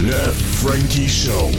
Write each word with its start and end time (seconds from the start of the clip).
Le 0.00 0.12
Frankie 0.56 1.08
Show. 1.08 1.50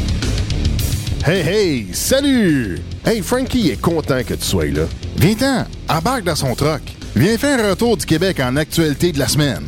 Hey, 1.26 1.42
hey, 1.42 1.88
salut! 1.94 2.80
Hey, 3.04 3.22
Frankie 3.22 3.70
est 3.70 3.82
content 3.82 4.22
que 4.24 4.36
tu 4.36 4.44
sois 4.46 4.66
là. 4.66 4.84
Viens-t'en, 5.18 5.66
embarque 5.90 6.24
dans 6.24 6.36
son 6.36 6.54
troc. 6.54 6.82
Viens 7.16 7.38
faire 7.40 7.66
un 7.66 7.76
tour 7.76 7.98
du 7.98 8.06
Québec 8.06 8.40
en 8.40 8.56
actualité 8.56 9.12
de 9.12 9.18
la 9.18 9.28
semaine. 9.28 9.66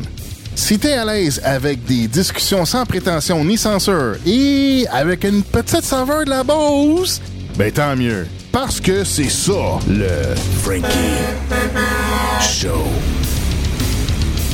Si 0.54 0.78
t'es 0.78 0.92
à 0.92 1.04
l'aise 1.04 1.40
avec 1.44 1.84
des 1.84 2.06
discussions 2.06 2.64
sans 2.64 2.86
prétention 2.86 3.44
ni 3.44 3.58
censure 3.58 4.14
et 4.24 4.86
avec 4.92 5.24
une 5.24 5.42
petite 5.42 5.82
saveur 5.82 6.24
de 6.24 6.30
la 6.30 6.44
Beauce, 6.44 7.20
ben 7.56 7.72
tant 7.72 7.96
mieux. 7.96 8.26
Parce 8.52 8.82
que 8.82 9.02
c'est 9.02 9.30
ça, 9.30 9.78
le 9.88 10.34
Frankie 10.60 10.84
Show. 12.38 12.84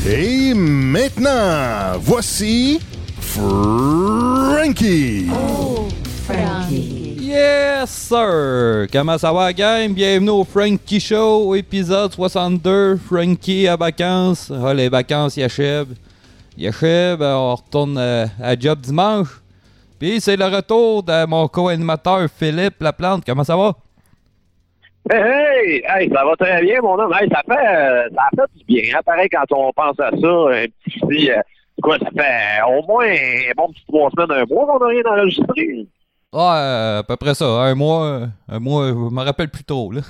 Et 0.08 0.54
maintenant, 0.54 1.98
voici 2.00 2.78
Frankie. 3.20 5.26
Yes, 7.20 7.90
sir! 7.90 8.86
Comment 8.92 9.18
ça 9.18 9.32
va, 9.32 9.52
gang? 9.52 9.92
Bienvenue 9.92 10.30
au 10.30 10.44
Frankie 10.44 11.00
Show, 11.00 11.56
épisode 11.56 12.14
62. 12.14 13.00
Frankie 13.04 13.66
à 13.66 13.74
vacances. 13.74 14.52
Ah, 14.64 14.72
les 14.72 14.88
vacances, 14.88 15.36
y 15.36 15.42
achèvent. 15.42 15.96
Y 16.56 16.68
achèvent. 16.68 17.22
On 17.22 17.56
retourne 17.56 17.98
euh, 17.98 18.26
à 18.40 18.56
job 18.56 18.78
dimanche. 18.80 19.40
Puis 19.98 20.20
c'est 20.20 20.36
le 20.36 20.44
retour 20.44 21.02
de 21.02 21.26
mon 21.26 21.48
co-animateur 21.48 22.28
Philippe 22.38 22.80
Laplante. 22.80 23.24
Comment 23.26 23.42
ça 23.42 23.56
va? 23.56 23.74
Hey, 25.10 25.20
hey, 25.22 25.82
hey, 25.86 26.10
ça 26.14 26.24
va 26.24 26.36
très 26.36 26.60
bien, 26.62 26.80
mon 26.82 26.98
homme. 26.98 27.12
Hey, 27.18 27.28
ça 27.30 27.42
fait, 27.46 27.76
euh, 27.76 28.08
ça 28.14 28.22
fait 28.36 28.58
du 28.58 28.64
bien. 28.66 28.82
Hein, 28.96 29.00
pareil, 29.04 29.28
quand 29.30 29.44
on 29.52 29.72
pense 29.72 29.98
à 30.00 30.10
ça, 30.10 30.16
un 30.16 30.66
petit, 30.84 31.30
euh, 31.30 31.40
quoi, 31.82 31.98
ça 31.98 32.06
fait 32.10 32.62
au 32.68 32.86
moins 32.86 33.06
un 33.06 33.52
bon 33.56 33.68
petit 33.72 33.84
trois 33.88 34.10
semaines, 34.10 34.32
un 34.42 34.44
mois 34.54 34.66
qu'on 34.66 34.78
n'a 34.80 34.86
rien 34.86 35.02
enregistré. 35.06 35.86
Ah, 36.32 36.58
euh, 36.58 36.98
à 37.00 37.02
peu 37.04 37.16
près 37.16 37.34
ça. 37.34 37.46
Un 37.46 37.74
mois, 37.74 38.20
un 38.48 38.58
mois, 38.58 38.88
je 38.88 38.92
me 38.94 39.22
rappelle 39.22 39.48
plus 39.48 39.64
trop, 39.64 39.92
là. 39.92 40.00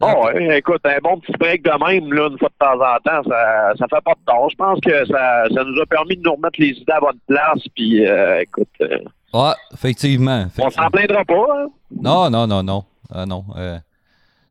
Oh, 0.00 0.06
ouais, 0.34 0.58
écoute, 0.58 0.80
un 0.84 0.98
bon 1.02 1.18
petit 1.18 1.32
break 1.38 1.62
de 1.62 1.70
même, 1.70 2.10
là, 2.12 2.28
une 2.30 2.38
fois 2.38 2.48
de 2.48 2.64
temps 2.64 2.80
en 2.80 2.96
temps, 3.04 3.28
ça, 3.28 3.72
ça 3.78 3.84
fait 3.90 4.02
pas 4.04 4.14
de 4.14 4.24
tort. 4.26 4.48
Je 4.50 4.56
pense 4.56 4.80
que 4.80 5.04
ça, 5.06 5.44
ça 5.54 5.64
nous 5.64 5.80
a 5.82 5.86
permis 5.86 6.16
de 6.16 6.22
nous 6.22 6.32
remettre 6.34 6.58
les 6.58 6.68
idées 6.70 6.92
à 6.92 7.00
bonne 7.00 7.18
place, 7.26 7.60
puis, 7.74 8.06
euh, 8.06 8.40
écoute, 8.40 8.68
euh, 8.80 8.98
Ouais, 9.34 9.52
effectivement. 9.74 10.46
on 10.58 10.70
s'en 10.70 10.88
plaindra 10.88 11.22
pas, 11.24 11.34
hein? 11.34 11.66
Non, 11.90 12.30
non, 12.30 12.46
non, 12.46 12.62
non. 12.62 12.84
Ah 13.12 13.26
non. 13.26 13.44
euh. 13.56 13.78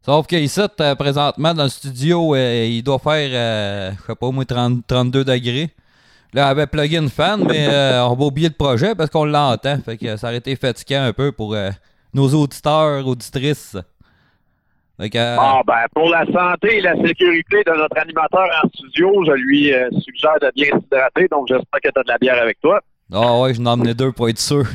Sauf 0.05 0.25
qu'ici, 0.27 0.61
euh, 0.79 0.95
présentement, 0.95 1.53
dans 1.53 1.63
le 1.63 1.69
studio, 1.69 2.33
euh, 2.35 2.65
il 2.65 2.81
doit 2.81 2.99
faire, 2.99 3.91
je 3.93 4.05
sais 4.07 4.15
pas, 4.15 4.27
au 4.27 4.31
moins 4.31 4.45
30 4.45 4.85
32 4.87 5.25
degrés. 5.25 5.69
Là, 6.33 6.47
on 6.47 6.49
avait 6.51 6.67
plugué 6.67 6.97
une 6.97 7.09
fan, 7.09 7.43
mais 7.47 7.67
euh, 7.69 8.05
on 8.05 8.15
va 8.15 8.25
oublier 8.25 8.49
le 8.49 8.53
projet 8.53 8.95
parce 8.95 9.09
qu'on 9.09 9.25
l'entend. 9.25 9.77
Fait 9.83 9.97
que 9.97 10.15
ça 10.17 10.27
aurait 10.27 10.37
été 10.37 10.55
fatigant 10.55 11.03
un 11.03 11.13
peu 11.13 11.31
pour 11.31 11.53
euh, 11.55 11.71
nos 12.13 12.29
auditeurs, 12.33 13.05
auditrices. 13.07 13.77
Fait 14.99 15.09
que, 15.09 15.17
euh, 15.17 15.35
Bon, 15.35 15.61
ben, 15.65 15.85
pour 15.93 16.09
la 16.09 16.25
santé 16.25 16.77
et 16.77 16.81
la 16.81 16.95
sécurité 16.95 17.63
de 17.65 17.71
notre 17.71 17.97
animateur 17.99 18.47
en 18.63 18.67
studio, 18.69 19.23
je 19.25 19.31
lui 19.33 19.71
suggère 20.01 20.39
de 20.41 20.51
bien 20.55 20.67
s'hydrater, 20.79 21.27
donc 21.31 21.47
j'espère 21.47 21.79
que 21.83 21.89
tu 21.89 21.99
as 21.99 22.03
de 22.03 22.07
la 22.09 22.17
bière 22.17 22.41
avec 22.41 22.59
toi. 22.61 22.81
Ah 23.13 23.39
ouais, 23.39 23.53
je 23.53 23.61
n'en 23.61 23.73
emmené 23.73 23.93
deux 23.93 24.11
pour 24.11 24.27
être 24.29 24.39
sûr. 24.39 24.65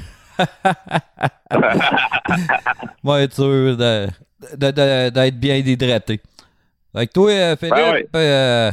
Moi, 3.03 3.23
être 3.23 3.35
sûr 3.35 3.77
de- 3.77 4.07
de- 4.57 4.71
de- 4.71 5.09
d'être 5.11 5.39
bien 5.39 5.57
hydraté. 5.57 6.21
Fait 6.95 7.07
que 7.07 7.13
toi, 7.13 7.31
euh, 7.31 7.57
Philippe, 7.57 7.75
Ben 7.75 7.93
oui. 7.95 8.05
euh, 8.17 8.73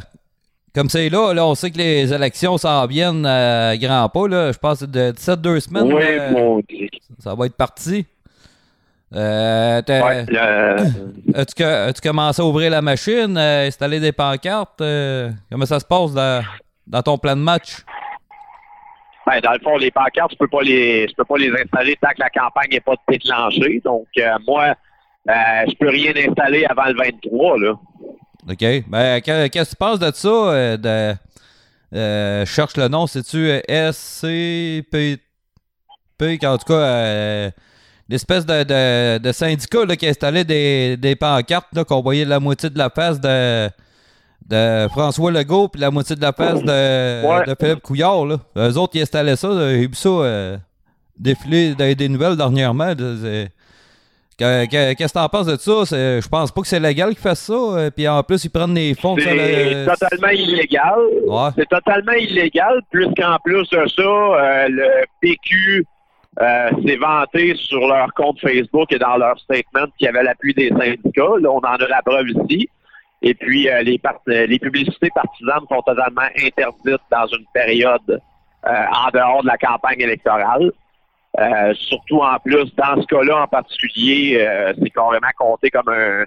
comme 0.75 0.89
c'est 0.89 1.09
là, 1.09 1.33
là, 1.33 1.45
on 1.45 1.55
sait 1.55 1.71
que 1.71 1.77
les 1.77 2.13
élections 2.13 2.57
s'en 2.57 2.85
viennent 2.85 3.25
à 3.25 3.77
grands 3.77 4.09
pas. 4.09 4.27
Là. 4.27 4.51
Je 4.51 4.57
pense 4.57 4.79
que 4.81 4.85
de 4.85 5.11
17-2 5.11 5.59
semaines, 5.59 5.93
oui, 5.93 6.03
euh, 6.03 6.31
mon 6.31 6.59
Dieu. 6.67 6.87
ça 7.19 7.33
va 7.35 7.45
être 7.45 7.55
parti. 7.55 8.05
Euh, 9.15 9.81
Ouais, 9.87 10.25
le- 10.27 11.33
As-tu 11.35 11.55
que- 11.55 11.87
as-tu 11.89 12.01
commencé 12.01 12.41
à 12.41 12.45
ouvrir 12.45 12.69
la 12.69 12.81
machine, 12.81 13.35
euh, 13.37 13.67
installer 13.67 13.99
des 13.99 14.11
pancartes? 14.11 14.81
euh, 14.81 15.31
comment 15.51 15.65
ça 15.65 15.79
se 15.79 15.85
passe 15.85 16.13
dans, 16.13 16.43
dans 16.85 17.01
ton 17.01 17.17
plan 17.17 17.35
de 17.35 17.41
match? 17.41 17.77
Ben, 19.29 19.41
dans 19.41 19.51
le 19.53 19.59
fond, 19.59 19.77
les 19.77 19.91
pancartes, 19.91 20.31
je 20.31 20.37
peux 20.37 20.47
je 20.51 21.13
peux 21.15 21.23
pas 21.23 21.37
les 21.37 21.51
installer 21.51 21.95
tant 22.01 22.09
que 22.09 22.19
la 22.19 22.29
campagne 22.31 22.69
n'est 22.71 22.79
pas 22.79 22.95
déclenchée. 23.07 23.79
Donc, 23.85 24.07
euh, 24.17 24.31
moi, 24.47 24.73
euh, 25.29 25.33
je 25.67 25.75
peux 25.79 25.89
rien 25.89 26.13
installer 26.15 26.65
avant 26.65 26.85
le 26.85 26.95
23, 26.95 27.59
là. 27.59 27.73
OK. 28.49 28.83
Ben, 28.87 29.21
que- 29.21 29.47
qu'est-ce 29.47 29.65
que 29.65 29.69
tu 29.69 29.75
penses 29.75 29.99
de 29.99 30.11
ça? 30.11 30.27
euh, 30.27 30.77
de, 30.77 31.15
euh, 31.95 32.43
je 32.43 32.51
cherche 32.51 32.75
le 32.75 32.87
nom, 32.87 33.05
c'est-tu 33.05 33.51
SCP? 33.67 35.19
En 36.43 36.57
tout 36.57 36.65
cas, 36.65 36.73
euh, 36.73 37.51
l'espèce 38.09 38.47
de, 38.47 39.19
de, 39.19 39.31
syndicat 39.31 39.85
là, 39.85 39.95
qui 39.95 40.07
installait 40.07 40.43
des, 40.43 40.97
des 40.97 41.15
pancartes, 41.15 41.83
qu'on 41.83 42.01
voyait 42.01 42.25
la 42.25 42.39
moitié 42.39 42.71
de 42.71 42.79
la 42.79 42.89
face 42.89 43.21
de, 43.21 43.69
de 44.49 44.87
François 44.89 45.31
Legault 45.31 45.67
puis 45.67 45.79
la 45.79 45.91
moitié 45.91 46.15
de 46.15 46.21
la 46.21 46.33
face 46.33 46.61
de, 46.63 47.25
Ouais. 47.27 47.45
de 47.45 47.55
Philippe 47.59 47.81
Couillard. 47.83 48.25
Là. 48.25 48.37
Eux 48.57 48.77
autres, 48.77 48.95
ils 48.95 49.01
installaient 49.03 49.35
ça. 49.35 49.49
J'ai 49.69 49.87
vu 49.87 49.93
ça 49.93 50.09
euh, 50.09 50.57
défiler 51.17 51.75
dans 51.75 51.93
des 51.93 52.09
nouvelles 52.09 52.35
dernièrement. 52.35 52.93
Qu'est-ce 54.37 55.07
que 55.07 55.13
t'en 55.13 55.27
penses 55.27 55.47
de 55.47 55.57
ça? 55.57 55.83
Je 56.21 56.27
pense 56.29 56.51
pas 56.51 56.61
que 56.61 56.67
c'est 56.67 56.79
légal 56.79 57.09
qu'ils 57.09 57.17
fassent 57.19 57.41
ça. 57.45 57.53
euh, 57.53 57.89
Puis 57.91 58.07
en 58.07 58.23
plus, 58.23 58.43
ils 58.45 58.49
prennent 58.49 58.73
des 58.73 58.93
fonds. 58.95 59.15
C'est 59.19 59.33
le- 59.35 59.85
totalement 59.85 60.29
illégal. 60.29 60.99
Ouais. 61.27 61.49
C'est 61.57 61.67
totalement 61.69 62.13
illégal, 62.13 62.79
puisqu'en 62.89 63.37
plus 63.43 63.69
de 63.69 63.85
ça, 63.87 64.01
euh, 64.01 64.67
le 64.69 64.87
PQ 65.21 65.83
euh, 66.41 66.69
s'est 66.85 66.95
vanté 66.95 67.53
sur 67.55 67.85
leur 67.85 68.13
compte 68.13 68.39
Facebook 68.39 68.91
et 68.93 68.97
dans 68.97 69.17
leur 69.17 69.37
statement 69.39 69.87
qu'il 69.97 70.05
y 70.05 70.07
avait 70.07 70.23
l'appui 70.23 70.53
des 70.53 70.69
syndicats. 70.69 71.35
Là, 71.41 71.49
on 71.51 71.57
en 71.57 71.61
a 71.75 71.87
la 71.89 72.01
preuve 72.05 72.27
ici. 72.29 72.69
Et 73.21 73.33
puis, 73.33 73.69
euh, 73.69 73.81
les, 73.81 73.99
euh, 74.29 74.45
les 74.47 74.59
publicités 74.59 75.09
partisanes 75.13 75.65
sont 75.69 75.81
totalement 75.81 76.29
interdites 76.37 77.01
dans 77.11 77.27
une 77.27 77.45
période 77.53 78.09
euh, 78.09 78.85
en 78.91 79.09
dehors 79.11 79.41
de 79.41 79.47
la 79.47 79.57
campagne 79.57 79.99
électorale. 79.99 80.71
Euh, 81.37 81.73
surtout 81.75 82.19
en 82.19 82.39
plus, 82.39 82.73
dans 82.75 83.01
ce 83.01 83.05
cas-là 83.07 83.43
en 83.43 83.47
particulier, 83.47 84.37
euh, 84.39 84.73
c'est 84.81 84.89
carrément 84.89 85.27
compté 85.37 85.69
comme 85.69 85.89
un, 85.89 86.23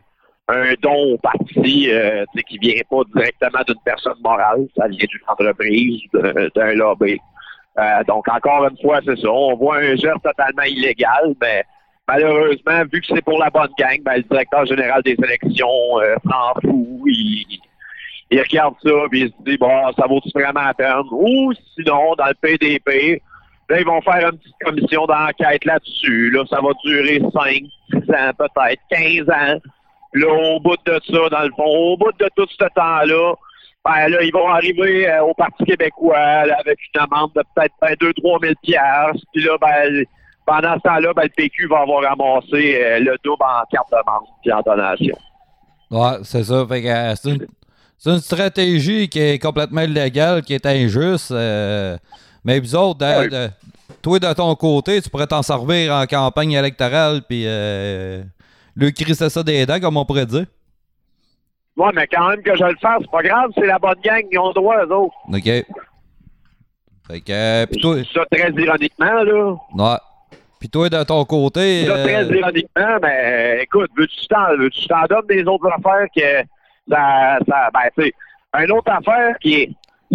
un 0.49 0.75
don 0.81 1.15
au 1.15 1.19
parti 1.19 1.91
euh, 1.91 2.25
qui 2.49 2.59
vient 2.59 2.81
pas 2.89 3.03
directement 3.15 3.63
d'une 3.67 3.81
personne 3.85 4.21
morale, 4.23 4.67
ça 4.77 4.87
vient 4.89 5.07
d'une 5.09 5.21
entreprise, 5.27 6.03
d'un 6.55 6.75
lobby. 6.75 7.19
Donc, 8.07 8.29
encore 8.29 8.67
une 8.67 8.77
fois, 8.83 9.01
c'est 9.05 9.19
ça. 9.19 9.31
On 9.31 9.57
voit 9.57 9.79
un 9.79 9.97
geste 9.97 10.23
totalement 10.23 10.63
illégal, 10.63 11.35
mais 11.41 11.65
malheureusement, 12.09 12.83
vu 12.93 13.01
que 13.01 13.07
c'est 13.09 13.25
pour 13.25 13.39
la 13.39 13.51
bonne 13.51 13.71
gang, 13.79 13.99
ben, 14.03 14.17
le 14.17 14.23
directeur 14.23 14.67
général 14.67 15.03
des 15.03 15.17
élections 15.23 16.01
euh, 16.01 16.17
s'en 16.25 16.61
fout. 16.61 17.03
Il, 17.07 17.61
regarde 18.41 18.75
ça 18.83 18.91
et 18.91 19.19
il 19.19 19.29
se 19.29 19.45
dit, 19.45 19.59
bon, 19.59 19.93
ça 19.93 20.07
vaut-tu 20.07 20.31
vraiment 20.35 20.63
la 20.63 20.75
peine? 20.75 21.03
Ou 21.11 21.53
sinon, 21.75 22.15
dans 22.17 22.27
le 22.27 22.35
PDP, 22.41 23.21
là, 23.69 23.81
ils 23.81 23.87
vont 23.87 24.01
faire 24.01 24.31
une 24.31 24.39
petite 24.39 24.57
commission 24.65 25.07
d'enquête 25.07 25.65
là-dessus. 25.65 26.31
Là, 26.31 26.45
ça 26.49 26.61
va 26.61 26.71
durer 26.85 27.21
5, 27.21 27.63
6 27.91 27.97
ans, 27.97 28.31
peut-être 28.39 28.83
15 28.91 29.29
ans. 29.29 29.61
Là, 30.15 30.29
au 30.29 30.61
bout 30.61 30.77
de 30.87 31.01
ça, 31.11 31.29
dans 31.29 31.43
le 31.43 31.51
fond, 31.57 31.65
au 31.65 31.97
bout 31.97 32.13
de 32.19 32.29
tout 32.37 32.47
ce 32.49 32.65
temps-là, 32.75 33.35
ben 33.85 34.09
là, 34.09 34.23
ils 34.23 34.33
vont 34.33 34.49
arriver 34.49 35.11
euh, 35.11 35.25
au 35.25 35.35
Parti 35.35 35.65
québécois 35.65 36.17
avec 36.17 36.79
une 36.95 37.01
amende 37.01 37.33
de 37.35 37.43
peut-être 37.55 37.75
ben, 37.81 37.95
2-3 37.95 38.41
000 38.43 38.55
piastres. 38.63 39.27
Puis 39.33 39.43
là, 39.43 39.57
ben, 39.61 40.05
pendant 40.47 40.75
ce 40.75 40.81
temps-là, 40.81 41.13
ben, 41.15 41.23
le 41.23 41.29
PQ 41.29 41.69
va 41.69 41.81
avoir 41.81 42.03
ramassé 42.03 42.77
euh, 42.81 42.99
le 43.01 43.17
double 43.25 43.43
en 43.43 43.65
carte 43.71 43.91
de 43.91 43.97
membre 44.07 44.27
puis 44.43 44.53
en 44.53 44.61
donation. 44.61 45.17
Ouais, 45.91 46.19
c'est 46.25 46.45
ça. 46.45 46.67
Euh, 46.71 47.15
c'est 47.17 48.11
une, 48.11 48.19
stratégie 48.19 49.09
qui 49.09 49.21
est 49.21 49.39
complètement 49.39 49.83
illégale, 49.83 50.43
qui 50.43 50.55
est 50.55 50.67
injuste. 50.67 51.31
euh, 51.31 51.97
mais 52.45 52.59
vous 52.59 52.75
autres, 52.75 52.99
de- 52.99 53.51
toi, 54.03 54.19
de 54.19 54.33
ton 54.33 54.55
côté, 54.57 55.01
tu 55.01 55.09
pourrais 55.09 55.27
t'en 55.29 55.43
servir 55.43 55.93
en 55.95 56.07
campagne 56.07 56.53
électorale, 56.53 57.23
puis 57.29 57.47
lui 58.75 58.93
crisser 58.93 59.29
ça 59.29 59.43
des 59.43 59.65
dents, 59.67 59.79
comme 59.79 59.97
on 59.97 60.05
pourrait 60.05 60.27
dire. 60.27 60.47
Ouais, 61.77 61.91
mais 61.95 62.07
quand 62.07 62.29
même 62.29 62.43
que 62.43 62.55
je 62.57 62.65
le 62.65 62.77
fasse, 62.81 63.01
c'est 63.01 63.11
pas 63.11 63.23
grave, 63.23 63.51
c'est 63.55 63.67
la 63.67 63.79
bonne 63.79 64.01
gang, 64.05 64.23
ils 64.31 64.39
ont 64.39 64.49
le 64.49 64.55
droit, 64.55 64.77
eux 64.85 64.95
autres. 64.95 65.15
OK. 65.29 65.45
Fait 67.07 67.21
que, 67.21 67.33
euh, 67.33 67.67
toi, 67.81 67.97
ça 68.13 68.25
très 68.31 68.51
ironiquement, 68.51 69.23
là. 69.25 69.57
ouais. 69.75 69.99
Puis 70.63 70.71
toi, 70.71 70.89
de 70.89 71.03
ton 71.03 71.25
côté, 71.25 71.87
Ça, 71.87 71.97
euh, 71.97 72.05
très 72.05 72.25
ironiquement, 72.25 72.97
mais 73.03 73.65
écoute, 73.65 73.91
veux-tu 73.97 74.15
que 74.15 74.23
je 74.23 74.29
t'en, 74.29 74.57
veux-tu 74.57 74.87
t'en 74.87 75.03
donne 75.11 75.27
des 75.27 75.43
autres 75.43 75.67
affaires 75.67 76.07
que 76.17 76.49
ça, 76.89 77.39
ça 77.49 77.69
ben, 77.75 77.91
tu 77.99 78.05
sais, 78.05 78.13
une 78.63 78.71
autre 78.71 78.93
affaire 78.93 79.35
qui 79.41 79.55
est, 79.55 79.71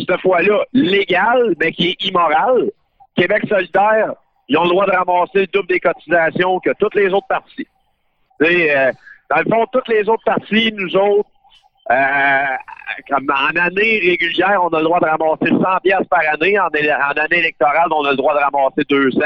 cette 0.08 0.22
fois-là, 0.22 0.64
légale, 0.72 1.54
mais 1.60 1.74
qui 1.74 1.90
est 1.90 2.06
immorale. 2.06 2.72
Québec 3.18 3.44
solidaire, 3.50 4.14
ils 4.48 4.58
ont 4.58 4.64
le 4.64 4.70
droit 4.70 4.86
de 4.86 4.92
ramasser 4.92 5.40
le 5.40 5.48
double 5.48 5.68
des 5.68 5.82
cotisations 5.82 6.62
que 6.62 6.70
toutes 6.80 6.96
les 6.96 7.12
autres 7.12 7.28
parties. 7.28 7.68
Euh, 8.42 8.94
dans 9.30 9.40
le 9.40 9.52
fond, 9.52 9.66
toutes 9.74 9.90
les 9.90 10.08
autres 10.08 10.24
parties, 10.24 10.72
nous 10.78 10.96
autres, 10.96 11.30
comme 13.10 13.30
en 13.30 13.60
année 13.60 14.00
régulière, 14.00 14.62
on 14.64 14.70
a 14.70 14.78
le 14.78 14.86
droit 14.86 15.02
de 15.02 15.08
ramasser 15.08 15.50
100 15.50 15.80
pièces 15.84 16.08
par 16.10 16.22
année. 16.32 16.58
En, 16.58 16.68
en 16.68 17.22
année 17.22 17.40
électorale, 17.40 17.90
on 17.92 18.06
a 18.06 18.12
le 18.12 18.16
droit 18.16 18.34
de 18.34 18.40
ramasser 18.40 18.86
200. 18.88 19.20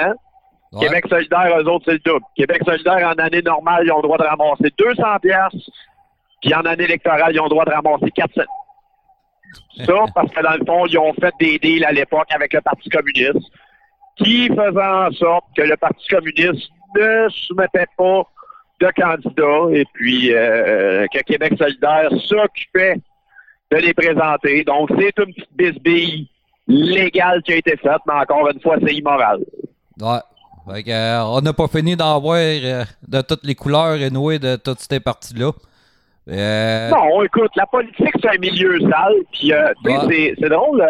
Ouais. 0.72 0.88
Québec 0.88 1.06
solidaire, 1.10 1.58
eux 1.60 1.68
autres, 1.68 1.86
c'est 1.86 1.94
le 1.94 2.00
double. 2.00 2.26
Québec 2.36 2.62
solidaire, 2.66 3.08
en 3.08 3.22
année 3.22 3.42
normale, 3.42 3.84
ils 3.86 3.92
ont 3.92 3.98
le 3.98 4.04
droit 4.04 4.18
de 4.18 4.24
ramasser 4.24 4.72
200 4.78 5.04
pièces. 5.22 5.70
Puis 6.42 6.54
en 6.54 6.62
année 6.62 6.86
électorale, 6.86 7.34
ils 7.34 7.40
ont 7.40 7.46
le 7.46 7.50
droit 7.50 7.66
de 7.66 7.72
ramasser 7.72 8.10
400. 8.12 8.42
Ça, 9.86 9.94
parce 10.16 10.32
que 10.32 10.42
dans 10.42 10.54
le 10.54 10.66
fond, 10.66 10.86
ils 10.86 10.98
ont 10.98 11.14
fait 11.14 11.34
des 11.40 11.60
deals 11.60 11.86
à 11.86 11.92
l'époque 11.92 12.28
avec 12.34 12.54
le 12.54 12.62
Parti 12.62 12.90
communiste 12.90 13.52
qui 14.18 14.48
faisaient 14.48 14.82
en 14.82 15.12
sorte 15.12 15.46
que 15.56 15.62
le 15.62 15.76
Parti 15.78 16.08
communiste 16.08 16.72
ne 16.96 17.28
soumettait 17.30 17.88
pas 17.98 18.24
de 18.80 18.90
candidats 18.96 19.78
et 19.78 19.86
puis 19.94 20.34
euh, 20.34 21.06
que 21.14 21.20
Québec 21.20 21.54
solidaire 21.58 22.10
s'occupait 22.28 22.96
de 23.72 23.78
les 23.78 23.94
présenter. 23.94 24.64
Donc, 24.64 24.90
c'est 24.98 25.18
une 25.20 25.34
petite 25.34 25.54
bisbille 25.54 26.30
légale 26.68 27.42
qui 27.44 27.54
a 27.54 27.58
été 27.58 27.78
faite, 27.78 28.02
mais 28.08 28.14
encore 28.14 28.50
une 28.50 28.60
fois, 28.62 28.78
c'est 28.86 28.94
immoral. 28.94 29.40
Ouais. 30.00 30.20
Fait 30.70 30.84
que, 30.84 30.92
euh, 30.92 31.24
on 31.26 31.42
n'a 31.42 31.54
pas 31.54 31.68
fini 31.68 31.96
d'en 31.96 32.20
voir 32.20 32.38
euh, 32.38 32.84
de 33.08 33.22
toutes 33.22 33.44
les 33.44 33.56
couleurs 33.56 33.96
et 33.96 34.10
nouées 34.10 34.40
de 34.40 34.56
toutes 34.58 34.80
ces 34.80 35.00
parties-là. 35.00 35.52
Euh, 36.30 36.90
Non, 36.90 37.24
écoute, 37.24 37.52
la 37.56 37.66
politique, 37.66 38.14
c'est 38.22 38.30
un 38.30 38.38
milieu 38.38 38.80
sale. 38.82 39.16
Puis, 39.34 39.52
c'est- 40.40 40.50
drôle. 40.50 40.86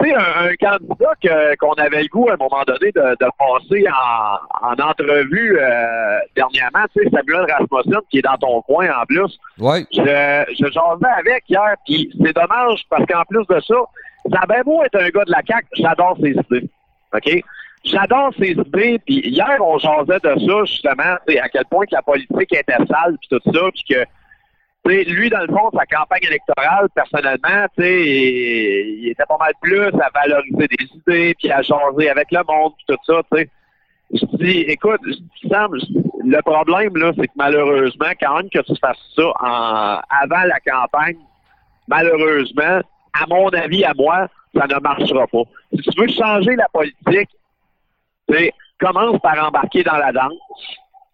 tu 0.00 0.08
sais, 0.08 0.14
un, 0.14 0.48
un 0.48 0.54
candidat 0.56 1.54
qu'on 1.60 1.72
avait 1.74 2.02
le 2.02 2.08
goût 2.08 2.28
à 2.28 2.32
un 2.32 2.36
moment 2.36 2.62
donné 2.66 2.90
de, 2.92 3.00
de 3.00 3.28
passer 3.38 3.84
en, 3.88 4.68
en 4.68 4.88
entrevue 4.90 5.58
dernièrement, 6.34 6.84
tu 6.94 7.02
sais, 7.04 7.10
Samuel 7.10 7.46
Rasmussen, 7.50 8.00
qui 8.10 8.18
est 8.18 8.22
dans 8.22 8.36
ton 8.36 8.60
coin 8.62 8.88
en 9.00 9.04
plus. 9.06 9.38
ouais. 9.58 9.86
Je, 9.92 10.44
je 10.58 10.66
jasais 10.66 11.12
avec 11.18 11.44
hier, 11.48 11.74
puis 11.86 12.10
c'est 12.22 12.34
dommage 12.34 12.82
parce 12.90 13.06
qu'en 13.06 13.22
plus 13.28 13.46
de 13.48 13.60
ça, 13.60 13.74
ça 14.32 14.40
a 14.42 14.46
bien 14.46 14.62
beau 14.64 14.82
être 14.82 14.96
un 15.00 15.08
gars 15.10 15.24
de 15.24 15.30
la 15.30 15.42
CAQ, 15.46 15.66
j'adore 15.74 16.16
ses 16.20 16.30
idées. 16.32 16.68
OK? 17.14 17.42
J'adore 17.86 18.32
ses 18.36 18.50
idées, 18.50 18.98
puis 19.06 19.20
hier, 19.28 19.58
on 19.60 19.78
jasait 19.78 20.18
de 20.18 20.40
ça, 20.40 20.64
justement, 20.64 21.02
à 21.04 21.48
quel 21.48 21.64
point 21.66 21.86
que 21.86 21.94
la 21.94 22.02
politique 22.02 22.52
était 22.52 22.84
sale, 22.90 23.16
puis 23.20 23.28
tout 23.30 23.52
ça, 23.52 23.60
puis 23.72 23.84
que, 23.88 24.04
tu 24.84 25.14
lui, 25.14 25.30
dans 25.30 25.40
le 25.40 25.46
fond, 25.48 25.70
sa 25.72 25.86
campagne 25.86 26.24
électorale, 26.24 26.88
personnellement, 26.94 27.66
il, 27.78 27.84
il 27.84 29.08
était 29.08 29.24
pas 29.28 29.38
mal 29.38 29.52
plus 29.60 29.86
à 29.86 30.10
valoriser 30.12 30.68
des 30.68 30.84
idées, 30.96 31.34
puis 31.38 31.50
à 31.50 31.62
jaser 31.62 32.10
avec 32.10 32.30
le 32.32 32.42
monde, 32.48 32.72
puis 32.76 32.96
tout 32.96 33.02
ça, 33.06 33.22
tu 33.32 33.38
sais. 33.38 33.50
Je 34.12 34.36
dis, 34.36 34.60
écoute, 34.68 35.00
Sam, 35.48 35.72
le 35.72 36.42
problème, 36.42 36.96
là, 36.96 37.12
c'est 37.16 37.26
que 37.26 37.32
malheureusement, 37.36 38.12
quand 38.20 38.36
même 38.36 38.50
que 38.50 38.60
tu 38.60 38.74
fasses 38.80 38.96
ça 39.16 39.28
en, 39.40 40.00
avant 40.22 40.44
la 40.44 40.60
campagne, 40.60 41.18
malheureusement, 41.88 42.80
à 43.20 43.26
mon 43.28 43.48
avis, 43.48 43.84
à 43.84 43.94
moi, 43.94 44.28
ça 44.54 44.66
ne 44.66 44.80
marchera 44.80 45.26
pas. 45.26 45.42
Si 45.72 45.82
tu 45.82 46.00
veux 46.00 46.08
changer 46.08 46.54
la 46.56 46.68
politique, 46.68 47.30
commence 48.78 49.20
par 49.20 49.46
embarquer 49.46 49.82
dans 49.82 49.96
la 49.96 50.12
danse. 50.12 50.32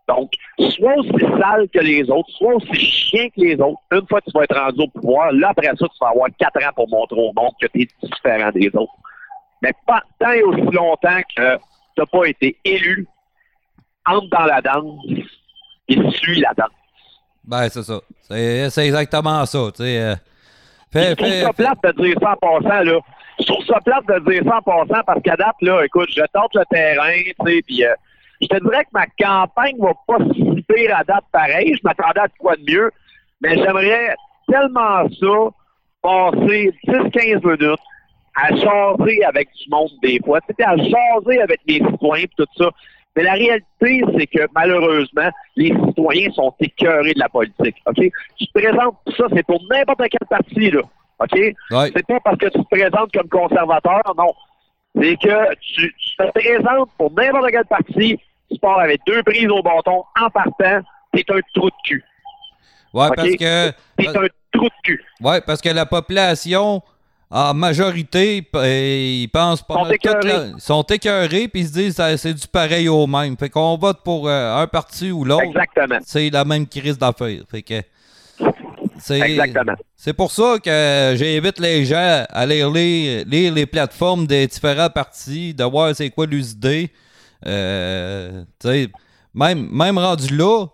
Donc, 0.08 0.32
soit 0.58 0.94
aussi 0.96 1.10
sale 1.40 1.68
que 1.72 1.78
les 1.78 2.02
autres, 2.10 2.28
soit 2.36 2.54
aussi 2.56 2.74
chien 2.74 3.28
que 3.28 3.40
les 3.40 3.54
autres. 3.54 3.78
Une 3.92 4.06
fois 4.08 4.20
que 4.20 4.30
tu 4.30 4.32
vas 4.36 4.44
être 4.44 4.58
rendu 4.58 4.82
au 4.82 4.88
pouvoir, 4.88 5.32
là, 5.32 5.50
après 5.50 5.68
ça, 5.68 5.74
tu 5.76 5.98
vas 6.00 6.08
avoir 6.08 6.28
quatre 6.38 6.56
ans 6.64 6.70
pour 6.74 6.88
montrer 6.88 7.20
au 7.20 7.32
monde 7.34 7.52
que 7.60 7.68
tu 7.68 7.82
es 7.82 7.88
différent 8.02 8.50
des 8.50 8.68
autres. 8.74 8.92
Mais 9.62 9.72
pas 9.86 10.02
tant 10.18 10.32
et 10.32 10.42
aussi 10.42 10.60
longtemps 10.72 11.20
que 11.36 11.56
tu 11.56 11.60
n'as 11.98 12.06
pas 12.06 12.24
été 12.26 12.56
élu, 12.64 13.06
entre 14.06 14.28
dans 14.30 14.44
la 14.46 14.60
danse 14.60 15.00
et 15.88 16.10
suis 16.10 16.40
la 16.40 16.52
danse. 16.56 16.68
Ben, 17.44 17.68
c'est 17.68 17.82
ça. 17.84 18.00
C'est 18.28 18.86
exactement 18.86 19.46
ça. 19.46 19.58
Tu 19.74 19.84
sais. 19.84 20.00
euh, 20.00 20.14
fais- 20.92 21.14
fais- 21.14 21.42
ça 21.42 21.52
plate 21.52 21.78
de 21.96 22.02
dire 22.02 22.16
ça 22.20 22.32
en 22.32 22.36
passant, 22.60 22.82
là. 22.82 22.98
Je 23.40 23.46
trouve 23.46 23.64
ça 23.66 23.80
plate 23.80 24.06
de 24.06 24.30
dire 24.30 24.42
ça 24.44 24.58
en 24.58 24.62
passant 24.62 25.02
parce 25.06 25.22
qu'à 25.22 25.36
date, 25.36 25.56
là, 25.62 25.84
écoute, 25.84 26.10
je 26.14 26.22
tente 26.32 26.54
le 26.54 26.64
terrain, 26.70 27.22
tu 27.22 27.52
sais, 27.52 27.62
puis 27.62 27.84
euh, 27.84 27.94
je 28.40 28.46
te 28.48 28.62
dirais 28.62 28.84
que 28.84 28.90
ma 28.92 29.06
campagne 29.06 29.76
va 29.78 29.92
pas 30.06 30.18
si 30.34 30.42
à 30.90 31.04
date 31.04 31.24
pareil. 31.32 31.74
Je 31.74 31.80
m'attendais 31.84 32.20
à 32.20 32.28
quoi 32.38 32.56
de 32.56 32.70
mieux, 32.70 32.90
mais 33.40 33.56
j'aimerais 33.56 34.14
tellement 34.48 35.08
ça, 35.08 35.50
passer 36.02 36.72
10-15 36.86 37.44
minutes 37.44 37.80
à 38.34 38.48
jaser 38.54 39.24
avec 39.24 39.48
du 39.52 39.70
monde 39.70 39.90
des 40.02 40.18
fois, 40.24 40.40
sais, 40.46 40.64
à 40.64 40.76
jaser 40.76 41.40
avec 41.40 41.60
mes 41.68 41.80
citoyens 41.90 42.24
pis 42.24 42.36
tout 42.36 42.46
ça. 42.56 42.70
Mais 43.14 43.24
la 43.24 43.34
réalité, 43.34 44.02
c'est 44.16 44.26
que 44.26 44.46
malheureusement, 44.54 45.30
les 45.56 45.74
citoyens 45.86 46.30
sont 46.32 46.54
écœurés 46.60 47.12
de 47.12 47.18
la 47.18 47.28
politique. 47.28 47.76
Tu 47.96 48.10
te 48.46 48.52
présentes, 48.58 48.96
ça, 49.16 49.24
c'est 49.34 49.46
pour 49.46 49.62
n'importe 49.70 50.02
quel 50.10 50.28
parti, 50.28 50.70
là. 50.70 50.80
OK? 51.20 51.32
Ouais. 51.70 51.92
C'est 51.94 52.06
pas 52.06 52.20
parce 52.24 52.38
que 52.38 52.46
tu 52.46 52.58
te 52.64 52.68
présentes 52.70 53.12
comme 53.12 53.28
conservateur, 53.28 54.00
non. 54.16 54.32
C'est 55.00 55.16
que 55.16 55.54
tu, 55.60 55.94
tu 55.98 56.16
te 56.16 56.30
présentes 56.32 56.90
pour 56.98 57.12
n'importe 57.12 57.50
quel 57.50 57.64
parti, 57.64 58.18
tu 58.50 58.58
pars 58.58 58.80
avec 58.80 59.00
deux 59.06 59.22
prises 59.22 59.48
au 59.48 59.62
bâton 59.62 60.04
en 60.20 60.28
partant, 60.30 60.80
t'es 61.12 61.24
un 61.30 61.40
trou 61.54 61.70
de 61.70 61.74
cul. 61.84 62.04
Ouais, 62.92 63.08
parce 63.16 63.30
que. 63.30 63.70
T'es 63.96 64.08
un 64.08 64.26
trou 64.52 64.64
de 64.66 64.70
cul. 64.84 65.02
Ouais, 65.20 65.40
parce 65.40 65.62
que 65.62 65.70
la 65.70 65.86
population, 65.86 66.82
en 67.30 67.54
majorité, 67.54 68.46
euh, 68.54 68.66
ils 69.22 69.28
pensent 69.28 69.62
pas 69.62 69.74
Sont 69.74 69.82
mal 69.84 69.92
toute 69.92 70.04
écœurés. 70.04 70.28
la- 70.28 70.46
Ils 70.56 70.60
sont 70.60 70.82
écœurés, 70.82 71.48
puis 71.48 71.60
ils 71.62 71.68
se 71.68 71.72
disent 71.72 71.96
que 71.96 72.16
c'est 72.18 72.34
du 72.34 72.46
pareil 72.46 72.88
au 72.90 73.06
même. 73.06 73.34
Fait 73.38 73.48
qu'on 73.48 73.78
vote 73.78 74.00
pour 74.04 74.28
euh, 74.28 74.56
un 74.56 74.66
parti 74.66 75.10
ou 75.10 75.24
l'autre. 75.24 75.44
Exactement. 75.44 75.98
C'est 76.04 76.28
la 76.28 76.44
même 76.44 76.66
crise 76.66 76.98
d'affaires. 76.98 77.40
Fait 77.50 77.62
que. 77.62 77.80
C'est, 79.02 79.18
Exactement. 79.20 79.74
c'est 79.96 80.12
pour 80.12 80.30
ça 80.30 80.58
que 80.64 81.14
j'invite 81.16 81.58
les 81.58 81.84
gens 81.84 82.24
à 82.28 82.46
lire 82.46 82.70
les, 82.70 83.24
lire 83.24 83.52
les 83.52 83.66
plateformes 83.66 84.28
des 84.28 84.46
différents 84.46 84.90
partis, 84.90 85.52
de 85.54 85.64
voir 85.64 85.94
c'est 85.94 86.10
quoi 86.10 86.26
leurs 86.26 86.52
idées. 86.52 86.88
Euh, 87.44 88.44
tu 88.60 88.68
sais, 88.68 88.88
même, 89.34 89.68
même 89.72 89.98
rendu 89.98 90.36
là, 90.36 90.66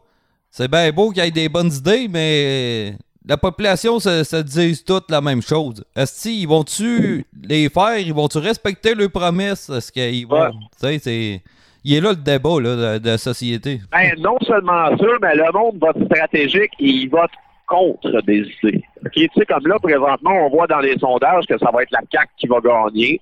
c'est 0.50 0.70
bien 0.70 0.90
beau 0.92 1.10
qu'il 1.10 1.24
y 1.24 1.26
ait 1.26 1.30
des 1.30 1.48
bonnes 1.48 1.72
idées, 1.72 2.06
mais 2.06 2.94
la 3.26 3.38
population 3.38 3.98
se, 3.98 4.24
se 4.24 4.36
dise 4.36 4.84
toutes 4.84 5.10
la 5.10 5.22
même 5.22 5.40
chose. 5.40 5.82
Est-ce 5.96 6.22
qu'ils 6.22 6.46
vont-tu 6.48 7.24
les 7.42 7.70
faire? 7.70 7.96
Ils 7.98 8.12
vont-tu 8.12 8.38
respecter 8.38 8.94
leurs 8.94 9.10
promesses? 9.10 9.70
Est-ce 9.70 9.90
qu'ils 9.90 10.26
vont. 10.26 10.40
Ouais. 10.40 10.50
Tu 10.50 10.86
sais, 10.86 10.98
c'est. 10.98 11.42
Il 11.84 11.94
est 11.94 12.00
là 12.00 12.10
le 12.10 12.16
débat 12.16 12.60
là, 12.60 12.98
de, 12.98 13.10
de 13.10 13.16
société. 13.16 13.80
Ben, 13.90 14.12
non 14.18 14.36
seulement 14.46 14.94
ça, 14.98 15.06
mais 15.22 15.34
le 15.34 15.50
monde 15.52 15.78
vote 15.80 16.04
stratégique 16.06 16.72
et 16.80 16.86
il 16.86 17.08
vote 17.08 17.30
contre 17.68 18.20
des 18.22 18.48
idées. 18.62 18.82
OK? 19.04 19.12
Tu 19.12 19.28
sais, 19.36 19.44
comme 19.46 19.66
là, 19.66 19.76
présentement, 19.80 20.32
on 20.46 20.48
voit 20.50 20.66
dans 20.66 20.80
les 20.80 20.98
sondages 20.98 21.44
que 21.46 21.58
ça 21.58 21.70
va 21.72 21.82
être 21.82 21.90
la 21.92 22.00
CAQ 22.10 22.30
qui 22.38 22.46
va 22.48 22.58
gagner. 22.60 23.20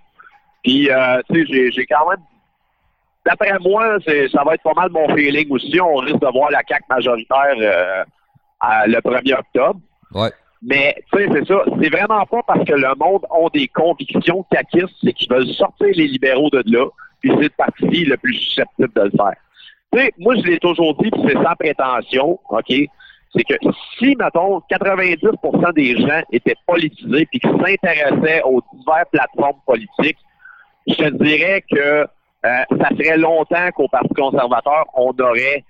Puis, 0.63 0.91
euh, 0.91 1.21
tu 1.31 1.47
sais, 1.47 1.71
j'ai- 1.73 1.87
quand 1.87 2.09
même... 2.09 2.21
D'après 3.25 3.59
moi, 3.61 3.99
ça 4.07 4.45
va 4.45 4.55
être 4.55 4.63
pas 4.63 4.73
mal 4.75 4.89
mon 4.91 5.09
feeling 5.17 5.51
aussi. 5.51 5.81
On 5.81 5.97
risque 5.97 6.21
de 6.21 6.33
voir 6.33 6.51
la 6.51 6.63
CAQ 6.67 6.85
majoritaire 6.89 7.55
euh, 7.59 8.05
à- 8.61 8.87
le 8.87 8.99
1er 9.01 9.35
octobre. 9.39 9.81
Ouais. 10.15 10.31
Mais, 10.63 10.95
tu 11.13 11.19
sais, 11.19 11.29
c'est 11.33 11.47
ça. 11.47 11.63
C'est 11.83 11.91
vraiment 11.91 12.25
pas 12.27 12.43
parce 12.47 12.65
que 12.65 12.73
le 12.73 12.95
monde 12.99 13.25
a 13.31 13.49
des 13.53 13.69
convictions 13.69 14.45
caquistes, 14.51 14.95
c'est 15.03 15.13
qu'ils 15.13 15.31
veulent 15.31 15.47
sortir 15.49 15.89
les 15.93 16.07
libéraux 16.07 16.51
de 16.51 16.63
là, 16.67 16.87
puis 17.21 17.31
c'est 17.37 17.43
le 17.43 17.49
parti 17.51 18.05
le 18.05 18.17
plus 18.17 18.35
susceptible 18.35 18.91
de 18.95 19.03
le 19.03 19.11
faire. 19.11 19.35
Tu 19.93 19.99
sais, 19.99 20.13
moi, 20.19 20.35
je 20.37 20.43
l'ai 20.43 20.59
toujours 20.59 20.95
dit, 21.03 21.11
puis 21.11 21.21
c'est 21.27 21.35
sans 21.43 21.55
prétention, 21.59 22.39
OK? 22.51 22.73
C'est 23.37 23.45
que 23.45 23.55
si, 23.99 24.17
mettons, 24.17 24.63
90% 24.71 25.75
des 25.75 25.97
gens 25.97 26.23
étaient 26.33 26.57
politisés 26.67 27.27
puis 27.27 27.41
qui 27.41 27.49
s'intéressaient 27.49 28.43
aux 28.45 28.63
diverses 28.73 29.11
plateformes 29.13 29.61
politiques, 29.67 30.19
je 30.87 30.95
te 30.95 31.23
dirais 31.23 31.63
que 31.71 32.07
euh, 32.47 32.65
ça 32.81 32.89
ferait 32.91 33.17
longtemps 33.17 33.71
qu'au 33.75 33.89
Parti 33.89 34.15
conservateur, 34.15 34.85
on 34.95 35.11
aurait 35.19 35.65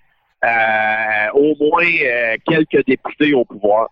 euh, 0.44 1.30
au 1.32 1.54
moins 1.58 1.84
euh, 1.84 2.36
quelques 2.46 2.84
députés 2.86 3.34
au 3.34 3.44
pouvoir. 3.44 3.88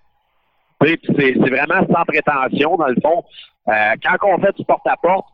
C'est 0.85 1.39
vraiment 1.39 1.81
sans 1.91 2.05
prétention, 2.05 2.77
dans 2.77 2.89
le 2.89 2.97
fond. 3.03 3.25
Quand 3.67 4.29
on 4.29 4.39
fait 4.39 4.55
du 4.55 4.65
porte-à-porte, 4.67 5.25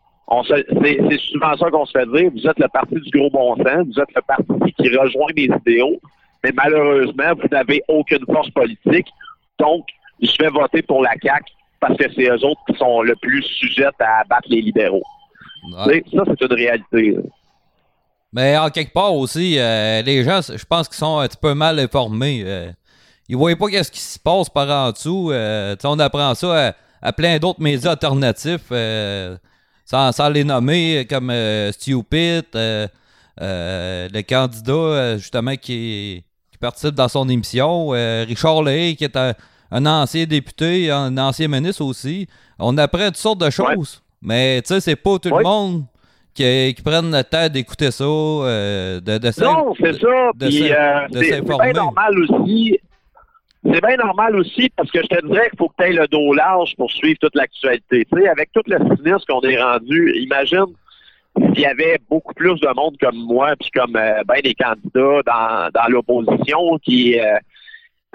c'est 0.47 1.19
souvent 1.33 1.57
ça 1.57 1.71
qu'on 1.71 1.85
se 1.87 1.99
fait 1.99 2.07
dire. 2.07 2.31
Vous 2.31 2.47
êtes 2.47 2.59
le 2.61 2.69
parti 2.69 2.95
du 2.95 3.19
gros 3.19 3.31
bon 3.31 3.57
sens, 3.57 3.85
vous 3.87 4.01
êtes 4.01 4.15
le 4.15 4.23
parti 4.23 4.73
qui 4.75 4.97
rejoint 4.97 5.27
mes 5.35 5.49
idéaux, 5.67 5.99
mais 6.45 6.53
malheureusement, 6.55 7.33
vous 7.41 7.49
n'avez 7.51 7.83
aucune 7.89 8.25
force 8.27 8.51
politique. 8.51 9.09
Donc, 9.59 9.87
je 10.23 10.33
vais 10.41 10.49
voter 10.51 10.83
pour 10.83 11.03
la 11.03 11.13
CAQ 11.23 11.45
parce 11.81 11.97
que 11.97 12.05
c'est 12.15 12.29
eux 12.29 12.45
autres 12.45 12.61
qui 12.69 12.77
sont 12.77 13.03
le 13.03 13.15
plus 13.23 13.43
sujettes 13.43 14.01
à 14.01 14.21
abattre 14.21 14.49
les 14.51 14.61
libéraux. 14.61 15.03
Ouais. 15.87 16.03
Ça, 16.15 16.23
c'est 16.27 16.41
une 16.47 16.53
réalité. 16.55 17.17
Mais 18.33 18.57
en 18.57 18.71
quelque 18.71 18.93
part 18.93 19.15
aussi, 19.15 19.59
euh, 19.59 20.03
les 20.03 20.23
gens, 20.25 20.41
je 20.43 20.65
pense 20.65 20.89
qu'ils 20.89 20.97
sont 20.99 21.19
un 21.19 21.27
petit 21.27 21.37
peu 21.41 21.53
mal 21.55 21.79
informés. 21.79 22.43
euh. 22.45 22.71
ils 23.29 23.37
voient 23.37 23.57
pas 23.57 23.69
qu'est-ce 23.69 23.91
qui 23.91 23.99
se 24.01 24.19
passe 24.19 24.49
par 24.49 24.69
en 24.71 24.93
dessous. 24.93 25.31
euh, 25.33 25.75
on 25.85 25.99
apprend 25.99 26.35
ça 26.35 26.69
à, 26.69 26.73
à 27.03 27.13
plein 27.13 27.39
d'autres 27.39 27.61
médias 27.61 27.91
alternatifs, 27.93 28.69
sans, 29.85 30.13
sans 30.13 30.29
les 30.29 30.45
nommer, 30.45 31.07
comme 31.11 31.33
Stupid, 31.73 32.45
le 32.55 34.21
candidat 34.23 35.17
justement 35.19 35.57
qui, 35.57 36.23
qui 36.23 36.25
participe 36.61 36.95
dans 36.95 37.09
son 37.09 37.29
émission, 37.29 37.89
euh, 37.95 38.25
Richard 38.29 38.63
Lehey, 38.63 38.95
qui 38.95 39.05
est 39.05 39.17
un, 39.17 39.33
un 39.71 39.87
ancien 39.87 40.25
député, 40.25 40.91
un 40.91 41.17
ancien 41.19 41.49
ministre 41.49 41.85
aussi. 41.85 42.29
On 42.59 42.77
apprend 42.79 43.07
toutes 43.07 43.17
sortes 43.17 43.41
de 43.41 43.51
choses. 43.51 44.03
Mais 44.23 44.61
tu 44.63 44.69
sais, 44.69 44.81
c'est 44.81 44.97
pas 44.97 45.19
tout 45.19 45.31
Ouais. 45.31 45.39
le 45.39 45.45
monde 45.45 45.85
qui, 46.35 46.75
qui 46.77 46.83
prenne 46.83 47.11
le 47.11 47.25
temps 47.25 47.49
d'écouter 47.49 47.91
ça, 47.91 48.05
euh, 48.05 49.01
de, 49.01 49.19
de 49.19 49.43
Non, 49.43 49.75
c'est 49.81 49.95
ça. 49.95 50.31
de 50.37 50.47
Puis 50.49 50.71
euh, 50.71 51.07
c'est 51.13 51.41
bien 51.43 51.73
normal 51.73 52.19
aussi. 52.21 52.79
C'est 53.65 53.81
bien 53.87 53.97
normal 53.97 54.37
aussi 54.37 54.71
parce 54.75 54.91
que 54.91 55.01
je 55.03 55.07
te 55.07 55.27
dirais 55.27 55.51
qu'il 55.51 55.59
faut 55.59 55.69
que 55.69 55.75
tu 55.79 55.85
aies 55.85 55.93
le 55.93 56.07
dos 56.09 56.33
large 56.33 56.75
pour 56.77 56.91
suivre 56.91 57.19
toute 57.21 57.35
l'actualité. 57.35 58.07
Tu 58.11 58.19
sais, 58.23 58.29
avec 58.29 58.51
tout 58.53 58.63
le 58.67 58.79
cynisme 58.79 59.25
qu'on 59.29 59.41
est 59.43 59.61
rendu, 59.63 60.15
imagine 60.19 60.65
s'il 61.37 61.61
y 61.61 61.67
avait 61.67 61.99
beaucoup 62.09 62.35
plus 62.35 62.59
de 62.61 62.75
monde 62.75 62.97
comme 63.01 63.17
moi 63.17 63.55
puis 63.59 63.71
comme 63.71 63.97
euh, 63.97 64.23
ben 64.25 64.41
des 64.43 64.55
candidats 64.55 65.23
dans, 65.27 65.71
dans 65.73 65.89
l'opposition 65.89 66.79
qui, 66.79 67.19
euh, 67.19 67.39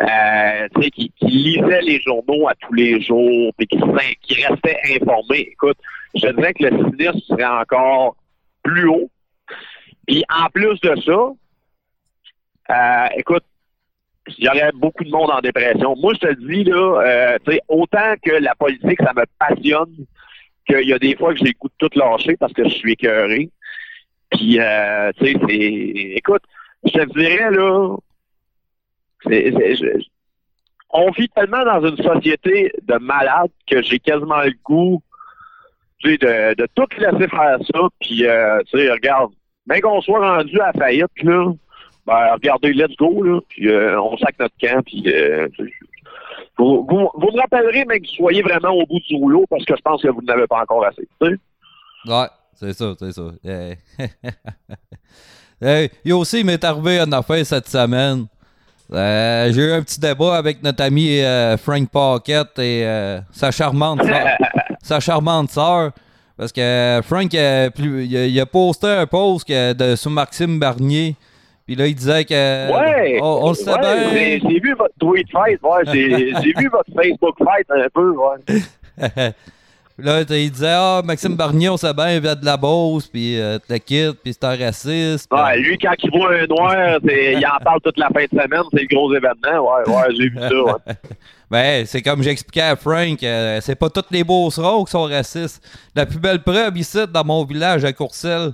euh, 0.01 0.67
qui, 0.93 1.11
lisaient 1.21 1.81
les 1.81 2.01
journaux 2.01 2.47
à 2.47 2.55
tous 2.55 2.73
les 2.73 3.01
jours 3.01 3.51
puis 3.57 3.67
qui, 3.67 3.77
restaient 4.43 4.79
informés. 4.95 5.49
Écoute, 5.51 5.77
je 6.13 6.27
dirais 6.27 6.53
que 6.53 6.65
le 6.65 6.89
cynisme 6.89 7.19
serait 7.27 7.45
encore 7.45 8.15
plus 8.63 8.89
haut. 8.89 9.09
Puis 10.07 10.23
en 10.29 10.47
plus 10.49 10.79
de 10.81 10.95
ça, 11.01 11.31
euh, 12.71 13.07
écoute, 13.17 13.43
il 14.37 14.45
y 14.45 14.49
aurait 14.49 14.71
beaucoup 14.73 15.03
de 15.03 15.11
monde 15.11 15.29
en 15.31 15.39
dépression. 15.39 15.95
Moi, 15.97 16.13
je 16.15 16.27
te 16.27 16.33
dis, 16.33 16.63
là, 16.63 17.37
autant 17.67 18.15
que 18.23 18.31
la 18.31 18.55
politique, 18.55 18.99
ça 18.99 19.13
me 19.13 19.23
passionne, 19.37 20.05
qu'il 20.67 20.87
y 20.87 20.93
a 20.93 20.99
des 20.99 21.15
fois 21.15 21.33
que 21.33 21.39
j'ai 21.39 21.45
le 21.45 21.59
goût 21.59 21.69
de 21.69 21.87
tout 21.87 21.99
lâcher 21.99 22.35
parce 22.37 22.53
que 22.53 22.63
je 22.63 22.73
suis 22.73 22.93
écœuré. 22.93 23.49
Puis, 24.31 24.59
euh, 24.59 25.11
tu 25.17 25.25
sais, 25.25 25.39
c'est... 25.47 25.57
Écoute, 26.17 26.43
je 26.83 26.91
te 26.91 27.05
dirais, 27.17 27.51
là, 27.51 27.95
on 30.91 31.11
vit 31.11 31.29
tellement 31.29 31.63
dans 31.63 31.87
une 31.87 31.97
société 31.97 32.71
de 32.81 32.95
malades 32.95 33.51
que 33.69 33.81
j'ai 33.81 33.99
quasiment 33.99 34.41
le 34.41 34.53
goût 34.63 35.01
de, 36.03 36.53
de 36.55 36.67
tout 36.75 36.87
laisser 36.97 37.27
faire 37.27 37.57
ça. 37.73 37.79
Puis, 37.99 38.25
euh, 38.25 38.59
tu 38.67 38.77
sais, 38.77 38.91
regarde, 38.91 39.31
même 39.65 39.81
qu'on 39.81 40.01
soit 40.01 40.37
rendu 40.37 40.59
à 40.59 40.71
faillite, 40.73 41.23
là, 41.23 41.51
ben, 42.05 42.33
regardez, 42.33 42.73
let's 42.73 42.95
go, 42.97 43.23
là, 43.23 43.39
puis 43.49 43.67
euh, 43.69 43.99
on 43.99 44.15
sac 44.17 44.35
notre 44.39 44.55
camp, 44.61 44.83
puis 44.85 45.03
euh, 45.07 45.47
vous, 46.57 46.85
vous, 46.89 47.09
vous 47.15 47.31
me 47.33 47.39
rappellerez, 47.41 47.85
mais 47.85 47.99
que 47.99 48.07
vous 48.07 48.13
soyez 48.15 48.41
vraiment 48.41 48.71
au 48.71 48.85
bout 48.85 48.99
du 49.07 49.15
rouleau, 49.17 49.45
parce 49.49 49.65
que 49.65 49.75
je 49.75 49.81
pense 49.81 50.01
que 50.01 50.07
vous 50.07 50.21
n'avez 50.21 50.47
pas 50.47 50.61
encore 50.61 50.85
assez. 50.85 51.07
tu 51.21 51.27
sais. 51.29 52.11
Ouais, 52.11 52.27
c'est 52.55 52.73
ça, 52.73 52.93
c'est 52.99 53.11
ça. 53.11 53.23
Hey, 55.61 55.89
il 56.03 56.09
y 56.09 56.11
a 56.11 56.17
aussi, 56.17 56.41
il 56.41 56.45
m'est 56.45 56.61
arrivé 56.65 56.99
une 56.99 57.13
affaire 57.13 57.43
cette 57.45 57.69
semaine. 57.69 58.25
Euh, 58.91 59.51
J'ai 59.53 59.61
eu 59.61 59.71
un 59.71 59.81
petit 59.81 59.99
débat 60.01 60.35
avec 60.35 60.61
notre 60.61 60.83
ami 60.83 61.21
euh, 61.21 61.55
Frank 61.57 61.89
Pocket 61.89 62.59
et 62.59 62.85
euh, 62.85 63.21
sa 63.31 63.51
charmante 63.51 64.03
sœur. 64.03 64.27
sa 64.83 64.99
charmante 64.99 65.49
sœur. 65.51 65.91
Parce 66.37 66.51
que 66.51 66.99
Frank, 67.05 67.33
euh, 67.33 67.69
plus, 67.69 68.05
il, 68.05 68.17
a, 68.17 68.25
il 68.25 68.37
a 68.39 68.45
posté 68.45 68.87
un 68.87 69.07
post 69.07 69.47
de, 69.49 69.95
sur 69.95 70.11
Maxime 70.11 70.59
Barnier. 70.59 71.15
Puis 71.65 71.75
là, 71.75 71.87
il 71.87 71.95
disait 71.95 72.25
que. 72.25 72.33
Ouais! 72.71 73.19
On, 73.21 73.39
on 73.43 73.49
le 73.49 73.55
sait 73.55 73.71
ouais, 73.71 73.79
bien. 74.39 74.49
j'ai- 74.49 74.59
vu 74.59 74.75
votre 74.77 74.93
tweet 74.99 75.27
fight, 75.31 75.59
ouais, 75.63 75.81
j'ai 75.93 76.53
vu 76.57 76.69
votre 76.69 76.89
Facebook 76.95 77.35
fight 77.39 77.67
un 77.69 77.87
peu, 77.93 78.11
ouais. 78.11 79.31
Là, 79.97 80.23
il 80.29 80.51
disait, 80.51 80.73
ah, 80.73 81.01
Maxime 81.05 81.35
Barnier, 81.37 81.69
on 81.69 81.77
sait 81.77 81.93
bien, 81.93 82.15
il 82.15 82.19
vient 82.19 82.35
de 82.35 82.43
la 82.43 82.57
Beauce, 82.57 83.07
puis 83.07 83.39
euh, 83.39 83.57
te 83.59 83.75
quitte, 83.75 84.19
puis 84.21 84.33
c'est 84.33 84.43
un 84.43 84.57
raciste. 84.57 85.31
Ouais, 85.31 85.57
lui, 85.57 85.77
quand 85.77 85.93
il 86.03 86.11
voit 86.11 86.33
un 86.33 86.45
noir, 86.47 86.97
il 87.01 87.45
en 87.45 87.63
parle 87.63 87.79
toute 87.81 87.97
la 87.97 88.09
fin 88.09 88.25
de 88.25 88.29
semaine, 88.29 88.63
c'est 88.73 88.81
le 88.81 88.87
gros 88.93 89.15
événement, 89.15 89.73
ouais, 89.73 89.89
ouais, 89.89 90.15
j'ai 90.17 90.27
vu 90.29 90.37
ça, 90.37 90.63
ouais. 90.63 90.93
Ben, 91.49 91.85
c'est 91.85 92.01
comme 92.01 92.21
j'expliquais 92.23 92.61
à 92.61 92.75
Frank, 92.75 93.23
euh, 93.23 93.59
c'est 93.61 93.75
pas 93.75 93.89
tous 93.89 94.03
les 94.11 94.23
Beaucerons 94.25 94.83
qui 94.83 94.91
sont 94.91 95.03
racistes. 95.03 95.63
La 95.95 96.05
plus 96.05 96.19
belle 96.19 96.41
preuve 96.41 96.75
ici, 96.77 96.97
dans 97.13 97.23
mon 97.23 97.45
village 97.45 97.85
à 97.85 97.93
Courcelles, 97.93 98.51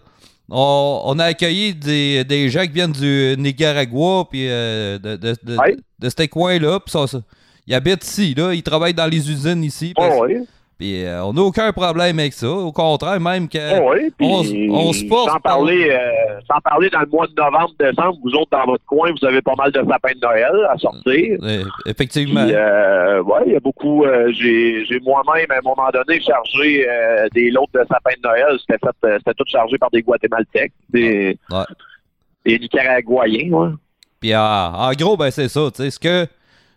on, 0.51 1.01
on 1.05 1.17
a 1.19 1.25
accueilli 1.25 1.73
des, 1.73 2.23
des 2.25 2.49
gens 2.49 2.61
qui 2.63 2.73
viennent 2.73 2.91
du 2.91 3.35
Nicaragua, 3.37 4.25
puis 4.29 4.47
euh, 4.49 4.99
de, 4.99 5.15
de, 5.15 5.35
de, 5.43 5.57
Ouais. 5.57 5.77
de 5.99 6.09
ce 6.09 6.25
coin-là, 6.27 6.79
puis 6.81 6.91
ça, 6.91 7.07
ça- 7.07 7.21
ils 7.65 7.73
habitent 7.73 8.03
ici, 8.05 8.33
là, 8.35 8.53
ils 8.53 8.61
travaillent 8.63 8.93
dans 8.93 9.07
les 9.07 9.31
usines 9.31 9.63
ici, 9.63 9.93
Ouais, 9.97 10.19
ouais. 10.19 10.43
Puis, 10.81 11.05
euh, 11.05 11.23
on 11.23 11.33
n'a 11.33 11.41
aucun 11.43 11.71
problème 11.71 12.17
avec 12.17 12.33
ça. 12.33 12.49
Au 12.49 12.71
contraire, 12.71 13.19
même 13.19 13.47
que... 13.47 13.59
On 14.19 14.39
on 14.73 14.93
se 14.93 15.05
force 15.05 15.27
sans 15.31 15.39
par- 15.39 15.57
parler, 15.57 15.89
euh, 15.91 16.39
sans 16.51 16.59
parler 16.61 16.89
dans 16.89 17.01
le 17.01 17.05
mois 17.05 17.27
de 17.27 17.33
novembre, 17.37 17.71
décembre, 17.79 18.17
vous 18.23 18.31
autres 18.31 18.49
dans 18.51 18.65
votre 18.65 18.83
coin, 18.85 19.11
vous 19.11 19.27
avez 19.27 19.43
pas 19.43 19.53
mal 19.55 19.71
de 19.71 19.79
sapins 19.87 20.13
de 20.15 20.19
Noël 20.19 20.67
à 20.69 20.77
sortir. 20.79 21.37
Euh, 21.43 21.63
effectivement. 21.85 22.43
Ouais, 22.45 23.43
il 23.45 23.53
y 23.53 23.55
a 23.55 23.59
beaucoup. 23.59 24.03
j'ai, 24.31 24.99
moi-même, 25.03 25.45
à 25.51 25.57
un 25.57 25.61
moment 25.63 25.89
donné, 25.93 26.19
chargé 26.19 26.87
des 27.35 27.51
lots 27.51 27.67
de 27.75 27.81
sapins 27.87 28.15
de 28.17 28.27
Noël. 28.27 28.57
C'était 28.67 29.33
tout 29.37 29.45
chargé 29.47 29.77
par 29.77 29.91
des 29.91 30.01
Guatémaltèques, 30.01 30.73
des, 30.89 31.37
Ouais. 31.51 31.63
des 32.43 32.57
Nicaraguayens, 32.57 33.51
ouais. 33.51 33.69
Puis 34.19 34.35
en, 34.35 34.39
en 34.41 34.91
gros, 34.93 35.15
ben 35.15 35.29
c'est 35.29 35.47
ça. 35.47 35.69
Ce 35.75 35.99
que, 35.99 36.25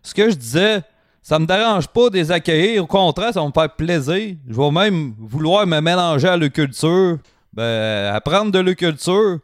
ce 0.02 0.14
que 0.14 0.28
je 0.30 0.34
disais, 0.34 0.80
ça 1.26 1.38
me 1.38 1.46
dérange 1.46 1.88
pas 1.88 2.10
de 2.10 2.16
les 2.16 2.30
accueillir. 2.30 2.84
Au 2.84 2.86
contraire, 2.86 3.32
ça 3.32 3.40
va 3.40 3.46
me 3.46 3.52
faire 3.52 3.70
plaisir. 3.74 4.36
Je 4.46 4.54
vais 4.54 4.70
même 4.70 5.14
vouloir 5.18 5.66
me 5.66 5.80
mélanger 5.80 6.28
à 6.28 6.36
leur 6.36 6.50
culture, 6.52 7.16
ben, 7.52 8.14
apprendre 8.14 8.52
de 8.52 8.58
leur 8.58 8.76
culture. 8.76 9.38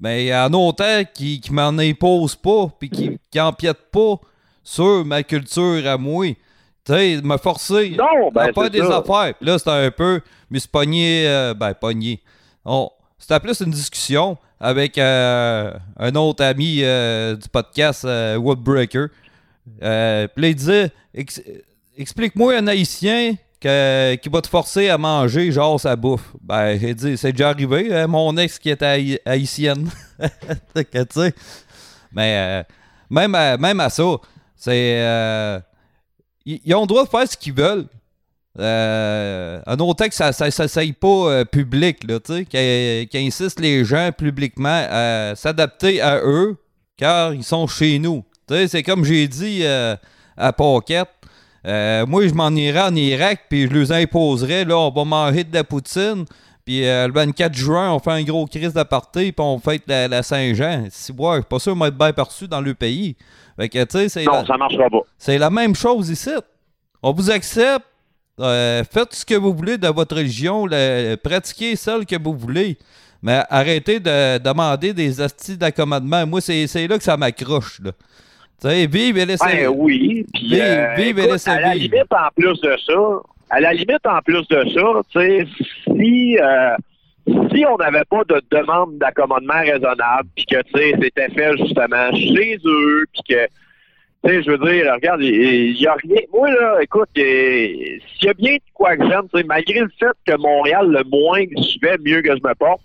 Mais 0.00 0.34
en 0.34 0.52
autant 0.52 1.02
qui 1.14 1.40
ne 1.48 1.54
m'en 1.54 1.78
impose 1.78 2.34
pas, 2.34 2.66
puis 2.76 2.90
qui 2.90 3.18
n'empiète 3.36 3.78
pas 3.92 4.16
sur 4.64 5.04
ma 5.04 5.22
culture 5.22 5.86
à 5.86 5.96
moi. 5.96 6.26
Tu 6.84 6.92
sais, 6.92 7.20
me 7.22 7.36
forcer 7.36 7.90
Non, 7.96 8.30
ben, 8.34 8.48
à 8.48 8.50
c'est 8.52 8.70
des 8.70 8.80
ça. 8.80 8.96
affaires. 8.98 9.34
Là, 9.40 9.58
c'était 9.58 9.70
un 9.70 9.90
peu, 9.92 10.20
me 10.50 10.58
suis 10.58 10.68
pogné, 10.68 11.28
euh, 11.28 11.54
ben, 11.54 11.72
pogné. 11.74 12.20
On- 12.64 12.90
C'était 13.16 13.38
plus 13.38 13.60
une 13.60 13.70
discussion 13.70 14.36
avec 14.58 14.98
euh, 14.98 15.72
un 16.00 16.14
autre 16.16 16.42
ami 16.44 16.78
euh, 16.82 17.36
du 17.36 17.48
podcast 17.48 18.04
euh, 18.04 18.36
Woodbreaker. 18.36 19.06
Euh, 19.82 20.26
Puis 20.34 20.42
là, 20.42 20.48
il 20.48 20.54
disait 20.54 20.90
Ex- 21.14 21.42
Explique-moi 21.96 22.56
un 22.56 22.66
haïtien 22.66 23.34
qui 23.60 23.68
va 24.28 24.40
te 24.42 24.48
forcer 24.48 24.88
à 24.88 24.98
manger, 24.98 25.52
genre, 25.52 25.78
sa 25.78 25.94
bouffe. 25.94 26.32
Ben, 26.40 26.78
j'ai 26.80 26.94
dit 26.94 27.16
C'est 27.16 27.32
déjà 27.32 27.50
arrivé, 27.50 27.94
hein, 27.94 28.06
mon 28.08 28.36
ex 28.36 28.58
qui 28.58 28.70
était 28.70 28.86
haï- 28.86 29.20
haïtienne. 29.24 29.88
Mais 32.12 32.36
euh, 32.36 32.62
même, 33.10 33.34
à, 33.34 33.56
même 33.56 33.80
à 33.80 33.88
ça, 33.90 34.16
c'est. 34.56 34.96
euh, 35.00 35.60
ils 36.44 36.74
ont 36.74 36.82
le 36.82 36.86
droit 36.86 37.04
de 37.04 37.08
faire 37.08 37.28
ce 37.28 37.36
qu'ils 37.36 37.54
veulent. 37.54 37.86
Euh, 38.58 39.60
en 39.66 39.76
autant 39.78 40.08
que 40.08 40.14
ça 40.14 40.32
s'essaye 40.32 40.92
pas 40.92 41.44
public, 41.46 42.04
là, 42.04 42.20
tu 42.20 42.34
sais, 42.34 43.08
qu'ils 43.08 43.26
insistent 43.26 43.60
les 43.60 43.82
gens 43.84 44.10
publiquement 44.12 44.86
à 44.90 45.32
s'adapter 45.36 46.02
à 46.02 46.18
eux, 46.18 46.56
car 46.98 47.32
ils 47.32 47.44
sont 47.44 47.66
chez 47.66 47.98
nous. 47.98 48.24
Tu 48.48 48.54
sais, 48.54 48.68
c'est 48.68 48.82
comme 48.82 49.04
j'ai 49.04 49.26
dit 49.28 49.60
euh, 49.62 49.96
à 50.36 50.52
Pocket. 50.52 51.08
euh, 51.66 52.04
moi, 52.06 52.26
je 52.26 52.34
m'en 52.34 52.50
irais 52.50 52.82
en 52.82 52.94
Irak, 52.94 53.42
puis 53.48 53.68
je 53.68 53.72
leur 53.72 53.92
imposerais, 53.92 54.64
là, 54.64 54.76
on 54.78 54.90
va 54.90 55.04
manger 55.04 55.44
de 55.44 55.54
la 55.54 55.64
poutine, 55.64 56.24
puis 56.64 56.86
euh, 56.86 57.06
le 57.06 57.12
24 57.12 57.54
juin, 57.54 57.92
on 57.92 57.98
fait 57.98 58.10
un 58.10 58.22
gros 58.22 58.46
crise 58.46 58.72
d'aparté, 58.72 59.32
puis 59.32 59.44
on 59.44 59.58
fête 59.58 59.82
la, 59.86 60.08
la 60.08 60.22
Saint-Jean. 60.22 60.86
Si, 60.90 61.12
ouais, 61.12 61.36
je 61.36 61.40
suis 61.40 61.48
pas 61.48 61.58
sûr 61.58 61.74
de 61.74 61.80
m'être 61.80 61.96
bien 61.96 62.12
perçu 62.12 62.48
dans 62.48 62.60
le 62.60 62.74
pays. 62.74 63.16
Fait 63.56 63.68
que, 63.68 63.84
tu 63.84 63.98
sais, 63.98 64.08
c'est 64.08 64.24
Non, 64.24 64.32
la- 64.40 64.46
ça 64.46 64.56
marchera 64.56 64.88
pas. 64.90 65.00
c'est 65.18 65.38
la 65.38 65.50
même 65.50 65.74
chose 65.74 66.08
ici. 66.10 66.30
On 67.02 67.12
vous 67.12 67.30
accepte. 67.30 67.86
Euh, 68.40 68.82
faites 68.90 69.14
ce 69.14 69.24
que 69.26 69.34
vous 69.34 69.52
voulez 69.54 69.76
de 69.76 69.88
votre 69.88 70.16
religion. 70.16 70.66
le- 70.66 71.16
pratiquez 71.16 71.76
celle 71.76 72.06
que 72.06 72.16
vous 72.20 72.34
voulez. 72.34 72.78
Mais 73.22 73.42
arrêtez 73.50 74.00
de 74.00 74.38
demander 74.38 74.92
des 74.94 75.20
astis 75.20 75.56
d'accommodement. 75.56 76.26
Moi, 76.26 76.40
c'est 76.40 76.66
c'est 76.66 76.88
là 76.88 76.96
que 76.98 77.04
ça 77.04 77.16
m'accroche. 77.16 77.80
là. 77.80 77.92
Tu 78.60 78.68
sais, 78.68 78.86
vive 78.86 79.18
et 79.18 79.26
laissez 79.26 79.44
Ben 79.46 79.68
oui. 79.68 80.24
Puis, 80.32 80.48
Vive- 80.48 80.60
euh, 80.62 80.94
vive 80.96 81.18
et 81.18 81.26
laissez 81.26 81.50
à 81.50 81.60
la 81.60 81.72
vivre. 81.74 81.94
limite, 81.94 82.12
en 82.12 82.28
plus 82.36 82.60
de 82.60 82.76
ça, 82.86 83.20
à 83.50 83.60
la 83.60 83.72
limite, 83.72 84.06
en 84.06 84.20
plus 84.20 84.46
de 84.48 84.64
ça, 84.70 85.00
tu 85.12 85.20
sais, 85.20 85.46
si, 85.84 86.38
euh, 86.38 86.76
si 87.52 87.64
on 87.66 87.76
n'avait 87.76 88.04
pas 88.08 88.22
de 88.28 88.40
demande 88.50 88.98
d'accommodement 88.98 89.60
raisonnable, 89.60 90.28
puis 90.36 90.46
que, 90.46 90.62
tu 90.62 90.72
sais, 90.80 90.94
c'était 91.02 91.28
fait 91.30 91.56
justement 91.58 92.12
chez 92.14 92.56
eux, 92.64 93.04
puis 93.12 93.22
que, 93.36 93.46
tu 94.24 94.30
sais, 94.30 94.42
je 94.44 94.50
veux 94.52 94.58
dire, 94.58 94.92
regarde, 94.94 95.22
il 95.22 95.74
n'y 95.74 95.86
a 95.86 95.94
rien. 95.94 96.20
Moi, 96.32 96.50
là, 96.52 96.78
écoute, 96.82 97.08
il- 97.16 98.00
s'il 98.16 98.26
y 98.26 98.30
a 98.30 98.34
bien 98.34 98.54
de 98.54 98.60
quoi 98.74 98.96
que 98.96 99.04
j'aime, 99.08 99.26
malgré 99.46 99.80
le 99.80 99.90
fait 99.98 100.12
que 100.24 100.36
Montréal, 100.40 100.86
le 100.88 101.02
moins 101.10 101.44
que 101.46 101.60
je 101.60 101.78
vais, 101.82 101.96
mieux 102.04 102.22
que 102.22 102.30
je 102.36 102.48
me 102.48 102.54
porte, 102.54 102.80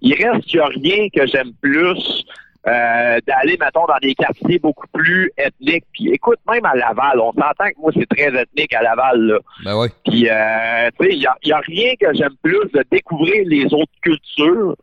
il 0.00 0.14
reste 0.14 0.46
qu'il 0.46 0.60
n'y 0.60 0.64
a 0.64 0.68
rien 0.68 1.08
que 1.14 1.26
j'aime 1.26 1.52
plus 1.60 2.24
euh, 2.66 3.18
d'aller, 3.26 3.56
mettons, 3.58 3.86
dans 3.86 3.98
des 4.02 4.14
quartiers 4.14 4.58
beaucoup 4.58 4.86
plus 4.92 5.32
ethniques. 5.38 5.84
Puis 5.92 6.10
écoute, 6.10 6.38
même 6.50 6.64
à 6.66 6.74
Laval, 6.74 7.18
on 7.20 7.32
s'entend 7.32 7.68
que 7.70 7.80
moi, 7.80 7.90
c'est 7.94 8.08
très 8.08 8.28
ethnique 8.38 8.74
à 8.74 8.82
Laval, 8.82 9.18
là. 9.20 9.38
Ben 9.64 9.78
oui. 9.78 9.88
Puis, 10.04 10.28
euh, 10.28 10.90
tu 10.98 11.06
sais, 11.06 11.12
il 11.14 11.18
n'y 11.20 11.26
a, 11.26 11.36
y 11.44 11.52
a 11.52 11.58
rien 11.60 11.92
que 11.98 12.12
j'aime 12.14 12.34
plus 12.42 12.70
de 12.74 12.84
découvrir 12.90 13.44
les 13.46 13.64
autres 13.72 13.92
cultures. 14.02 14.76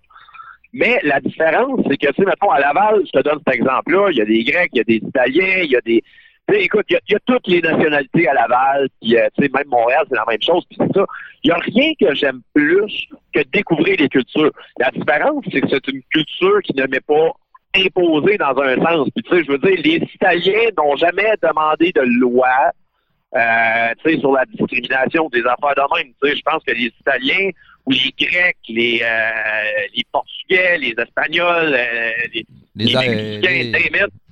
Mais 0.74 1.00
la 1.04 1.20
différence, 1.20 1.80
c'est 1.90 1.98
que, 1.98 2.08
tu 2.08 2.14
sais, 2.18 2.26
mettons, 2.26 2.50
à 2.52 2.60
Laval, 2.60 3.02
je 3.06 3.12
te 3.12 3.24
donne 3.24 3.40
cet 3.46 3.56
exemple-là, 3.56 4.08
il 4.12 4.18
y 4.18 4.22
a 4.22 4.26
des 4.26 4.44
Grecs, 4.44 4.70
il 4.74 4.78
y 4.78 4.82
a 4.82 4.84
des 4.84 4.96
Italiens, 5.08 5.62
il 5.64 5.72
y 5.72 5.76
a 5.76 5.82
des... 5.82 6.04
Tu 6.50 6.56
sais, 6.56 6.64
écoute, 6.64 6.86
il 6.90 6.94
y, 6.94 6.96
a- 6.96 7.02
il 7.10 7.12
y 7.14 7.16
a 7.16 7.20
toutes 7.26 7.48
les 7.48 7.62
nationalités 7.62 8.28
à 8.28 8.34
Laval, 8.34 8.88
puis 9.02 9.18
euh, 9.18 9.28
tu 9.38 9.44
sais, 9.44 9.52
même 9.54 9.68
Montréal, 9.68 10.06
c'est 10.10 10.16
la 10.16 10.26
même 10.28 10.42
chose, 10.42 10.64
puis 10.70 10.78
c'est 10.80 10.94
ça. 10.98 11.06
Il 11.44 11.48
n'y 11.50 11.52
a 11.52 11.58
rien 11.60 11.92
que 12.00 12.14
j'aime 12.16 12.42
plus 12.54 13.08
que 13.34 13.42
découvrir 13.52 13.96
les 14.00 14.08
cultures. 14.10 14.52
La 14.80 14.90
différence, 14.92 15.44
c'est 15.52 15.62
que 15.62 15.68
c'est 15.70 15.88
une 15.90 16.02
culture 16.12 16.62
qui 16.64 16.74
ne 16.76 16.86
m'est 16.88 17.06
pas 17.06 17.32
imposée 17.86 18.38
dans 18.38 18.58
un 18.62 18.76
sens. 18.78 19.08
Puis 19.16 19.24
tu 19.24 19.36
sais, 19.38 19.44
je 19.46 19.52
veux 19.52 19.58
dire, 19.60 19.80
les 19.84 20.02
Italiens 20.16 20.70
n'ont 20.78 20.96
jamais 20.96 21.34
demandé 21.42 21.92
de 21.94 22.02
loi 22.02 22.48
euh, 23.36 23.94
tu 24.04 24.14
sais, 24.14 24.20
sur 24.20 24.32
la 24.32 24.46
discrimination 24.46 25.28
des 25.30 25.42
affaires 25.42 25.76
de 25.76 25.98
même. 25.98 26.14
Tu 26.24 26.30
sais, 26.30 26.36
je 26.38 26.42
pense 26.44 26.64
que 26.64 26.72
les 26.74 26.92
Italiens 27.02 27.50
ou 27.86 27.92
les 27.92 28.14
Grecs, 28.18 28.58
les, 28.70 29.02
euh, 29.04 29.88
les 29.96 30.04
Portugais, 30.12 30.78
les 30.78 30.96
Espagnols, 30.98 31.74
euh, 31.74 32.12
les, 32.34 32.46
Les, 32.76 32.86
les 32.86 32.94
Mexicains, 32.96 33.50
les- 33.50 33.72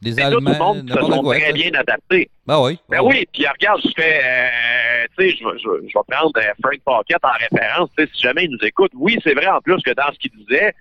les 0.02 0.12
c'est 0.14 0.30
tout 0.30 0.40
le 0.40 0.58
monde 0.58 0.90
se 0.90 1.00
sont 1.02 1.22
quoi. 1.24 1.36
très 1.36 1.48
ça. 1.48 1.52
bien 1.54 1.72
adaptés. 1.74 2.30
Ben 2.48 2.60
oui. 2.62 2.78
Ben 2.90 3.02
oui, 3.02 3.26
puis 3.34 3.46
regarde, 3.48 3.82
je 3.84 3.90
fais, 4.02 4.20
euh, 4.24 5.06
tu 5.18 5.30
sais, 5.32 5.38
je, 5.38 5.44
vais- 5.46 5.58
je, 5.60 5.70
vais- 5.70 5.88
je 5.90 5.94
vais 5.98 6.04
prendre 6.16 6.32
Frank 6.62 6.80
Pocket 6.86 7.18
en 7.24 7.32
référence, 7.50 7.90
tu 7.98 8.04
sais, 8.06 8.10
si 8.14 8.22
jamais 8.22 8.46
il 8.46 8.52
nous 8.52 8.66
écoute. 8.66 8.92
Oui, 8.96 9.18
c'est 9.24 9.34
vrai 9.34 9.48
en 9.48 9.60
plus 9.62 9.82
que 9.84 9.92
dans 9.92 10.12
ce 10.14 10.20
qu'il 10.20 10.32
disait, 10.32 10.74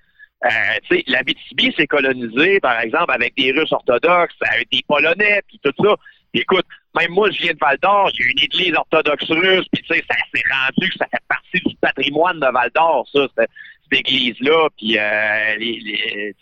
euh, 0.44 0.98
la 1.06 1.22
BTB 1.22 1.74
s'est 1.76 1.86
colonisée, 1.86 2.60
par 2.60 2.78
exemple, 2.80 3.12
avec 3.12 3.34
des 3.36 3.52
Russes 3.52 3.72
orthodoxes, 3.72 4.34
avec 4.52 4.70
des 4.70 4.82
Polonais, 4.86 5.40
puis 5.48 5.60
tout 5.62 5.72
ça. 5.82 5.96
Puis 6.32 6.42
écoute, 6.42 6.66
même 6.98 7.10
moi, 7.12 7.30
je 7.30 7.38
viens 7.42 7.52
de 7.52 7.58
Val 7.60 7.78
d'Or, 7.82 8.10
il 8.14 8.20
y 8.20 8.28
a 8.28 8.30
une 8.32 8.42
église 8.44 8.74
orthodoxe 8.74 9.30
russe, 9.30 9.66
puis 9.72 9.82
tu 9.82 9.94
sais, 9.94 10.04
ça 10.10 10.16
s'est 10.34 10.42
rendu 10.52 10.90
que 10.90 10.98
ça 10.98 11.06
fait 11.10 11.22
partie 11.28 11.60
du 11.64 11.76
patrimoine 11.76 12.40
de 12.40 12.46
Val 12.52 12.70
d'Or, 12.74 13.06
ça, 13.12 13.26
cette, 13.38 13.48
cette 13.90 14.00
église-là, 14.00 14.68
puis 14.76 14.98
euh, 14.98 15.56
les, 15.58 15.80
les- 15.80 16.34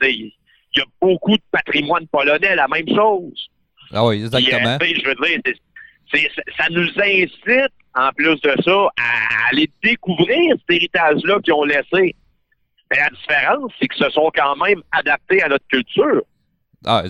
il 0.75 0.79
y 0.79 0.81
a 0.81 0.85
beaucoup 1.01 1.37
de 1.37 1.43
patrimoine 1.51 2.07
polonais, 2.09 2.55
la 2.57 2.67
même 2.69 2.89
chose. 2.89 3.49
Ah 3.93 4.07
oui, 4.07 4.17
Puis, 4.17 4.25
exactement. 4.25 4.69
euh, 4.71 4.79
tu 4.79 4.87
sais, 4.89 5.01
je 5.01 5.09
veux 5.09 5.15
dire, 5.15 6.31
ça 6.57 6.65
nous 6.71 6.89
incite, 6.99 7.73
en 7.95 8.11
plus 8.17 8.41
de 8.41 8.55
ça, 8.65 8.89
à 8.99 9.49
aller 9.51 9.71
découvrir 9.83 10.55
cet 10.61 10.77
héritage-là 10.77 11.41
qu'ils 11.43 11.53
ont 11.53 11.65
laissé. 11.65 12.15
Mais 12.93 12.99
la 13.01 13.09
différence, 13.11 13.73
c'est 13.81 13.89
qu'ils 13.89 14.05
se 14.05 14.11
sont 14.11 14.31
quand 14.35 14.55
même 14.65 14.83
adaptés 14.93 15.43
à 15.43 15.49
notre 15.49 15.67
culture. 15.69 16.23
Ah, 16.85 17.03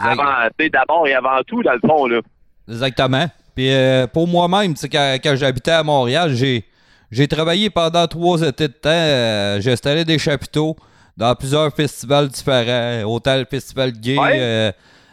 d'abord 0.70 1.06
et 1.08 1.14
avant 1.14 1.42
tout, 1.46 1.62
dans 1.62 1.72
le 1.72 1.80
fond, 1.80 2.06
là. 2.06 2.20
Exactement. 2.68 3.26
Puis 3.56 3.70
euh, 3.72 4.06
pour 4.06 4.28
moi-même, 4.28 4.74
quand, 4.90 5.16
quand 5.22 5.34
j'habitais 5.36 5.72
à 5.72 5.82
Montréal, 5.82 6.32
j'ai 6.34 6.64
j'ai 7.10 7.26
travaillé 7.28 7.68
pendant 7.68 8.06
trois 8.06 8.40
étés 8.42 8.68
de 8.68 8.72
temps. 8.72 8.88
euh, 8.90 9.60
j'ai 9.60 9.72
installé 9.72 10.04
des 10.04 10.18
chapiteaux 10.18 10.76
dans 11.16 11.34
plusieurs 11.34 11.74
festivals 11.74 12.28
différents. 12.28 13.02
Autant 13.10 13.36
le 13.36 13.44
festival 13.44 13.92
gay 13.92 14.16
Ouais. 14.18 14.38
euh, 14.40 14.72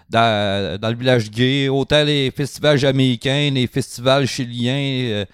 dans, 0.10 0.80
dans 0.80 0.90
le 0.90 0.96
village 0.96 1.30
gay, 1.32 1.68
autant 1.68 2.04
les 2.04 2.32
festivals 2.32 2.78
jamaïcains, 2.78 3.50
les 3.54 3.68
festivals 3.68 4.26
chiliens, 4.28 5.26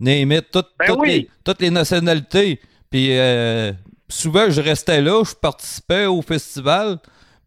name 0.00 0.32
it, 0.32 0.50
tout- 0.50 0.62
Ben 0.78 0.86
toutes, 0.86 0.98
oui. 1.00 1.08
les, 1.08 1.30
toutes 1.44 1.60
les 1.60 1.70
nationalités. 1.70 2.60
Puis 2.90 3.08
euh, 3.12 3.72
souvent, 4.08 4.50
je 4.50 4.60
restais 4.60 5.00
là, 5.00 5.22
je 5.24 5.34
participais 5.34 6.06
au 6.06 6.22
festival. 6.22 6.98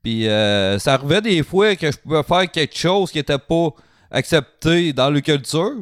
Puis 0.03 0.27
euh, 0.27 0.79
ça 0.79 0.95
arrivait 0.95 1.21
des 1.21 1.43
fois 1.43 1.75
que 1.75 1.91
je 1.91 1.97
pouvais 1.97 2.23
faire 2.23 2.49
quelque 2.49 2.75
chose 2.77 3.11
qui 3.11 3.19
était 3.19 3.37
pas 3.37 3.69
accepté 4.09 4.93
dans 4.93 5.09
le 5.09 5.21
culture. 5.21 5.73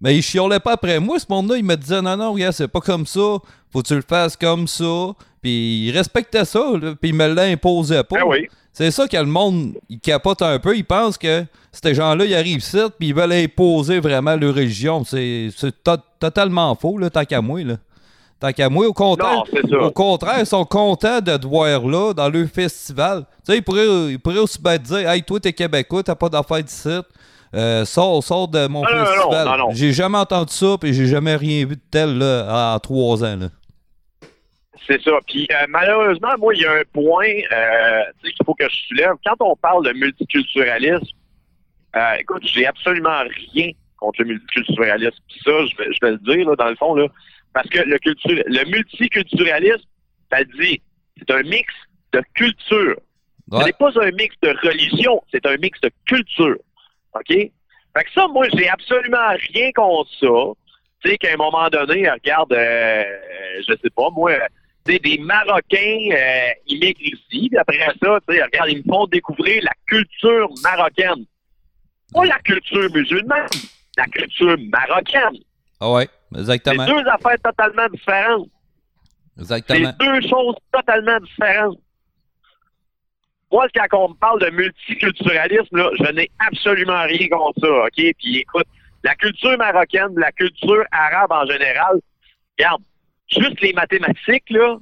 Mais 0.00 0.16
ils 0.16 0.22
chiolaient 0.22 0.60
pas 0.60 0.72
après 0.72 1.00
moi, 1.00 1.18
ce 1.18 1.26
monde-là. 1.28 1.56
Ils 1.56 1.64
me 1.64 1.74
disaient 1.76 2.02
non, 2.02 2.16
non, 2.16 2.32
regarde, 2.32 2.52
c'est 2.54 2.68
pas 2.68 2.80
comme 2.80 3.06
ça. 3.06 3.38
Faut 3.72 3.82
que 3.82 3.88
tu 3.88 3.94
le 3.94 4.04
fasses 4.06 4.36
comme 4.36 4.68
ça. 4.68 5.12
Puis 5.42 5.86
ils 5.86 5.90
respectaient 5.92 6.44
ça, 6.44 6.60
là, 6.80 6.94
puis 7.00 7.10
ils 7.10 7.14
me 7.14 7.26
l'imposaient 7.32 8.04
pas. 8.04 8.16
Ben 8.16 8.24
oui. 8.26 8.46
C'est 8.72 8.90
ça 8.90 9.08
que 9.08 9.16
le 9.16 9.24
monde, 9.24 9.74
il 9.88 9.98
capote 10.00 10.42
un 10.42 10.58
peu. 10.58 10.76
Ils 10.76 10.84
pensent 10.84 11.16
que 11.16 11.44
ces 11.72 11.94
gens-là, 11.94 12.24
ils 12.26 12.34
arrivent 12.34 12.58
ici, 12.58 12.78
puis 12.98 13.08
ils 13.08 13.14
veulent 13.14 13.32
imposer 13.32 14.00
vraiment 14.00 14.36
leur 14.36 14.54
religion. 14.54 15.02
C'est 15.04 15.48
c'est 15.56 15.82
to- 15.82 15.96
totalement 16.20 16.74
faux, 16.74 16.98
là, 16.98 17.08
tant 17.08 17.24
qu'à 17.24 17.40
moi. 17.40 17.62
Là. 17.62 17.76
Tant 18.38 18.52
qu'à 18.52 18.68
moi, 18.68 18.86
au 18.86 18.92
contraire, 18.92 19.42
Non, 19.70 19.86
au 19.86 19.90
contraire, 19.90 20.40
ils 20.40 20.46
sont 20.46 20.64
contents 20.64 21.20
de 21.20 21.36
te 21.36 21.46
voir 21.46 21.80
là, 21.86 22.12
dans 22.12 22.28
leur 22.28 22.46
festival. 22.48 23.24
Tu 23.46 23.52
sais, 23.52 23.58
ils 23.58 23.62
pourraient, 23.62 24.12
ils 24.12 24.18
pourraient 24.18 24.38
aussi 24.38 24.60
bien 24.60 24.76
te 24.76 24.82
dire 24.84 25.08
Hey, 25.08 25.22
toi, 25.22 25.40
t'es 25.40 25.52
Québécois, 25.54 26.02
t'as 26.02 26.14
pas 26.14 26.28
d'affaires 26.28 26.62
d'ici. 26.62 26.90
Euh, 27.54 27.84
sors, 27.86 28.22
sors 28.22 28.48
de 28.48 28.66
mon 28.66 28.82
Non, 28.82 28.88
non, 28.90 28.98
non, 28.98 29.06
festival. 29.06 29.46
non, 29.46 29.56
non. 29.58 29.68
J'ai 29.72 29.92
jamais 29.92 30.18
entendu 30.18 30.52
ça, 30.52 30.76
puis 30.78 30.92
j'ai 30.92 31.06
jamais 31.06 31.36
rien 31.36 31.64
vu 31.64 31.76
de 31.76 31.80
tel 31.90 32.18
là, 32.18 32.74
en 32.74 32.78
trois 32.78 33.24
ans. 33.24 33.36
Là. 33.36 33.46
C'est 34.86 35.00
ça. 35.02 35.12
Puis 35.26 35.48
euh, 35.50 35.66
malheureusement, 35.68 36.34
moi, 36.38 36.54
il 36.54 36.60
y 36.60 36.66
a 36.66 36.72
un 36.72 36.82
point 36.92 37.26
euh, 37.26 38.02
qu'il 38.22 38.44
faut 38.44 38.54
que 38.54 38.68
je 38.68 38.76
soulève. 38.88 39.12
Quand 39.24 39.34
on 39.40 39.56
parle 39.56 39.84
de 39.86 39.92
multiculturalisme, 39.92 41.06
euh, 41.96 42.12
écoute, 42.20 42.42
j'ai 42.44 42.66
absolument 42.66 43.22
rien 43.54 43.70
contre 43.96 44.20
le 44.20 44.26
multiculturalisme. 44.28 45.16
Puis 45.28 45.40
ça, 45.44 45.50
je 45.64 45.76
vais, 45.78 45.92
je 45.92 45.98
vais 46.02 46.12
le 46.12 46.18
dire, 46.18 46.48
là, 46.50 46.56
dans 46.56 46.68
le 46.68 46.76
fond, 46.76 46.94
là, 46.94 47.06
parce 47.56 47.70
que 47.70 47.78
le, 47.78 47.96
culture, 47.98 48.42
le 48.44 48.64
multiculturalisme, 48.70 49.88
ça 50.30 50.40
le 50.40 50.62
dit, 50.62 50.82
c'est 51.16 51.30
un 51.30 51.42
mix 51.42 51.72
de 52.12 52.22
culture. 52.34 52.96
Ce 53.50 53.56
Ouais. 53.56 53.64
n'est 53.64 53.72
pas 53.72 53.90
un 53.98 54.10
mix 54.10 54.36
de 54.42 54.50
religion, 54.62 55.22
c'est 55.32 55.46
un 55.46 55.56
mix 55.56 55.80
de 55.80 55.90
culture. 56.06 56.56
OK? 57.14 57.28
Fait 57.28 58.04
que 58.04 58.12
ça, 58.14 58.26
moi, 58.28 58.46
j'ai 58.52 58.68
absolument 58.68 59.28
rien 59.54 59.72
contre 59.72 60.10
ça. 60.20 60.52
Tu 61.02 61.10
sais, 61.12 61.16
qu'à 61.16 61.32
un 61.32 61.36
moment 61.38 61.66
donné, 61.70 62.10
regarde, 62.10 62.52
euh, 62.52 63.04
je 63.66 63.72
sais 63.82 63.88
pas, 63.96 64.10
moi, 64.10 64.32
des 64.84 65.18
Marocains 65.18 66.08
euh, 66.12 66.48
immigrent 66.66 67.00
ici, 67.00 67.48
puis 67.48 67.56
après 67.56 67.78
ça, 67.78 68.18
tu 68.28 68.34
sais, 68.34 68.42
regarde, 68.42 68.68
ils 68.68 68.78
me 68.78 68.92
font 68.92 69.06
découvrir 69.06 69.62
la 69.62 69.72
culture 69.86 70.48
marocaine. 70.62 71.24
Pas 72.12 72.26
la 72.26 72.38
culture 72.40 72.90
musulmane, 72.94 73.48
la 73.96 74.04
culture 74.08 74.56
marocaine. 74.70 75.38
Ah 75.80 75.90
ouais, 75.92 76.08
C'est 76.32 76.38
exactement. 76.40 76.86
deux 76.86 77.06
affaires 77.08 77.36
totalement 77.42 77.88
différentes. 77.88 78.48
C'est 79.36 79.42
Exactement. 79.42 79.92
deux 80.00 80.20
choses 80.28 80.54
totalement 80.72 81.18
différentes. 81.20 81.78
Moi, 83.52 83.66
quand 83.74 83.98
on 84.04 84.08
me 84.10 84.14
parle 84.14 84.40
de 84.40 84.50
multiculturalisme, 84.50 85.76
là, 85.76 85.90
je 85.98 86.12
n'ai 86.12 86.30
absolument 86.46 87.02
rien 87.04 87.28
contre 87.28 87.60
ça, 87.60 87.68
OK? 87.84 88.14
Puis 88.18 88.38
écoute, 88.38 88.66
la 89.04 89.14
culture 89.14 89.56
marocaine, 89.56 90.14
la 90.16 90.32
culture 90.32 90.84
arabe 90.90 91.30
en 91.32 91.46
général, 91.46 92.00
regarde, 92.58 92.82
juste 93.28 93.60
les 93.60 93.72
mathématiques, 93.72 94.50
là, 94.50 94.78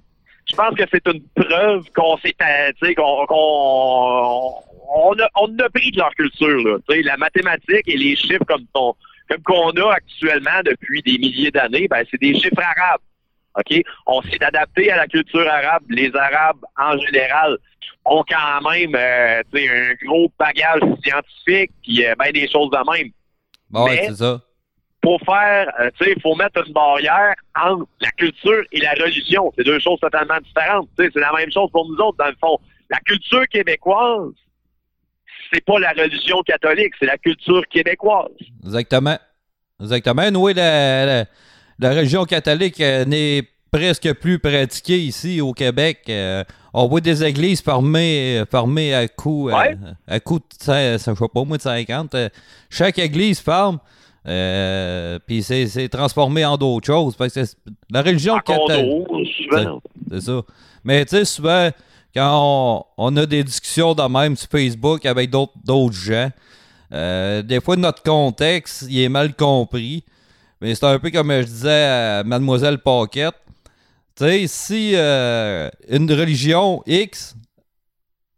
je 0.50 0.56
pense 0.56 0.74
que 0.76 0.84
c'est 0.90 1.06
une 1.08 1.22
preuve 1.34 1.84
qu'on 1.94 2.16
s'est, 2.18 2.34
euh, 2.42 2.72
tu 2.80 2.86
sais, 2.86 2.94
qu'on, 2.94 3.26
qu'on- 3.26 4.54
on, 4.96 5.12
a, 5.18 5.28
on 5.36 5.58
a 5.58 5.68
pris 5.70 5.90
de 5.90 5.98
leur 5.98 6.14
culture, 6.14 6.58
là. 6.58 6.78
Tu 6.88 6.94
sais, 6.96 7.02
la 7.02 7.16
mathématique 7.16 7.86
et 7.86 7.96
les 7.96 8.16
chiffres 8.16 8.44
comme 8.46 8.64
ton, 8.72 8.94
comme 9.28 9.42
qu'on 9.42 9.70
a 9.70 9.94
actuellement 9.94 10.60
depuis 10.64 11.02
des 11.02 11.18
milliers 11.18 11.50
d'années, 11.50 11.88
ben, 11.88 12.04
c'est 12.10 12.20
des 12.20 12.34
chiffres 12.34 12.60
arabes. 12.60 13.00
OK? 13.56 13.82
On 14.06 14.22
s'est 14.22 14.42
adapté 14.42 14.90
à 14.90 14.96
la 14.96 15.06
culture 15.06 15.46
arabe. 15.48 15.82
Les 15.88 16.10
Arabes, 16.14 16.64
en 16.76 16.98
général, 16.98 17.56
ont 18.04 18.24
quand 18.28 18.70
même 18.70 18.94
euh, 18.94 19.42
un 19.54 20.06
gros 20.06 20.30
bagage 20.38 20.80
scientifique 21.02 21.70
puis 21.82 22.04
euh, 22.04 22.14
ben 22.18 22.32
des 22.32 22.48
choses 22.48 22.70
de 22.70 22.92
même. 22.92 23.10
Bon, 23.70 23.86
mais- 23.86 24.06
c'est 24.08 24.16
ça. 24.16 24.40
Pour 25.00 25.20
faire, 25.20 25.70
euh, 25.80 25.90
tu 25.98 26.04
sais, 26.04 26.14
il 26.16 26.22
faut 26.22 26.34
mettre 26.34 26.66
une 26.66 26.72
barrière 26.72 27.34
entre 27.54 27.86
la 28.00 28.10
culture 28.12 28.64
et 28.72 28.80
la 28.80 28.92
religion. 28.92 29.52
C'est 29.56 29.64
deux 29.64 29.78
choses 29.78 30.00
totalement 30.00 30.38
différentes. 30.40 30.88
C'est 30.96 31.14
la 31.16 31.30
même 31.32 31.52
chose 31.52 31.70
pour 31.70 31.86
nous 31.86 31.96
autres, 31.96 32.16
dans 32.16 32.28
le 32.28 32.36
fond. 32.40 32.58
La 32.88 32.98
culture 33.00 33.46
québécoise, 33.48 34.32
c'est 35.54 35.64
pas 35.64 35.78
la 35.78 35.90
religion 35.90 36.42
catholique, 36.42 36.92
c'est 36.98 37.06
la 37.06 37.16
culture 37.18 37.62
québécoise. 37.70 38.28
Exactement. 38.64 39.16
Exactement. 39.80 40.28
Oui, 40.34 40.52
la, 40.54 41.06
la, 41.06 41.24
la 41.78 41.90
religion 41.90 42.24
catholique 42.24 42.80
euh, 42.80 43.04
n'est 43.04 43.42
presque 43.70 44.12
plus 44.14 44.38
pratiquée 44.38 44.98
ici 44.98 45.40
au 45.40 45.52
Québec. 45.52 46.00
Euh, 46.08 46.44
on 46.72 46.86
voit 46.88 47.00
des 47.00 47.24
églises 47.24 47.60
fermées, 47.62 48.38
euh, 48.40 48.44
fermées 48.50 48.94
à 48.94 49.06
Ouais. 49.26 49.76
à 50.06 50.20
coup 50.20 50.38
de, 50.38 50.44
je 50.60 50.96
sais 50.98 51.12
pas, 51.14 51.44
moi, 51.44 51.56
de 51.56 51.62
50. 51.62 52.14
Euh, 52.14 52.28
chaque 52.70 52.98
église 52.98 53.40
ferme. 53.40 53.78
Euh, 54.26 55.18
puis 55.26 55.42
c'est 55.42 55.88
transformé 55.88 56.44
en 56.44 56.56
d'autres 56.56 56.86
choses. 56.86 57.14
Fait 57.16 57.28
que 57.28 57.40
la 57.90 58.02
religion 58.02 58.38
catholique. 58.38 59.06
C'est 60.10 60.20
ça. 60.20 60.42
Mais 60.82 61.04
tu 61.04 61.16
sais, 61.16 61.24
souvent, 61.24 61.70
quand 62.14 62.86
on, 62.96 63.16
a 63.16 63.26
des 63.26 63.42
discussions 63.42 63.94
de 63.94 64.02
même 64.02 64.36
sur 64.36 64.48
Facebook 64.48 65.04
avec 65.04 65.30
d'autres 65.30 65.92
gens, 65.92 66.30
euh, 66.92 67.42
des 67.42 67.60
fois, 67.60 67.76
notre 67.76 68.02
contexte, 68.02 68.86
il 68.88 69.00
est 69.00 69.08
mal 69.08 69.34
compris. 69.34 70.04
Mais 70.60 70.74
c'est 70.74 70.86
un 70.86 70.98
peu 70.98 71.10
comme 71.10 71.32
je 71.32 71.42
disais 71.42 71.84
à 71.84 72.22
Mademoiselle 72.24 72.78
Paquette. 72.78 73.34
Tu 74.16 74.24
sais, 74.24 74.46
si 74.46 74.92
euh, 74.94 75.68
une 75.88 76.10
religion 76.12 76.82
X 76.86 77.34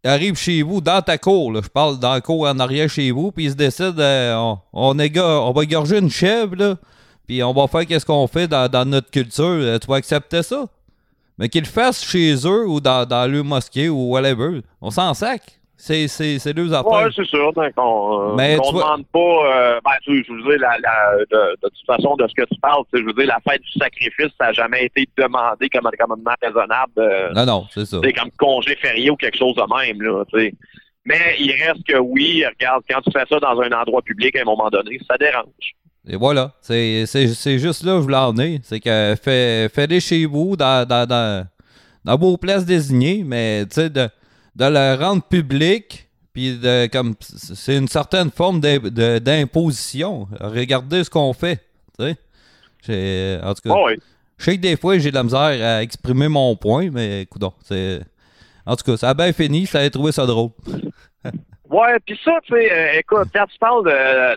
arrive 0.03 0.37
chez 0.37 0.63
vous, 0.63 0.81
dans 0.81 1.03
ta 1.03 1.19
cour, 1.19 1.55
je 1.63 1.69
parle 1.69 1.99
dans 1.99 2.15
la 2.15 2.21
cour 2.23 2.49
en 2.49 2.59
arrière 2.59 2.89
chez 2.89 3.11
vous, 3.11 3.31
puis 3.31 3.45
ils 3.45 3.51
se 3.51 3.57
décident, 3.57 3.99
euh, 3.99 4.55
on, 4.73 4.95
va 4.95 5.63
égorger 5.63 5.99
une 5.99 6.09
chèvre, 6.09 6.57
là, 6.57 6.77
puis 7.27 7.43
on 7.43 7.53
va 7.53 7.67
faire 7.67 7.85
qu'est-ce 7.85 8.07
qu'on 8.07 8.27
fait 8.27 8.49
dans, 8.49 8.71
dans 8.71 8.89
notre 8.89 9.11
culture, 9.11 9.79
tu 9.81 9.87
vas 9.87 9.97
accepter 9.97 10.43
ça? 10.43 10.67
Mais 11.39 11.49
qu'ils 11.49 11.63
le 11.65 11.69
fassent 11.69 12.05
chez 12.09 12.35
eux 12.47 12.67
ou 12.67 12.81
dans, 12.81 13.07
dans 13.07 13.31
leur 13.31 13.45
mosquée 13.45 13.89
ou 13.89 14.11
whatever, 14.13 14.61
on 14.81 14.91
s'en 14.91 15.13
sac. 15.15 15.43
C'est, 15.79 16.09
c'est, 16.09 16.39
c'est 16.39 16.55
deux 16.55 16.73
affaires. 16.73 17.11
c'est 17.15 17.27
sûr. 17.27 17.53
Donc, 17.53 17.71
on 17.77 18.35
ne 18.35 18.73
demande 18.79 19.07
pas. 19.13 19.19
euh, 19.19 19.81
ben, 19.85 19.91
tu 20.03 20.25
je 20.27 20.33
veux 20.33 20.43
dire, 20.57 20.59
la, 20.61 20.79
la- 20.79 21.19
de, 21.31 21.57
de 21.63 21.69
toute 21.69 21.87
façon, 21.87 22.17
de 22.17 22.27
ce 22.27 22.33
que 22.35 22.47
tu 22.51 22.59
parles, 22.61 22.83
je 22.95 23.03
veux 23.03 23.13
dire, 23.13 23.27
la 23.27 23.39
fête 23.47 23.61
du 23.61 23.71
sacrifice, 23.79 24.29
ça 24.41 24.47
n'a 24.47 24.53
jamais 24.55 24.87
été 24.87 25.07
demandé 25.19 25.69
comme 25.69 25.87
un 25.87 25.91
commandement 25.91 26.33
raisonnable. 26.41 26.93
euh, 26.97 27.31
Non, 27.35 27.45
non, 27.45 27.67
c'est 27.71 27.85
ça. 27.85 27.99
c'est 28.03 28.13
comme 28.15 28.31
congé 28.39 28.75
férié 28.77 29.11
ou 29.11 29.17
quelque 29.17 29.37
chose 29.37 29.55
de 29.55 29.63
même, 29.85 30.01
là. 30.01 30.25
Mais 31.05 31.37
il 31.39 31.53
reste 31.53 31.87
que 31.87 31.99
oui, 31.99 32.43
regarde, 32.47 32.83
quand 32.89 33.01
tu 33.03 33.11
fais 33.13 33.25
ça 33.29 33.39
dans 33.39 33.61
un 33.61 33.71
endroit 33.73 34.01
public, 34.01 34.35
à 34.37 34.41
un 34.41 34.45
moment 34.45 34.71
donné, 34.71 34.99
ça 35.07 35.19
dérange. 35.19 35.45
Et 36.09 36.17
voilà. 36.17 36.53
C'est, 36.61 37.05
juste 37.59 37.83
là 37.85 37.93
que 37.93 37.99
je 37.99 38.03
voulais 38.03 38.17
en 38.17 38.33
venir. 38.33 38.61
C'est 38.63 38.81
que 38.81 39.15
fait, 39.23 39.69
faites-les 39.75 40.01
chez 40.01 40.25
vous, 40.27 40.57
dans, 40.57 40.87
dans, 40.87 41.07
dans, 41.07 41.47
dans 42.05 42.17
vos 42.19 42.37
places 42.37 42.65
désignées, 42.65 43.25
mais 43.25 43.67
tu 43.67 43.75
sais, 43.75 43.91
de, 43.91 44.09
de 44.55 44.65
le 44.65 44.95
rendre 45.03 45.23
public, 45.25 46.09
puis 46.33 46.59
de, 46.59 46.87
comme, 46.87 47.15
c'est 47.21 47.77
une 47.77 47.89
certaine 47.89 48.31
forme 48.31 48.61
d'imposition. 48.61 50.29
Regardez 50.41 51.05
ce 51.05 51.11
qu'on 51.11 51.33
fait, 51.33 51.57
tu 51.99 52.05
sais. 52.07 52.17
J'ai- 52.87 53.41
En 53.43 53.55
tout 53.55 53.63
cas, 53.69 53.75
Ah 53.75 53.83
oui. 53.87 53.95
je 54.39 54.45
sais 54.45 54.57
que 54.57 54.61
des 54.63 54.77
fois, 54.77 54.99
j'ai 54.99 55.11
de 55.11 55.15
la 55.17 55.25
misère 55.25 55.41
à 55.41 55.83
exprimer 55.83 56.29
mon 56.29 56.55
point, 56.57 56.89
mais 56.93 57.23
écoute, 57.23 57.43
c'est... 57.65 58.01
En 58.65 58.75
tout 58.77 58.85
cas, 58.85 58.97
ça 58.97 59.11
a 59.11 59.15
bien 59.15 59.33
fini, 59.33 59.65
ça 59.67 59.79
a 59.81 59.91
trouvé 59.91 60.11
ça 60.13 60.27
drôle. 60.27 60.51
Ouais, 61.71 61.99
puis 62.05 62.19
ça, 62.25 62.39
tu 62.45 62.55
sais, 62.55 62.73
euh, 62.73 62.99
écoute, 62.99 63.29
quand 63.35 63.47
tu 63.47 63.59
parles 63.59 63.85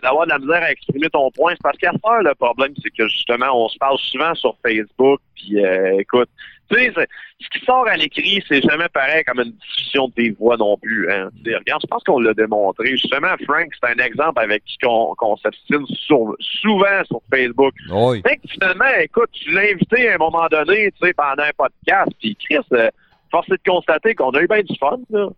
d'avoir 0.02 0.24
de 0.24 0.30
la 0.30 0.38
misère 0.38 0.62
à 0.62 0.72
exprimer 0.72 1.08
ton 1.10 1.30
point, 1.30 1.52
c'est 1.52 1.62
parce 1.62 1.78
qu'à 1.78 1.90
heure, 1.90 2.22
le 2.22 2.34
problème, 2.34 2.72
c'est 2.82 2.90
que 2.90 3.06
justement, 3.08 3.64
on 3.64 3.68
se 3.68 3.78
parle 3.78 3.98
souvent 3.98 4.34
sur 4.34 4.56
Facebook, 4.64 5.20
puis 5.36 5.64
euh, 5.64 5.98
écoute, 5.98 6.28
tu 6.70 6.78
sais, 6.78 6.92
ce 7.40 7.48
qui 7.48 7.64
sort 7.64 7.86
à 7.88 7.96
l'écrit, 7.96 8.42
c'est 8.48 8.62
jamais 8.62 8.88
pareil 8.88 9.24
comme 9.24 9.40
une 9.40 9.52
discussion 9.52 10.08
de 10.08 10.12
tes 10.12 10.30
voix 10.30 10.56
non 10.56 10.76
plus. 10.76 11.10
Hein. 11.10 11.30
Regarde, 11.44 11.82
je 11.82 11.86
pense 11.88 12.04
qu'on 12.04 12.20
l'a 12.20 12.34
démontré. 12.34 12.90
Justement, 12.90 13.34
Frank, 13.44 13.68
c'est 13.80 13.90
un 13.90 14.04
exemple 14.04 14.40
avec 14.40 14.64
qui 14.64 14.76
qu'on 14.78 15.14
qu'on 15.16 15.36
s'obstine 15.36 15.84
souvent 16.06 17.04
sur 17.06 17.20
Facebook. 17.32 17.74
Oui. 17.90 18.22
Fait 18.22 18.36
que 18.36 18.48
finalement, 18.48 18.84
écoute, 19.00 19.30
tu 19.32 19.50
l'as 19.52 19.70
invité 19.72 20.10
à 20.10 20.14
un 20.14 20.18
moment 20.18 20.46
donné, 20.48 20.92
tu 20.92 21.06
sais, 21.06 21.12
pendant 21.12 21.42
un 21.42 21.52
podcast, 21.56 22.10
puis 22.20 22.36
Chris, 22.36 22.64
euh, 22.72 22.88
force 23.30 23.48
est 23.48 23.52
de 23.52 23.70
constater 23.70 24.14
qu'on 24.14 24.30
a 24.30 24.40
eu 24.40 24.46
bien 24.46 24.62
du 24.62 24.76
fun, 24.78 24.98
là. 25.10 25.28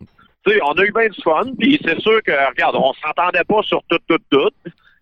Tu 0.44 0.52
sais, 0.52 0.58
on 0.64 0.72
a 0.72 0.82
eu 0.84 0.92
bien 0.92 1.08
du 1.08 1.20
fun, 1.22 1.42
puis 1.58 1.78
c'est 1.84 2.00
sûr 2.00 2.20
que, 2.24 2.32
regarde, 2.50 2.76
on 2.76 2.92
s'entendait 2.94 3.44
pas 3.44 3.62
sur 3.62 3.80
tout, 3.88 3.98
tout, 4.08 4.18
tout, 4.30 4.50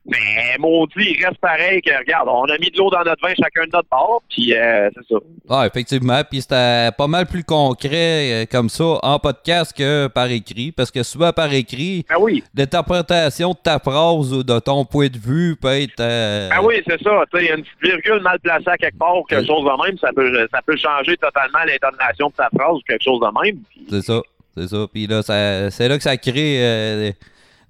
mais 0.06 0.56
maudit, 0.58 1.14
il 1.18 1.24
reste 1.24 1.38
pareil 1.40 1.80
que, 1.82 1.96
regarde, 1.96 2.26
on 2.28 2.44
a 2.44 2.58
mis 2.58 2.70
de 2.70 2.76
l'eau 2.78 2.90
dans 2.90 3.04
notre 3.04 3.22
vin 3.22 3.32
chacun 3.34 3.64
de 3.66 3.70
notre 3.72 3.88
bord, 3.90 4.22
puis 4.28 4.54
euh, 4.54 4.90
c'est 4.94 5.14
ça. 5.14 5.20
Ah, 5.48 5.66
effectivement. 5.66 6.20
Puis 6.28 6.40
c'était 6.42 6.90
pas 6.96 7.06
mal 7.06 7.26
plus 7.26 7.44
concret 7.44 8.42
euh, 8.42 8.44
comme 8.50 8.68
ça 8.68 8.98
en 9.02 9.18
podcast 9.18 9.76
que 9.76 10.08
par 10.08 10.30
écrit. 10.30 10.72
Parce 10.72 10.90
que 10.90 11.02
souvent 11.02 11.32
par 11.32 11.52
écrit, 11.52 12.04
Ben 12.08 12.16
oui, 12.18 12.42
l'interprétation 12.54 13.50
de 13.50 13.58
ta 13.62 13.78
phrase 13.78 14.32
ou 14.32 14.42
de 14.42 14.58
ton 14.58 14.84
point 14.84 15.08
de 15.08 15.18
vue 15.18 15.56
peut 15.60 15.68
être. 15.68 16.00
euh, 16.00 16.48
ben 16.50 16.60
oui, 16.64 16.82
c'est 16.86 17.00
ça, 17.02 17.22
tu 17.32 17.38
sais, 17.38 17.52
une 17.54 17.62
petite 17.62 17.80
virgule 17.82 18.22
mal 18.22 18.38
placée 18.40 18.68
à 18.68 18.76
quelque 18.78 18.98
part 18.98 19.16
ou 19.18 19.22
quelque 19.24 19.46
chose 19.46 19.64
de 19.64 19.86
même, 19.86 19.98
ça 19.98 20.10
peut, 20.14 20.48
ça 20.52 20.60
peut 20.66 20.76
changer 20.76 21.16
totalement 21.18 21.60
l'intonation 21.66 22.28
de 22.28 22.34
ta 22.34 22.48
phrase 22.56 22.76
ou 22.76 22.80
quelque 22.86 23.04
chose 23.04 23.20
de 23.20 23.44
même, 23.44 23.58
C'est 23.88 24.02
ça. 24.02 24.20
C'est 24.60 24.68
ça. 24.68 24.86
Puis 24.92 25.06
là, 25.06 25.22
c'est 25.70 25.88
là 25.88 25.96
que 25.96 26.02
ça 26.02 26.16
crée 26.16 26.58
euh, 26.60 27.12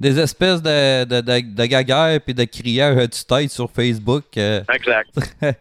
des 0.01 0.19
espèces 0.19 0.63
de, 0.63 1.05
de, 1.05 1.21
de, 1.21 1.41
de 1.41 2.19
puis 2.19 2.35
de 2.35 2.45
crières 2.45 2.99
à 2.99 3.07
tête 3.07 3.51
sur 3.51 3.71
Facebook. 3.71 4.25
euh. 4.37 4.63
exact. 4.73 5.11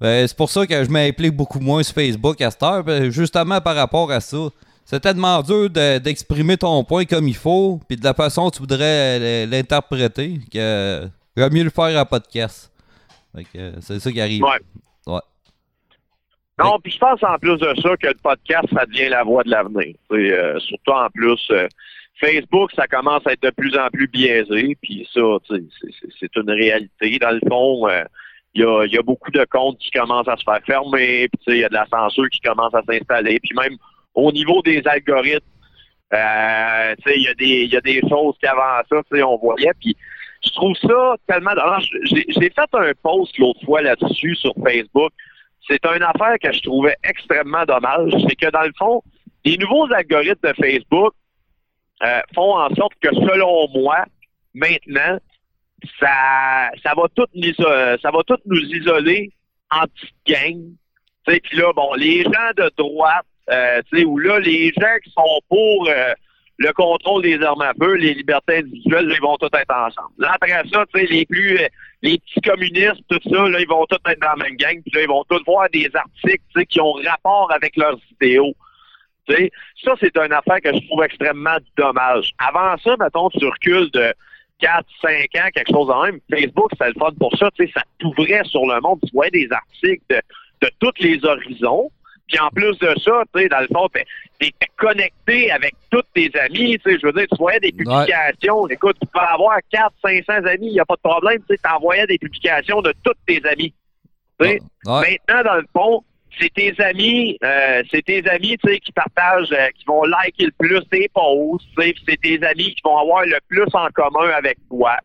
Ben, 0.00 0.28
c'est 0.28 0.36
pour 0.36 0.48
ça 0.48 0.64
que 0.64 0.84
je 0.84 0.88
m'implique 0.88 1.32
beaucoup 1.34 1.58
moins 1.58 1.82
sur 1.82 1.92
Facebook 1.92 2.40
à 2.40 2.52
cette 2.52 2.62
heure, 2.62 2.84
ben, 2.84 3.10
justement 3.10 3.60
par 3.60 3.74
rapport 3.74 4.12
à 4.12 4.20
ça. 4.20 4.36
C'est 4.84 5.00
tellement 5.00 5.42
dur 5.42 5.68
de- 5.68 5.98
d'exprimer 5.98 6.56
ton 6.56 6.84
point 6.84 7.04
comme 7.04 7.26
il 7.26 7.34
faut, 7.34 7.80
puis 7.88 7.96
de 7.96 8.04
la 8.04 8.14
façon 8.14 8.44
dont 8.44 8.50
tu 8.50 8.60
voudrais 8.60 9.18
euh, 9.20 9.46
l'interpréter, 9.46 10.38
que 10.52 11.08
j'aime 11.36 11.52
mieux 11.52 11.64
le 11.64 11.70
faire 11.70 12.00
en 12.00 12.06
podcast. 12.06 12.70
Que, 13.34 13.42
euh, 13.58 13.72
c'est 13.80 13.98
ça 13.98 14.12
qui 14.12 14.20
arrive. 14.20 14.42
Ouais. 14.44 14.60
Non, 16.58 16.78
puis 16.82 16.92
je 16.92 16.98
pense 16.98 17.22
en 17.22 17.36
plus 17.38 17.56
de 17.56 17.72
ça 17.80 17.96
que 17.96 18.08
le 18.08 18.14
podcast, 18.22 18.66
ça 18.74 18.84
devient 18.86 19.08
la 19.08 19.22
voie 19.22 19.44
de 19.44 19.50
l'avenir. 19.50 19.94
Euh, 20.12 20.58
surtout 20.60 20.90
en 20.92 21.08
plus, 21.10 21.40
euh, 21.50 21.68
Facebook, 22.20 22.70
ça 22.74 22.86
commence 22.88 23.24
à 23.26 23.32
être 23.32 23.42
de 23.42 23.50
plus 23.50 23.76
en 23.78 23.88
plus 23.90 24.08
biaisé, 24.08 24.76
puis 24.82 25.08
ça, 25.14 25.20
tu 25.48 25.54
sais, 25.56 26.08
c'est- 26.18 26.36
une 26.36 26.50
réalité. 26.50 27.16
Dans 27.20 27.30
le 27.30 27.40
fond, 27.48 27.88
euh, 27.88 28.02
il 28.54 28.62
y, 28.62 28.64
a, 28.64 28.84
il 28.86 28.92
y 28.92 28.98
a 28.98 29.02
beaucoup 29.02 29.30
de 29.30 29.44
comptes 29.48 29.78
qui 29.78 29.90
commencent 29.92 30.26
à 30.26 30.36
se 30.36 30.42
faire 30.42 30.58
fermer, 30.66 31.28
puis 31.28 31.38
tu 31.46 31.52
sais, 31.52 31.58
il 31.58 31.60
y 31.60 31.64
a 31.64 31.68
de 31.68 31.74
la 31.74 31.86
censure 31.86 32.28
qui 32.30 32.40
commence 32.40 32.74
à 32.74 32.82
s'installer, 32.82 33.38
puis 33.40 33.54
même 33.56 33.76
au 34.14 34.32
niveau 34.32 34.60
des 34.62 34.82
algorithmes, 34.84 35.46
tu 36.10 36.16
sais, 36.16 37.16
il 37.16 37.22
y, 37.22 37.28
a 37.28 37.34
des- 37.34 37.66
y 37.66 37.76
a 37.76 37.80
des 37.80 38.00
choses 38.08 38.34
qu'avant 38.42 38.80
ça, 38.90 39.26
on 39.26 39.36
voyait, 39.36 39.70
puis 39.80 39.96
je 40.44 40.50
trouve 40.50 40.74
ça 40.76 41.14
tellement... 41.28 41.50
J'ai 42.04 42.50
fait 42.50 42.68
un 42.72 42.92
post 43.02 43.36
l'autre 43.38 43.64
fois 43.64 43.82
là-dessus 43.82 44.34
sur 44.36 44.54
Facebook, 44.64 45.12
c'est 45.66 45.84
une 45.86 46.02
affaire 46.02 46.36
que 46.42 46.52
je 46.52 46.60
trouvais 46.62 46.96
extrêmement 47.04 47.64
dommage. 47.64 48.12
C'est 48.28 48.36
que 48.36 48.50
dans 48.50 48.62
le 48.62 48.72
fond, 48.78 49.02
les 49.44 49.56
nouveaux 49.56 49.90
algorithmes 49.92 50.48
de 50.48 50.54
Facebook 50.54 51.14
euh, 52.02 52.20
font 52.34 52.56
en 52.58 52.74
sorte 52.74 52.92
que, 53.00 53.08
selon 53.14 53.68
moi, 53.74 54.04
maintenant, 54.54 55.18
ça, 56.00 56.70
ça 56.82 56.92
va 56.96 57.04
tout 57.14 57.26
nous, 57.34 57.48
iso- 57.48 57.98
ça 58.00 58.10
va 58.10 58.22
tout 58.26 58.38
nous 58.46 58.60
isoler 58.60 59.32
en 59.70 59.82
petites 59.82 60.14
gangs. 60.26 60.72
Puis 61.26 61.56
là, 61.58 61.72
bon, 61.74 61.92
les 61.94 62.22
gens 62.22 62.50
de 62.56 62.70
droite, 62.76 63.26
euh, 63.50 63.82
ou 64.04 64.18
là, 64.18 64.40
les 64.40 64.72
gens 64.78 64.96
qui 65.04 65.10
sont 65.10 65.40
pour 65.48 65.88
euh, 65.88 66.12
le 66.58 66.72
contrôle 66.72 67.22
des 67.22 67.40
armes 67.40 67.62
à 67.62 67.72
feu, 67.80 67.94
les 67.94 68.14
libertés 68.14 68.58
individuelles, 68.58 69.06
là, 69.06 69.14
ils 69.14 69.22
vont 69.22 69.36
tous 69.36 69.46
être 69.56 69.74
ensemble. 69.74 70.12
Là, 70.18 70.32
après 70.34 70.50
ça, 70.72 70.84
tu 70.92 71.00
sais, 71.00 71.06
les 71.06 71.24
plus, 71.24 71.56
euh, 71.56 71.68
les 72.02 72.18
petits 72.18 72.40
communistes, 72.40 73.00
tout 73.08 73.20
ça, 73.30 73.48
là, 73.48 73.60
ils 73.60 73.68
vont 73.68 73.86
tous 73.86 73.98
être 74.10 74.20
dans 74.20 74.34
la 74.36 74.44
même 74.44 74.56
gang, 74.56 74.80
puis 74.82 74.92
là, 74.94 75.02
ils 75.02 75.08
vont 75.08 75.24
tous 75.30 75.42
voir 75.46 75.68
des 75.72 75.88
articles, 75.94 76.42
tu 76.52 76.60
sais, 76.60 76.66
qui 76.66 76.80
ont 76.80 76.92
rapport 76.92 77.50
avec 77.52 77.76
leurs 77.76 77.98
idéaux. 78.20 78.54
Tu 79.28 79.36
sais, 79.36 79.50
ça, 79.84 79.94
c'est 80.00 80.16
une 80.16 80.32
affaire 80.32 80.60
que 80.60 80.74
je 80.74 80.84
trouve 80.88 81.04
extrêmement 81.04 81.58
dommage. 81.76 82.32
Avant 82.38 82.76
ça, 82.78 82.96
mettons, 82.98 83.30
tu 83.30 83.46
recules 83.46 83.90
de 83.92 84.12
4, 84.58 84.84
5 85.00 85.12
ans, 85.36 85.48
quelque 85.54 85.70
chose 85.70 85.86
de 85.86 86.06
même. 86.06 86.20
Facebook, 86.28 86.70
c'est 86.76 86.88
le 86.88 86.94
fun 86.94 87.12
pour 87.20 87.36
ça. 87.36 87.50
Tu 87.56 87.66
sais, 87.66 87.72
ça 87.72 87.82
t'ouvrait 88.00 88.42
sur 88.44 88.66
le 88.66 88.80
monde. 88.80 88.98
Tu 89.04 89.12
voyais 89.12 89.30
des 89.30 89.48
articles 89.52 90.02
de, 90.10 90.20
de 90.62 90.70
tous 90.80 90.92
les 90.98 91.24
horizons. 91.24 91.90
Puis 92.28 92.38
en 92.38 92.48
plus 92.50 92.78
de 92.78 92.94
ça, 93.00 93.22
tu 93.34 93.40
sais, 93.40 93.48
dans 93.48 93.60
le 93.60 93.68
fond, 93.72 93.88
t'es 93.92 94.04
t'es 94.38 94.52
connecté 94.76 95.50
avec 95.50 95.74
tous 95.90 96.02
tes 96.14 96.30
amis. 96.38 96.78
Tu 96.84 96.92
sais, 96.92 96.98
je 97.00 97.06
veux 97.06 97.12
dire, 97.12 97.26
tu 97.30 97.36
voyais 97.38 97.60
des 97.60 97.72
publications. 97.72 98.68
Écoute, 98.68 98.96
tu 99.00 99.08
peux 99.12 99.18
avoir 99.18 99.58
4, 99.72 99.92
500 100.02 100.46
amis, 100.46 100.66
il 100.68 100.72
n'y 100.74 100.80
a 100.80 100.84
pas 100.84 100.94
de 100.94 101.00
problème. 101.08 101.38
Tu 101.48 101.54
sais, 101.56 101.60
t'envoyais 101.62 102.06
des 102.06 102.18
publications 102.18 102.80
de 102.82 102.92
tous 103.02 103.14
tes 103.26 103.40
amis. 103.48 103.72
Tu 104.40 104.46
sais, 104.46 104.58
Ouais. 104.86 105.18
Maintenant, 105.28 105.50
dans 105.50 105.56
le 105.56 105.66
fond, 105.72 106.04
c'est 106.40 106.52
tes 106.54 106.74
amis, 106.82 107.36
euh, 107.42 107.82
c'est 107.90 108.04
tes 108.04 108.26
amis, 108.28 108.56
tu 108.58 108.70
sais, 108.70 108.78
qui 108.78 108.92
partagent, 108.92 109.52
euh, 109.52 109.68
qui 109.76 109.84
vont 109.86 110.04
liker 110.04 110.46
le 110.46 110.52
plus 110.58 110.80
tes 110.90 111.08
posts, 111.12 111.66
c'est 111.76 112.20
tes 112.20 112.44
amis 112.46 112.74
qui 112.74 112.80
vont 112.84 112.96
avoir 112.96 113.24
le 113.24 113.38
plus 113.48 113.66
en 113.74 113.88
commun 113.88 114.30
avec 114.36 114.56
toi, 114.68 114.96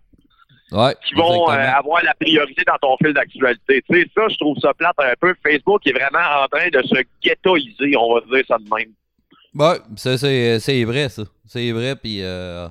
Ouais, 0.73 0.95
qui 1.07 1.13
vont 1.13 1.49
euh, 1.51 1.53
avoir 1.53 2.03
la 2.03 2.13
priorité 2.15 2.63
dans 2.65 2.77
ton 2.81 2.97
fil 2.97 3.13
d'actualité. 3.13 3.83
Tu 3.87 3.95
sais, 4.01 4.07
ça, 4.15 4.27
je 4.27 4.37
trouve 4.37 4.57
ça 4.59 4.73
plate 4.73 4.95
un 4.97 5.13
peu. 5.21 5.33
Facebook 5.45 5.85
est 5.85 5.91
vraiment 5.93 6.43
en 6.43 6.47
train 6.47 6.67
de 6.69 6.81
se 6.81 6.95
ghettoiser, 7.21 7.95
on 7.95 8.15
va 8.15 8.21
dire 8.21 8.43
ça 8.47 8.57
de 8.57 8.63
même. 8.75 8.91
Ouais, 9.55 9.77
ça, 9.95 10.17
c'est, 10.17 10.59
c'est 10.59 10.83
vrai, 10.83 11.09
ça. 11.09 11.23
C'est 11.45 11.71
vrai, 11.71 11.95
puis 11.95 12.19
euh, 12.23 12.67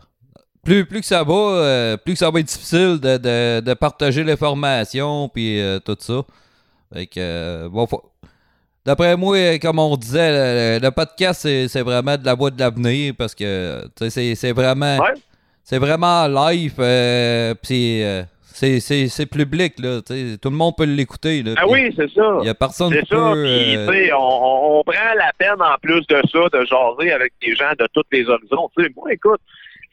plus, 0.64 0.84
plus 0.84 1.00
que 1.00 1.06
ça 1.06 1.22
va, 1.22 1.32
euh, 1.34 1.96
plus 1.96 2.14
que 2.14 2.18
ça 2.18 2.30
va 2.30 2.40
être 2.40 2.46
difficile 2.46 2.98
de, 3.00 3.18
de, 3.18 3.60
de 3.60 3.74
partager 3.74 4.24
l'information, 4.24 5.28
puis 5.28 5.60
tout 5.84 5.96
ça. 6.00 6.22
Fait 6.92 7.06
que, 7.06 7.68
bon, 7.68 7.86
faut- 7.86 8.02
D'après 8.84 9.16
moi, 9.16 9.60
comme 9.60 9.78
on 9.78 9.96
disait, 9.96 10.78
le, 10.80 10.84
le 10.84 10.90
podcast, 10.90 11.42
c'est, 11.42 11.68
c'est 11.68 11.82
vraiment 11.82 12.16
de 12.16 12.26
la 12.26 12.34
voie 12.34 12.50
de 12.50 12.58
l'avenir, 12.58 13.14
parce 13.16 13.32
que, 13.32 13.84
tu 13.96 14.04
sais, 14.06 14.10
c'est, 14.10 14.34
c'est 14.34 14.52
vraiment... 14.52 14.98
Ouais. 14.98 15.12
C'est 15.64 15.78
vraiment 15.78 16.26
live, 16.26 16.74
euh, 16.80 17.54
euh, 17.70 18.22
c'est, 18.44 18.80
c'est, 18.80 19.08
c'est 19.08 19.26
public, 19.26 19.74
là, 19.78 20.00
tout 20.02 20.50
le 20.50 20.56
monde 20.56 20.74
peut 20.76 20.84
l'écouter. 20.84 21.42
Ah 21.56 21.66
oui, 21.66 21.92
c'est 21.96 22.10
ça. 22.10 22.38
Il 22.40 22.46
y 22.46 22.50
a 22.50 22.54
personne 22.54 22.90
C'est 22.92 23.02
qui 23.02 23.08
ça, 23.08 23.16
peut... 23.16 23.46
euh, 23.46 24.10
on, 24.18 24.82
prend 24.84 25.14
la 25.16 25.32
peine 25.38 25.60
en 25.62 25.76
plus 25.80 26.06
de 26.08 26.20
ça 26.30 26.58
de 26.58 26.64
jaser 26.66 27.12
avec 27.12 27.32
des 27.40 27.54
gens 27.54 27.72
de 27.78 27.86
tous 27.94 28.02
les 28.12 28.28
horizons. 28.28 28.68
Moi, 28.96 29.12
écoute, 29.12 29.40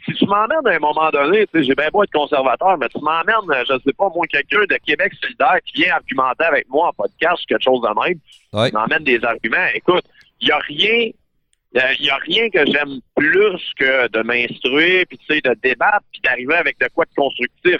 si 0.05 0.13
tu 0.13 0.25
m'emmènes 0.25 0.65
à 0.65 0.71
un 0.71 0.79
moment 0.79 1.09
donné, 1.11 1.45
j'ai 1.53 1.75
bien 1.75 1.89
beau 1.93 2.03
être 2.03 2.11
conservateur, 2.11 2.77
mais 2.77 2.89
tu 2.89 2.99
m'emmènes, 3.01 3.63
je 3.67 3.73
sais 3.85 3.93
pas, 3.93 4.09
moi, 4.13 4.25
quelqu'un 4.27 4.61
de 4.69 4.77
Québec 4.85 5.13
solidaire 5.21 5.57
qui 5.65 5.83
vient 5.83 5.95
argumenter 5.95 6.45
avec 6.45 6.67
moi 6.69 6.87
en 6.89 6.93
podcast, 6.93 7.43
quelque 7.47 7.63
chose 7.63 7.81
de 7.81 8.01
même, 8.07 8.17
Ouais. 8.53 8.71
m'emmène 8.71 9.03
des 9.03 9.23
arguments. 9.23 9.67
Écoute, 9.75 10.03
il 10.41 10.45
n'y 10.47 10.51
a 10.51 10.57
rien. 10.59 11.11
Il 11.73 12.01
n'y 12.01 12.09
a 12.09 12.17
rien 12.17 12.49
que 12.49 12.65
j'aime 12.65 12.99
plus 13.15 13.61
que 13.77 14.07
de 14.07 14.23
m'instruire, 14.23 15.05
puis 15.07 15.19
de 15.29 15.55
débattre, 15.61 16.03
puis 16.11 16.21
d'arriver 16.23 16.55
avec 16.55 16.79
de 16.79 16.87
quoi 16.93 17.05
de 17.05 17.13
constructif. 17.15 17.79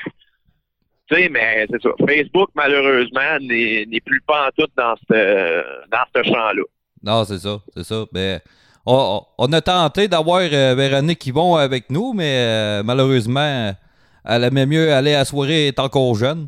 Tu 1.10 1.16
sais, 1.16 1.30
mais 1.30 1.66
c'est 1.72 1.82
ça. 1.82 1.90
Facebook, 2.08 2.50
malheureusement, 2.54 3.40
n'est 3.42 4.02
plus 4.06 4.22
pas 4.22 4.48
en 4.48 4.50
tout 4.56 4.70
dans 4.78 4.96
ce 5.10 5.64
dans 5.90 6.06
ce 6.16 6.24
champ-là. 6.24 6.64
Non, 7.02 7.24
c'est 7.24 7.40
ça, 7.40 7.60
c'est 7.76 7.84
ça. 7.84 8.06
Ben, 8.12 8.40
on, 8.86 9.22
on 9.38 9.54
a 9.54 9.62
tenté 9.62 10.08
d'avoir 10.08 10.42
euh, 10.42 10.76
Véronique 10.76 11.26
Yvon 11.26 11.56
avec 11.56 11.90
nous, 11.90 12.14
mais 12.14 12.46
euh, 12.46 12.84
malheureusement, 12.84 13.74
elle 14.26 14.44
aimait 14.44 14.66
mieux 14.66 14.94
aller 14.94 15.16
à 15.16 15.20
la 15.20 15.26
soirée 15.26 15.68
étant 15.68 15.86
encore 15.86 16.14
jeune. 16.16 16.48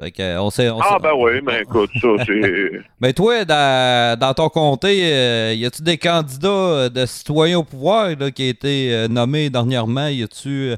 Que, 0.00 0.22
euh, 0.22 0.40
on 0.40 0.50
sait, 0.50 0.70
on 0.70 0.78
Ah, 0.80 0.90
sait- 0.96 1.02
ben 1.02 1.12
oui, 1.16 1.32
mais 1.44 1.62
écoute, 1.62 1.90
ça, 2.00 2.08
c'est. 2.26 2.70
Mais 3.00 3.12
toi, 3.12 3.44
dans, 3.44 4.16
dans 4.18 4.32
ton 4.32 4.48
comté, 4.48 5.00
euh, 5.12 5.52
y 5.54 5.66
a-tu 5.66 5.82
des 5.82 5.98
candidats 5.98 6.48
euh, 6.48 6.88
de 6.88 7.04
citoyens 7.04 7.58
au 7.58 7.64
pouvoir 7.64 8.10
là, 8.18 8.30
qui 8.30 8.44
ont 8.44 8.48
été 8.50 8.94
euh, 8.94 9.08
nommés 9.08 9.50
dernièrement? 9.50 10.06
Y 10.06 10.22
a-tu. 10.22 10.74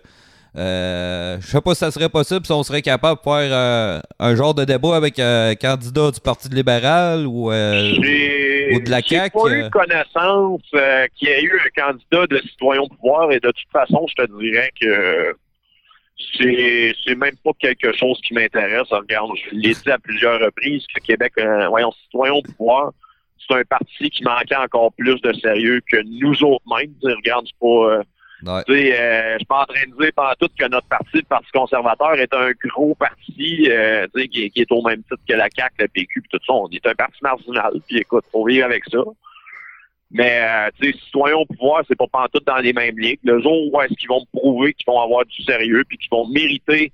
Euh, 0.57 1.37
je 1.41 1.47
sais 1.47 1.61
pas 1.61 1.75
si 1.75 1.81
ça 1.81 1.91
serait 1.93 2.09
possible 2.09 2.45
si 2.45 2.51
on 2.51 2.63
serait 2.65 2.83
capable 2.83 3.21
de 3.21 3.31
faire 3.31 4.03
un 4.19 4.35
genre 4.35 4.53
de 4.55 4.65
débat 4.65 4.97
avec 4.97 5.19
un 5.21 5.55
candidat 5.55 6.11
du 6.11 6.19
Parti 6.21 6.49
libéral 6.49 7.27
ou. 7.27 7.53
J'ai 7.53 8.75
ou 8.75 8.81
de 8.81 8.91
la 8.91 9.01
j'ai 9.01 9.17
CAQ, 9.17 9.37
pas 9.39 9.51
eu 9.51 9.71
connaissance 9.71 10.61
qu'il 11.17 11.29
y 11.29 11.31
ait 11.31 11.43
eu 11.43 11.53
un 11.61 11.83
candidat 11.83 12.27
de 12.27 12.41
citoyen 12.49 12.81
au 12.83 12.89
pouvoir 12.89 13.31
et 13.33 13.39
de 13.41 13.49
toute 13.49 13.71
façon, 13.73 14.07
je 14.09 14.25
te 14.25 14.41
dirais 14.43 14.71
que 14.81 15.35
c'est 16.37 16.95
c'est 17.05 17.15
même 17.15 17.37
pas 17.45 17.53
quelque 17.59 17.93
chose 17.97 18.21
qui 18.23 18.35
m'intéresse. 18.35 18.89
Regarde, 18.91 19.31
je 19.37 19.55
l'ai 19.55 19.75
dit 19.75 19.91
à 19.91 19.99
plusieurs 19.99 20.41
reprises 20.41 20.85
que 20.95 21.01
Québec, 21.01 21.33
euh, 21.39 21.69
voyons, 21.69 21.93
citoyen 22.05 22.35
au 22.35 22.43
pouvoir, 22.43 22.93
c'est 23.39 23.55
un 23.55 23.63
parti 23.65 24.11
qui 24.11 24.23
manquait 24.23 24.57
encore 24.57 24.93
plus 24.93 25.21
de 25.21 25.33
sérieux 25.35 25.81
que 25.91 25.99
nous 26.05 26.43
autres 26.45 26.65
mêmes. 26.67 26.95
Regarde, 27.03 27.47
c'est 27.47 27.59
pas. 27.59 27.67
euh, 27.67 28.03
ouais. 28.45 28.65
tu 28.67 28.75
sais, 28.75 29.01
euh, 29.01 29.33
je 29.33 29.39
suis 29.39 29.47
pas 29.47 29.63
en 29.63 29.67
train 29.67 29.87
de 29.87 30.03
dire 30.03 30.11
pendant 30.15 30.35
tout 30.39 30.49
que 30.59 30.69
notre 30.69 30.89
parti, 30.89 31.17
le 31.17 31.23
Parti 31.23 31.51
conservateur, 31.53 32.15
est 32.15 32.35
un 32.35 32.51
gros 32.69 32.95
parti 32.95 33.33
qui 33.35 34.53
est 34.55 34.73
au 34.73 34.83
même 34.83 35.03
titre 35.03 35.23
que 35.29 35.35
la 35.35 35.49
CAQ, 35.55 35.75
le 35.79 35.89
PQ, 35.89 36.21
puis 36.23 36.31
tout 36.31 36.45
ça. 36.47 36.53
On 36.53 36.69
est 36.69 36.87
un 36.87 36.95
parti 36.95 37.19
marginal, 37.23 37.73
puis 37.89 37.99
écoute, 37.99 38.25
faut 38.31 38.47
vivre 38.47 38.67
avec 38.67 38.85
ça. 38.91 38.99
Mais, 40.11 40.41
euh, 40.43 40.71
tu 40.81 40.93
sais, 40.93 40.99
citoyens 41.05 41.37
au 41.37 41.47
pouvoir, 41.47 41.85
c'est 41.87 41.97
pas 41.97 42.07
pantoute 42.09 42.45
dans 42.45 42.59
les 42.59 42.73
mêmes 42.73 42.99
ligues. 42.99 43.21
Le 43.23 43.41
jour 43.41 43.73
où 43.73 43.81
est-ce 43.81 43.95
qu'ils 43.95 44.09
vont 44.09 44.21
me 44.21 44.39
prouver 44.39 44.75
qu'ils 44.75 44.87
vont 44.87 45.01
avoir 45.01 45.25
du 45.25 45.43
sérieux, 45.43 45.85
puis 45.89 45.99
qu'ils 45.99 46.11
vont 46.11 46.27
mériter 46.29 46.93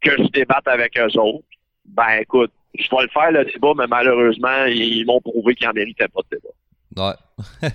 que 0.00 0.10
je 0.10 0.28
débatte 0.28 0.66
avec 0.66 0.98
eux 0.98 1.18
autres, 1.18 1.44
ben 1.84 2.18
écoute, 2.20 2.50
je 2.74 2.88
vais 2.90 3.02
le 3.02 3.08
faire 3.08 3.30
le 3.30 3.44
débat, 3.44 3.72
mais 3.76 3.86
malheureusement, 3.86 4.64
ils 4.64 5.04
m'ont 5.06 5.20
prouvé 5.20 5.54
qu'ils 5.54 5.68
en 5.68 5.72
méritaient 5.72 6.08
pas 6.08 6.20
de 6.30 6.36
débat. 6.36 6.52
Ouais. 6.96 7.68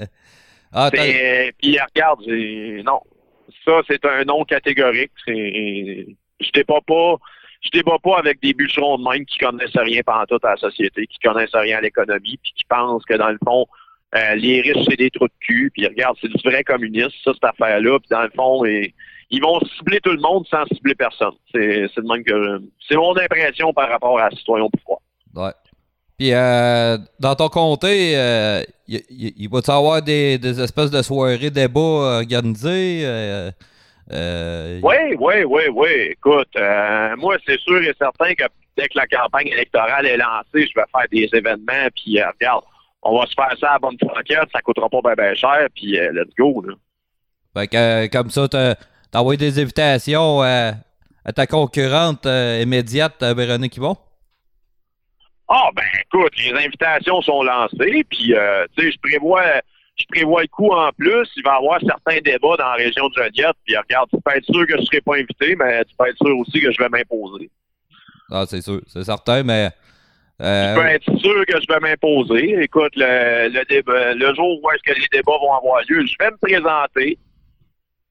ah, 0.72 0.90
Puis 0.90 1.78
regarde, 1.78 2.26
non. 2.84 3.00
Ça, 3.64 3.80
c'est 3.86 4.04
un 4.06 4.24
non 4.24 4.44
catégorique. 4.44 5.12
Je 5.26 6.50
débat 6.54 6.80
pas. 6.86 7.16
Je 7.60 7.68
débat 7.70 7.98
pas 8.02 8.18
avec 8.18 8.40
des 8.40 8.54
bûcherons 8.54 8.96
de 8.96 9.04
même 9.04 9.26
qui 9.26 9.36
connaissent 9.36 9.76
rien 9.76 10.00
tout 10.26 10.38
à 10.42 10.50
la 10.50 10.56
société, 10.56 11.06
qui 11.06 11.18
connaissent 11.18 11.54
rien 11.54 11.76
à 11.76 11.80
l'économie, 11.82 12.38
puis 12.42 12.52
qui 12.56 12.64
pensent 12.64 13.04
que 13.04 13.14
dans 13.14 13.28
le 13.28 13.38
fond, 13.44 13.66
euh, 14.16 14.34
les 14.36 14.60
riches, 14.60 14.84
c'est 14.88 14.96
des 14.96 15.10
trous 15.10 15.26
de 15.28 15.32
cul. 15.40 15.70
Puis 15.74 15.86
regarde, 15.86 16.16
c'est 16.20 16.28
du 16.28 16.42
vrai 16.44 16.62
communiste, 16.64 17.12
ça, 17.24 17.32
cette 17.32 17.44
affaire-là. 17.44 17.98
Puis 17.98 18.08
dans 18.10 18.22
le 18.22 18.30
fond, 18.34 18.64
et- 18.64 18.94
ils 19.32 19.40
vont 19.40 19.60
cibler 19.78 20.00
tout 20.00 20.10
le 20.10 20.20
monde 20.20 20.44
sans 20.50 20.64
cibler 20.66 20.94
personne. 20.96 21.34
C'est 21.54 21.86
mon 22.96 23.16
impression 23.16 23.72
par 23.72 23.88
rapport 23.88 24.18
à 24.18 24.28
Citoyen 24.30 24.66
pouvoir. 24.68 24.98
Ouais. 25.36 25.52
Puis, 26.18 26.34
euh, 26.34 26.98
dans 27.20 27.34
ton 27.36 27.48
comté, 27.48 28.16
euh, 28.16 28.62
il 28.88 28.96
y, 29.08 29.34
il 29.38 29.48
va-tu 29.48 29.70
avoir 29.70 30.02
des, 30.02 30.36
des 30.36 30.60
espèces 30.60 30.90
de 30.90 31.00
soirées 31.00 31.48
débats 31.50 31.80
organisées? 32.18 33.02
Euh, 33.04 33.50
euh, 34.12 34.80
Oui, 34.82 34.96
oui, 35.18 35.34
oui, 35.46 35.62
oui. 35.72 35.88
Écoute, 36.10 36.48
euh, 36.56 37.16
moi, 37.16 37.36
c'est 37.46 37.58
sûr 37.60 37.80
et 37.82 37.94
certain 37.98 38.34
que 38.34 38.44
dès 38.76 38.88
que 38.88 38.98
la 38.98 39.06
campagne 39.06 39.46
électorale 39.48 40.06
est 40.06 40.16
lancée, 40.16 40.66
je 40.66 40.74
vais 40.74 40.84
faire 40.92 41.06
des 41.10 41.28
événements, 41.32 41.88
puis 41.94 42.18
regarde, 42.20 42.64
on 43.02 43.18
va 43.18 43.26
se 43.26 43.34
faire 43.34 43.56
ça 43.58 43.72
à 43.72 43.78
bonne 43.78 43.96
franquette, 43.98 44.48
ça 44.52 44.60
coûtera 44.60 44.88
pas 44.88 45.00
bien 45.02 45.14
ben 45.14 45.34
cher, 45.34 45.66
puis 45.74 45.98
euh, 45.98 46.12
let's 46.12 46.34
go, 46.36 46.62
là. 46.62 46.74
Fait 47.54 47.66
que, 47.66 47.76
euh, 47.76 48.08
comme 48.08 48.30
ça, 48.30 48.48
t'as 48.48 48.74
envoyé 49.14 49.38
des 49.38 49.60
invitations 49.60 50.42
à, 50.42 50.74
à 51.24 51.32
ta 51.32 51.46
concurrente 51.46 52.26
euh, 52.26 52.60
immédiate, 52.62 53.22
euh, 53.22 53.34
Véronique 53.34 53.76
Yvon? 53.76 53.96
Ah, 55.48 55.70
ben 55.74 55.84
écoute, 56.02 56.32
les 56.38 56.52
invitations 56.52 57.20
sont 57.22 57.42
lancées, 57.42 58.04
puis, 58.08 58.34
euh, 58.34 58.66
tu 58.76 58.84
sais, 58.84 58.92
je 58.92 58.98
prévois... 58.98 59.60
Je 59.96 60.06
prévois 60.08 60.40
le 60.40 60.48
coup 60.48 60.72
en 60.72 60.90
plus. 60.92 61.28
Il 61.36 61.42
va 61.44 61.52
y 61.52 61.56
avoir 61.56 61.78
certains 61.82 62.20
débats 62.22 62.56
dans 62.56 62.70
la 62.70 62.72
région 62.72 63.06
de 63.10 63.14
Joliette. 63.14 63.54
Puis 63.66 63.76
regarde, 63.76 64.08
tu 64.08 64.16
peux 64.24 64.34
être 64.34 64.46
sûr 64.46 64.66
que 64.66 64.72
je 64.72 64.80
ne 64.80 64.86
serai 64.86 65.02
pas 65.02 65.16
invité, 65.16 65.54
mais 65.56 65.84
tu 65.84 65.94
peux 65.94 66.08
être 66.08 66.16
sûr 66.16 66.38
aussi 66.38 66.58
que 66.58 66.72
je 66.72 66.78
vais 66.78 66.88
m'imposer. 66.88 67.50
Ah, 68.30 68.44
c'est 68.48 68.62
sûr, 68.62 68.80
c'est 68.86 69.04
certain, 69.04 69.42
mais. 69.42 69.68
Euh, 70.40 70.74
Tu 70.74 70.80
peux 70.80 70.86
être 70.86 71.18
sûr 71.18 71.46
que 71.46 71.60
je 71.60 71.66
vais 71.72 71.80
m'imposer. 71.80 72.62
Écoute, 72.62 72.92
le, 72.96 73.48
le, 73.48 73.64
débat- 73.66 74.14
le 74.14 74.34
jour 74.34 74.58
où 74.62 74.70
est-ce 74.70 74.82
que 74.92 74.98
les 74.98 75.06
débats 75.12 75.38
vont 75.40 75.52
avoir 75.54 75.80
lieu, 75.88 76.04
je 76.06 76.14
vais 76.18 76.30
me 76.30 76.36
présenter. 76.38 77.18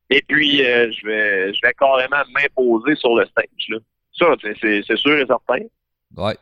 Et 0.10 0.24
puis, 0.28 0.66
euh, 0.66 0.92
je 0.92 1.06
vais 1.08 1.54
je 1.54 1.60
vais 1.62 1.74
carrément 1.80 2.24
m'imposer 2.34 2.96
sur 2.96 3.16
le 3.16 3.26
stage. 3.26 3.46
Là. 3.70 3.78
Ça, 4.18 4.26
c'est- 4.62 4.96
sûr 4.98 5.18
et 5.18 5.26
certain. 5.26 5.66
Ouais. 6.18 6.36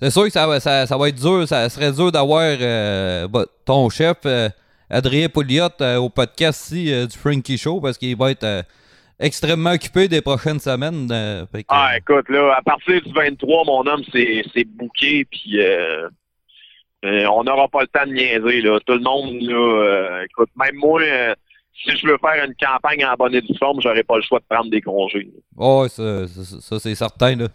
C'est 0.00 0.10
sûr 0.10 0.24
que 0.24 0.30
ça, 0.30 0.46
va- 0.46 0.60
ça, 0.60 0.86
ça 0.86 0.96
va 0.98 1.08
être 1.08 1.14
dur, 1.20 1.46
ça 1.46 1.68
serait 1.68 1.92
dur 1.92 2.10
d'avoir 2.10 2.42
euh, 2.42 3.28
bah, 3.28 3.46
ton 3.64 3.88
chef, 3.90 4.16
Adrien 4.90 5.28
Pouliot, 5.28 5.68
au 5.98 6.08
podcast 6.10 6.70
ici 6.72 7.06
du 7.06 7.16
Frankie 7.16 7.56
Show 7.56 7.80
parce 7.80 7.96
qu'il 7.96 8.16
va 8.16 8.32
être 8.32 8.64
extrêmement 9.18 9.72
occupé 9.72 10.08
des 10.08 10.20
prochaines 10.20 10.60
semaines. 10.60 11.08
euh, 11.12 11.44
que, 11.52 11.58
Ah, 11.68 11.96
écoute, 11.96 12.28
là, 12.28 12.54
à 12.58 12.62
partir 12.62 13.00
du 13.02 13.12
23, 13.12 13.64
mon 13.64 13.86
homme, 13.86 14.02
c'est 14.12 14.64
bouqué, 14.64 15.24
puis 15.30 15.60
euh, 15.60 16.08
euh, 17.04 17.26
on 17.26 17.44
n'aura 17.44 17.68
pas 17.68 17.82
le 17.82 17.86
temps 17.88 18.06
de 18.06 18.12
niaiser, 18.12 18.60
là. 18.62 18.78
Tout 18.86 18.94
le 18.94 19.00
monde, 19.00 19.40
là, 19.42 20.22
écoute, 20.24 20.50
même 20.56 20.74
moi, 20.76 21.00
si 21.84 21.96
je 21.96 22.06
veux 22.06 22.18
faire 22.18 22.44
une 22.44 22.54
campagne 22.54 23.04
en 23.04 23.14
bonne 23.14 23.34
et 23.34 23.40
due 23.42 23.56
forme, 23.58 23.80
j'aurais 23.82 24.04
pas 24.04 24.16
le 24.16 24.22
choix 24.22 24.38
de 24.38 24.44
prendre 24.48 24.70
des 24.70 24.80
congés. 24.80 25.28
Ouais, 25.56 25.88
ça, 25.88 26.26
ça- 26.28 26.60
ça, 26.60 26.78
c'est 26.78 26.94
certain. 26.94 27.36
Là. 27.36 27.48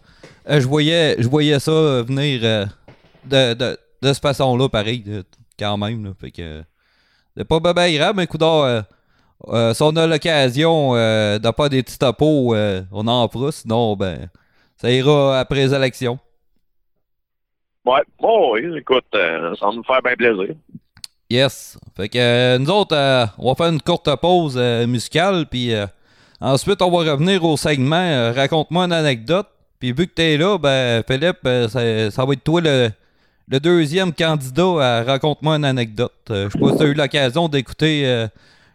Je, 0.48 0.66
voyais, 0.66 1.16
je 1.18 1.28
voyais 1.28 1.58
ça 1.58 2.02
venir 2.02 2.40
de, 3.24 3.54
de, 3.54 3.76
de 4.02 4.12
cette 4.12 4.22
façon-là, 4.22 4.68
pareil, 4.68 5.04
quand 5.58 5.76
même. 5.78 6.04
Là. 6.04 6.10
Fait 6.20 6.30
que 6.30 6.62
c'est 7.36 7.48
pas 7.48 7.60
ben 7.60 7.92
grave, 7.94 8.14
mais 8.16 8.26
coudonc, 8.26 8.82
euh, 9.48 9.74
si 9.74 9.82
on 9.82 9.96
a 9.96 10.06
l'occasion 10.06 10.94
euh, 10.94 11.38
de 11.38 11.48
faire 11.56 11.68
des 11.68 11.82
petits 11.82 11.98
topos, 11.98 12.54
euh, 12.54 12.82
on 12.92 13.06
en 13.08 13.28
fera. 13.28 13.52
Sinon, 13.52 13.96
ben, 13.96 14.28
ça 14.76 14.90
ira 14.90 15.40
après 15.40 15.56
les 15.56 15.74
élections. 15.74 16.18
Ouais, 17.84 18.02
bon, 18.20 18.52
oui, 18.52 18.78
écoute, 18.78 19.04
euh, 19.14 19.54
ça 19.58 19.66
va 19.66 19.72
nous 19.72 19.84
faire 19.84 20.02
bien 20.02 20.14
plaisir. 20.14 20.54
Yes. 21.30 21.78
Fait 21.96 22.08
que 22.08 22.58
nous 22.58 22.70
autres, 22.70 22.96
on 23.38 23.48
va 23.48 23.54
faire 23.54 23.72
une 23.72 23.80
courte 23.80 24.14
pause 24.16 24.56
musicale, 24.86 25.46
puis 25.48 25.72
ensuite, 26.40 26.82
on 26.82 26.90
va 26.90 27.12
revenir 27.12 27.44
au 27.44 27.56
segment 27.56 28.32
Raconte-moi 28.32 28.84
une 28.84 28.92
anecdote. 28.92 29.46
Puis 29.78 29.92
vu 29.92 30.08
que 30.08 30.12
t'es 30.12 30.36
là, 30.36 30.58
ben, 30.58 31.02
Philippe, 31.06 31.38
ça, 31.68 32.10
ça 32.10 32.24
va 32.24 32.32
être 32.32 32.42
toi 32.42 32.60
le, 32.60 32.90
le 33.46 33.60
deuxième 33.60 34.12
candidat 34.12 34.98
à 34.98 35.04
Raconte-moi 35.04 35.54
une 35.54 35.64
anecdote. 35.64 36.12
Je 36.28 36.48
sais 36.48 36.58
pas 36.58 36.72
si 36.72 36.78
t'as 36.78 36.86
eu 36.86 36.94
l'occasion 36.94 37.48
d'écouter 37.48 38.26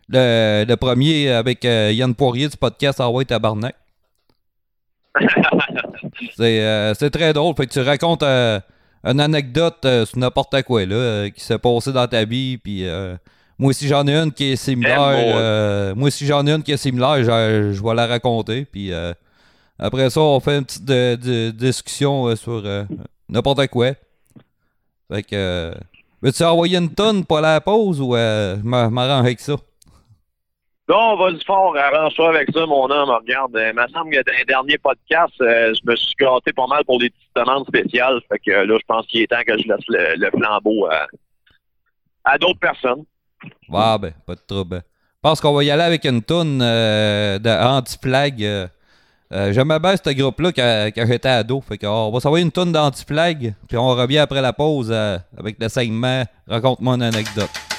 le, 0.10 0.66
le 0.68 0.76
premier 0.76 1.30
avec 1.32 1.64
euh, 1.66 1.92
Yann 1.92 2.14
Poirier 2.16 2.48
du 2.50 2.58
podcast 2.58 3.00
Hawaii 3.00 3.26
Tabarnak. 3.26 3.76
C'est 6.38 6.62
euh, 6.62 6.94
c'est 6.94 7.10
très 7.10 7.34
drôle. 7.34 7.56
Fait 7.56 7.68
que 7.68 7.72
tu 7.74 7.80
racontes 7.82 8.24
euh, 8.24 8.60
une 9.04 9.20
anecdote 9.20 9.86
sur 10.06 10.18
n'importe 10.18 10.62
quoi 10.64 10.86
là, 10.86 11.30
qui 11.30 11.42
s'est 11.44 11.58
passé 11.58 11.92
dans 11.94 12.08
ta 12.08 12.26
vie. 12.26 12.58
Puis 12.58 12.86
moi 13.58 13.70
aussi 13.70 13.88
j'en 13.88 14.06
ai 14.08 14.14
une 14.16 14.32
qui 14.32 14.52
est 14.52 14.56
similaire. 14.56 15.12
J'aime, 15.18 15.98
moi. 15.98 16.08
aussi 16.08 16.26
j'en 16.26 16.46
ai 16.46 16.52
une 16.52 16.64
qui 16.64 16.72
est 16.74 16.78
similaire. 16.78 17.18
Je, 17.20 17.72
je 17.74 17.84
vais 17.84 17.94
la 17.94 18.08
raconter. 18.08 18.66
Puis 18.66 18.92
après 19.80 20.10
ça, 20.10 20.22
on 20.22 20.40
fait 20.40 20.58
une 20.58 20.66
petite 20.66 20.86
de- 20.86 21.16
de- 21.16 21.52
discussion 21.52 22.28
euh, 22.28 22.36
sur 22.36 22.62
euh, 22.66 22.84
n'importe 23.30 23.68
quoi. 23.68 23.92
Fait 25.12 25.24
que. 25.24 25.30
euh, 25.36 25.74
Veux-tu 26.22 26.44
envoyer 26.44 26.78
une 26.78 26.90
tonne 26.90 27.24
pour 27.24 27.40
la 27.40 27.62
pause 27.62 28.02
ou 28.02 28.16
je 28.16 28.56
m'ar- 28.64 28.90
m'arrange 28.90 29.20
avec 29.26 29.40
ça? 29.40 29.56
Non, 30.88 31.16
vas-y 31.16 31.44
fort, 31.44 31.76
arrange-toi 31.76 32.30
avec 32.30 32.50
ça, 32.54 32.66
mon 32.68 32.90
homme. 32.92 33.10
Regarde, 33.10 33.56
euh, 33.56 33.72
il 33.72 33.76
me 33.76 33.88
semble 33.88 34.12
que 34.12 34.18
dans 34.18 34.38
les 34.38 34.46
derniers 34.46 34.78
podcasts, 34.78 35.42
euh, 35.42 35.74
je 35.74 35.90
me 35.90 35.96
suis 35.96 36.14
gâté 36.20 36.54
pas 36.54 36.68
mal 36.68 36.84
pour 36.86 37.00
des 37.00 37.10
petites 37.10 37.36
demandes 37.36 37.66
spéciales. 37.68 38.22
Fait 38.32 38.38
que 38.38 38.52
euh, 38.52 38.66
là, 38.68 38.78
je 38.80 38.86
pense 38.88 39.08
qu'il 39.08 39.22
est 39.22 39.28
temps 39.28 39.42
que 39.46 39.58
je 39.58 39.68
laisse 39.68 40.18
le, 40.20 40.30
flambeau 40.30 40.88
à, 42.24 42.38
d'autres 42.38 42.60
personnes. 42.60 43.04
Ouais, 43.68 43.98
ben, 44.00 44.14
pas 44.28 44.36
de 44.36 44.42
trouble. 44.46 44.84
Je 44.86 45.30
pense 45.30 45.42
qu'on 45.42 45.54
va 45.54 45.64
y 45.64 45.72
aller 45.72 45.82
avec 45.82 46.06
une 46.06 46.22
toune 46.22 46.60
euh, 46.62 47.40
de 47.40 47.50
anti-flag. 47.50 48.44
Euh, 48.44 48.68
J'aimais 49.54 49.80
bien 49.80 49.96
ce 49.98 50.12
groupe-là 50.12 50.52
quand, 50.52 50.90
quand 50.96 51.06
j'étais 51.08 51.30
ado. 51.30 51.62
Fait 51.62 51.80
qu'on 51.80 52.12
va 52.12 52.20
s'envoyer 52.20 52.46
une 52.46 52.52
toune 52.52 52.72
d'anti-flag, 52.72 53.56
puis 53.68 53.76
on 53.76 53.88
revient 53.88 54.20
après 54.20 54.42
la 54.42 54.54
pause 54.54 54.92
avec 54.92 55.58
le 55.60 55.68
segment 55.68 56.24
Raconte-moi 56.48 56.94
une 56.94 57.02
anecdote. 57.02 57.75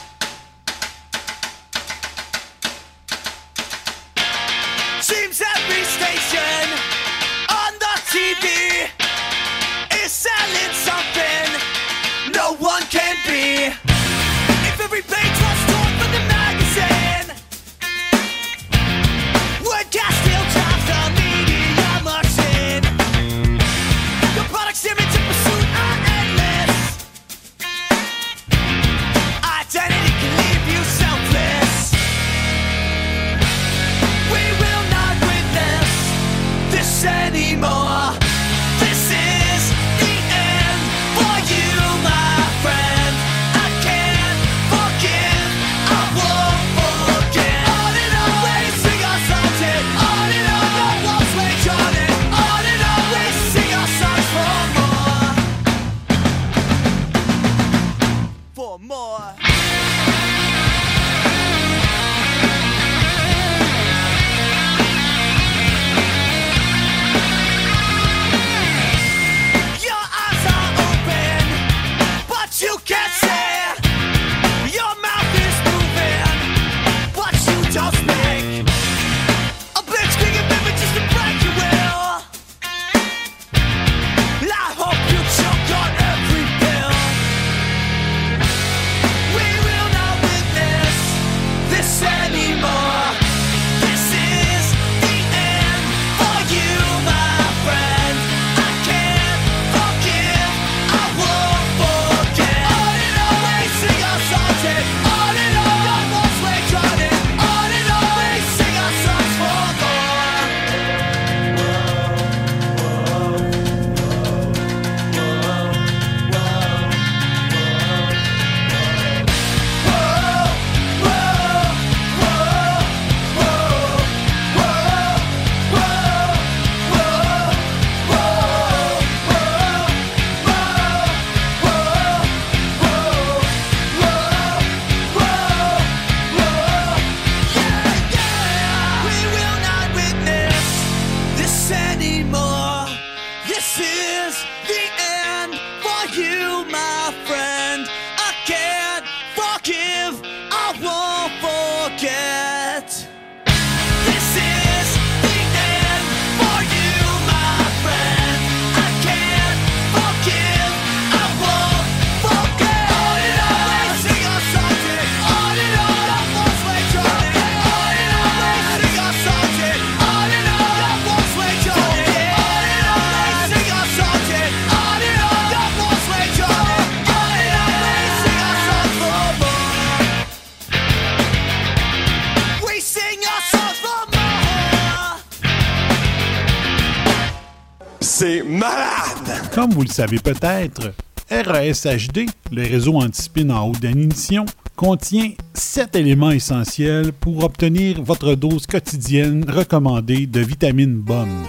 Comme 189.66 189.74
vous 189.74 189.82
le 189.82 189.88
savez 189.88 190.20
peut-être, 190.20 190.92
RASHD, 191.28 192.26
le 192.52 192.62
réseau 192.62 192.98
anti-spin 192.98 193.50
en 193.50 193.66
haute 193.66 193.80
définition, 193.80 194.46
contient 194.76 195.32
7 195.54 195.96
éléments 195.96 196.30
essentiels 196.30 197.12
pour 197.12 197.42
obtenir 197.42 198.00
votre 198.00 198.36
dose 198.36 198.64
quotidienne 198.68 199.44
recommandée 199.50 200.28
de 200.28 200.38
vitamines 200.38 200.94
bonnes. 200.94 201.42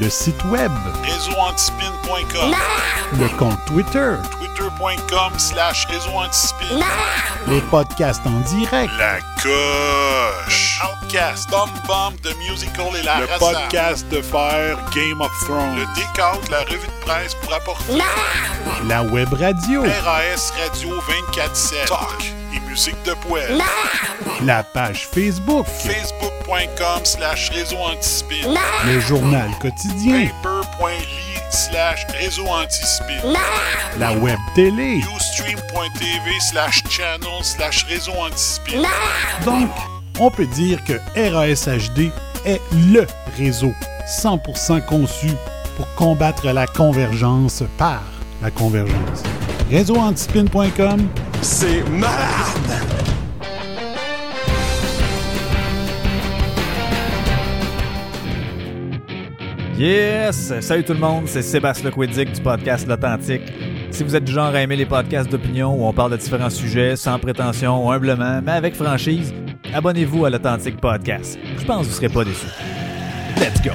Le 0.00 0.10
site 0.10 0.44
web, 0.46 0.72
réseauantispin.com, 1.04 2.56
le 3.20 3.38
compte 3.38 3.64
Twitter, 3.66 4.16
twitter.com 4.32 5.32
slash 5.38 5.86
réseauantispin, 5.86 6.84
les 7.46 7.60
podcasts 7.70 8.26
en 8.26 8.40
direct, 8.56 8.90
la 8.98 9.20
coche, 9.40 10.82
Outcast, 11.10 11.50
Bomb 11.50 11.70
Bomb 11.86 12.14
de 12.22 12.32
Musical 12.48 12.86
et 12.96 13.02
la 13.02 13.20
Le 13.20 13.26
podcast 13.38 14.06
de 14.10 14.22
faire 14.22 14.78
Game 14.94 15.20
of 15.20 15.30
Thrones. 15.44 15.76
le 15.76 15.84
décompte, 15.96 16.48
la 16.50 16.60
revue 16.60 16.86
de 16.86 17.04
presse 17.04 17.34
pour 17.34 17.52
apporter 17.52 17.98
la 18.86 19.02
web 19.02 19.32
radio, 19.32 19.82
RAS 19.82 20.52
Radio 20.62 20.90
24-7, 21.32 21.86
talk 21.86 22.32
et 22.54 22.60
musique 22.68 23.02
de 23.04 23.14
poêle, 23.14 23.58
la 24.44 24.62
page 24.62 25.08
Facebook, 25.12 25.66
facebook.com 25.66 27.04
slash 27.04 27.50
réseau 27.50 27.78
antispin, 27.78 28.54
le 28.86 29.00
journal 29.00 29.50
quotidien, 29.60 30.28
paper.ly 30.42 31.40
slash 31.50 32.06
réseau 32.20 32.46
antispin, 32.46 33.20
la 33.98 34.12
web 34.12 34.38
télé. 34.54 35.00
ustream.tv 35.16 36.40
slash 36.50 36.82
channel 36.88 37.42
slash 37.42 37.84
réseau 37.88 38.12
antispin. 38.12 38.82
Donc, 39.44 39.70
on 40.20 40.30
peut 40.30 40.46
dire 40.46 40.84
que 40.84 40.92
RASHD 41.16 42.10
est 42.44 42.60
LE 42.92 43.06
réseau 43.38 43.72
100% 44.06 44.84
conçu 44.84 45.28
pour 45.76 45.92
combattre 45.94 46.52
la 46.52 46.66
convergence 46.66 47.62
par 47.78 48.02
la 48.42 48.50
convergence. 48.50 49.22
Réseauantispin.com, 49.70 51.08
C'est 51.40 51.82
malade! 51.88 52.10
Yes! 59.78 60.52
Salut 60.60 60.84
tout 60.84 60.92
le 60.92 60.98
monde, 60.98 61.22
c'est 61.26 61.40
Sébastien 61.40 61.88
Lequidic 61.88 62.32
du 62.32 62.40
podcast 62.42 62.86
L'Authentique. 62.86 63.50
Si 63.90 64.04
vous 64.04 64.14
êtes 64.14 64.24
du 64.24 64.32
genre 64.32 64.54
à 64.54 64.60
aimer 64.60 64.76
les 64.76 64.84
podcasts 64.84 65.30
d'opinion 65.30 65.74
où 65.74 65.86
on 65.86 65.92
parle 65.94 66.12
de 66.12 66.16
différents 66.18 66.50
sujets 66.50 66.96
sans 66.96 67.18
prétention, 67.18 67.90
humblement, 67.90 68.42
mais 68.44 68.52
avec 68.52 68.74
franchise, 68.74 69.32
abonnez-vous 69.74 70.24
à 70.24 70.30
l'Authentique 70.30 70.80
Podcast. 70.80 71.38
Je 71.58 71.64
pense 71.64 71.86
que 71.86 71.90
vous 71.90 71.96
serez 71.96 72.08
pas 72.08 72.24
déçus. 72.24 72.46
Let's 73.38 73.62
go! 73.62 73.72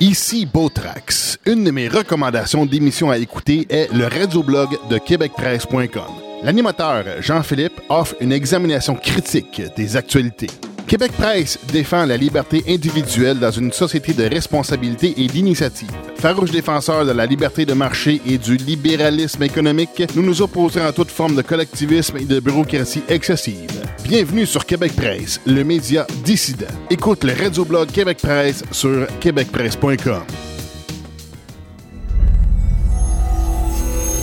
Ici 0.00 0.46
Beautrax. 0.46 1.38
Une 1.46 1.62
de 1.62 1.70
mes 1.70 1.86
recommandations 1.86 2.66
d'émission 2.66 3.10
à 3.10 3.18
écouter 3.18 3.66
est 3.70 3.92
le 3.92 4.06
radioblog 4.06 4.70
de 4.90 4.98
québecpresse.com. 4.98 6.02
L'animateur 6.42 7.04
Jean-Philippe 7.20 7.80
offre 7.88 8.16
une 8.20 8.32
examination 8.32 8.96
critique 8.96 9.62
des 9.76 9.96
actualités. 9.96 10.48
Québec 10.92 11.12
Presse 11.12 11.58
défend 11.72 12.04
la 12.04 12.18
liberté 12.18 12.62
individuelle 12.68 13.38
dans 13.38 13.50
une 13.50 13.72
société 13.72 14.12
de 14.12 14.24
responsabilité 14.24 15.14
et 15.16 15.26
d'initiative. 15.26 15.88
Farouche 16.16 16.50
défenseur 16.50 17.06
de 17.06 17.12
la 17.12 17.24
liberté 17.24 17.64
de 17.64 17.72
marché 17.72 18.20
et 18.26 18.36
du 18.36 18.58
libéralisme 18.58 19.42
économique, 19.42 20.02
nous 20.14 20.22
nous 20.22 20.42
opposons 20.42 20.84
à 20.84 20.92
toute 20.92 21.10
forme 21.10 21.34
de 21.34 21.40
collectivisme 21.40 22.18
et 22.18 22.26
de 22.26 22.40
bureaucratie 22.40 23.02
excessive. 23.08 23.70
Bienvenue 24.04 24.44
sur 24.44 24.66
Québec 24.66 24.92
Presse, 24.94 25.40
le 25.46 25.64
média 25.64 26.06
dissident. 26.24 26.66
Écoute 26.90 27.24
le 27.24 27.32
radioblog 27.42 27.90
Québec 27.90 28.18
Presse 28.20 28.62
sur 28.70 29.06
québecpresse.com. 29.18 30.24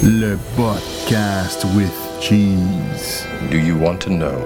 Le 0.03 0.37
podcast 0.55 1.65
with 1.75 1.89
cheese. 2.21 3.25
Do 3.49 3.57
you 3.57 3.75
want 3.75 3.97
to 4.01 4.11
know 4.11 4.37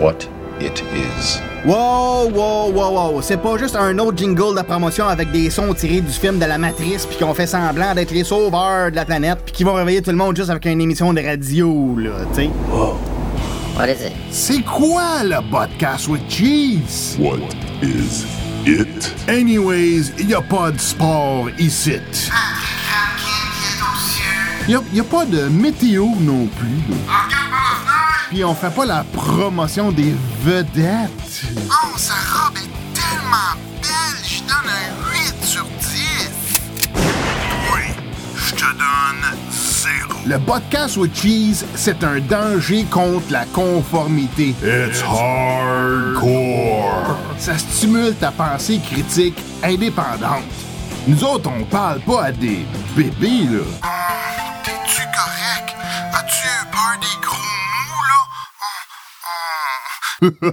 what 0.00 0.26
it 0.60 0.82
is. 0.94 1.40
Wow, 1.64 2.28
wow, 2.28 2.70
wow, 2.70 2.92
wow. 2.92 3.22
C'est 3.22 3.36
pas 3.36 3.56
juste 3.58 3.76
un 3.76 3.98
autre 3.98 4.18
jingle 4.18 4.56
de 4.56 4.62
promotion 4.62 5.08
avec 5.08 5.30
des 5.32 5.50
sons 5.50 5.72
tirés 5.74 6.00
du 6.00 6.12
film 6.12 6.38
de 6.38 6.44
la 6.44 6.58
Matrice 6.58 7.06
puis 7.06 7.16
qu'on 7.18 7.34
fait 7.34 7.46
semblant 7.46 7.94
d'être 7.94 8.10
les 8.10 8.24
sauveurs 8.24 8.90
de 8.90 8.96
la 8.96 9.04
planète 9.04 9.38
puis 9.44 9.52
qui 9.52 9.64
vont 9.64 9.74
réveiller 9.74 10.02
tout 10.02 10.10
le 10.10 10.16
monde 10.16 10.36
juste 10.36 10.50
avec 10.50 10.64
une 10.66 10.80
émission 10.80 11.12
de 11.12 11.22
radio, 11.22 11.96
là, 11.98 12.10
tu 12.34 12.42
sais. 12.42 12.50
What 13.76 13.88
is 13.88 14.06
it? 14.06 14.12
C'est 14.30 14.62
quoi 14.62 15.24
le 15.24 15.40
podcast 15.50 16.06
with 16.08 16.22
cheese? 16.28 17.16
What 17.18 17.38
is 17.82 18.24
it? 18.66 19.12
Anyways, 19.28 20.12
y 20.18 20.34
a 20.34 20.42
pas 20.42 20.70
de 20.70 20.78
sport 20.78 21.48
ici. 21.58 21.98
Y 24.68 24.74
a, 24.76 24.80
y 24.94 25.00
a 25.00 25.04
pas 25.04 25.26
de 25.26 25.48
météo 25.48 26.06
non 26.20 26.46
plus. 26.46 26.94
Puis 28.34 28.42
on 28.44 28.52
fait 28.52 28.74
pas 28.74 28.84
la 28.84 29.04
promotion 29.12 29.92
des 29.92 30.12
vedettes. 30.42 31.44
Oh, 31.70 31.96
sa 31.96 32.14
robe 32.14 32.56
est 32.56 32.68
tellement 32.92 33.54
belle, 33.80 34.18
je 34.26 34.40
donne 34.40 34.68
un 34.68 34.90
8 35.12 35.44
sur 35.44 35.64
10. 35.64 36.32
Oui, 36.96 37.82
je 38.34 38.54
te 38.56 38.64
donne 38.64 39.24
zéro. 39.52 40.18
Le 40.26 40.40
podcast 40.40 40.96
with 40.96 41.14
cheese, 41.14 41.64
c'est 41.76 42.02
un 42.02 42.18
danger 42.18 42.84
contre 42.90 43.30
la 43.30 43.44
conformité. 43.44 44.52
It's 44.64 45.00
hardcore. 45.00 46.26
Ça 47.38 47.56
stimule 47.56 48.16
ta 48.16 48.32
pensée 48.32 48.80
critique 48.80 49.40
indépendante. 49.62 50.42
Nous 51.06 51.22
autres, 51.22 51.48
on 51.56 51.62
parle 51.66 52.00
pas 52.00 52.24
à 52.24 52.32
des 52.32 52.66
bébés, 52.96 53.44
là. 53.48 53.60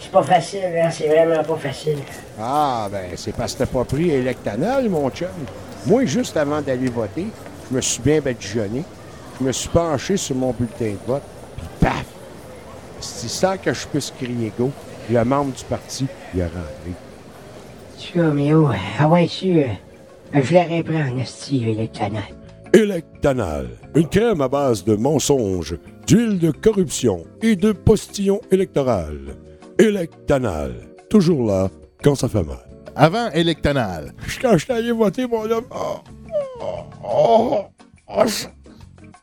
c'est 0.00 0.12
pas 0.12 0.22
facile, 0.22 0.60
hein, 0.80 0.90
c'est 0.92 1.08
vraiment 1.08 1.42
pas 1.42 1.56
facile. 1.56 1.98
Ah, 2.40 2.86
ben, 2.92 3.10
c'est 3.16 3.34
parce 3.34 3.54
que 3.54 3.58
t'as 3.58 3.66
pas 3.66 3.84
pris 3.84 4.10
Electanol, 4.10 4.88
mon 4.88 5.10
chum. 5.10 5.26
Moi, 5.86 6.04
juste 6.04 6.36
avant 6.36 6.60
d'aller 6.62 6.88
voter, 6.88 7.26
je 7.70 7.76
me 7.76 7.80
suis 7.80 8.02
bien 8.02 8.20
badigeonné. 8.20 8.84
Je 9.38 9.44
me 9.44 9.52
suis 9.52 9.68
penché 9.68 10.16
sur 10.16 10.36
mon 10.36 10.52
bulletin 10.52 10.92
de 10.92 11.06
vote, 11.06 11.22
puis 11.56 11.66
paf! 11.80 12.04
C'est 13.00 13.28
sans 13.28 13.56
que 13.56 13.72
je 13.72 13.86
puisse 13.86 14.12
crier 14.12 14.52
go. 14.56 14.70
Le 15.10 15.22
membre 15.24 15.52
du 15.52 15.64
parti, 15.64 16.06
il 16.34 16.42
a 16.42 16.46
rentré. 16.46 16.92
Tu 17.98 18.20
Roméo, 18.20 18.68
euh, 18.68 18.74
ah 18.98 19.08
ouais, 19.08 19.26
tu, 19.26 19.58
euh, 19.58 19.66
je 20.32 20.54
la 20.54 20.64
reprends 20.64 21.12
en 21.12 21.18
esti 21.18 21.68
électoral. 21.68 22.22
Electanal, 22.72 23.68
une 23.94 24.08
crème 24.08 24.40
à 24.40 24.48
base 24.48 24.84
de 24.84 24.96
mensonges, 24.96 25.76
d'huile 26.06 26.38
de 26.38 26.50
corruption 26.50 27.24
et 27.42 27.54
de 27.54 27.72
postillons 27.72 28.40
électoral. 28.50 29.36
Electanal, 29.78 30.74
toujours 31.10 31.46
là 31.46 31.68
quand 32.02 32.14
ça 32.14 32.28
fait 32.28 32.42
mal. 32.42 32.66
Avant 32.96 33.30
Electanal. 33.32 34.12
Quand 34.40 34.56
je 34.56 34.64
suis 34.64 34.72
allé 34.72 34.92
voter, 34.92 35.26
mon 35.26 35.50
homme, 35.50 35.66
oh, 35.70 35.98
oh, 36.60 36.84
oh, 37.04 37.58
oh, 38.08 38.22
c'est- 38.26 38.48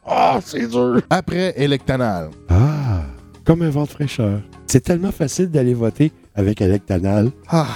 ah, 0.05 0.39
c'est 0.43 0.68
dur. 0.68 1.01
Après 1.09 1.53
Electanal. 1.57 2.30
Ah, 2.49 3.01
comme 3.45 3.62
un 3.64 3.70
vent 3.70 3.84
de 3.84 3.89
fraîcheur. 3.89 4.41
C'est 4.68 4.82
tellement 4.82 5.12
facile 5.12 5.49
d'aller 5.49 5.74
voter 5.74 6.12
avec 6.36 6.62
Electanal. 6.62 7.30
Ah, 7.49 7.68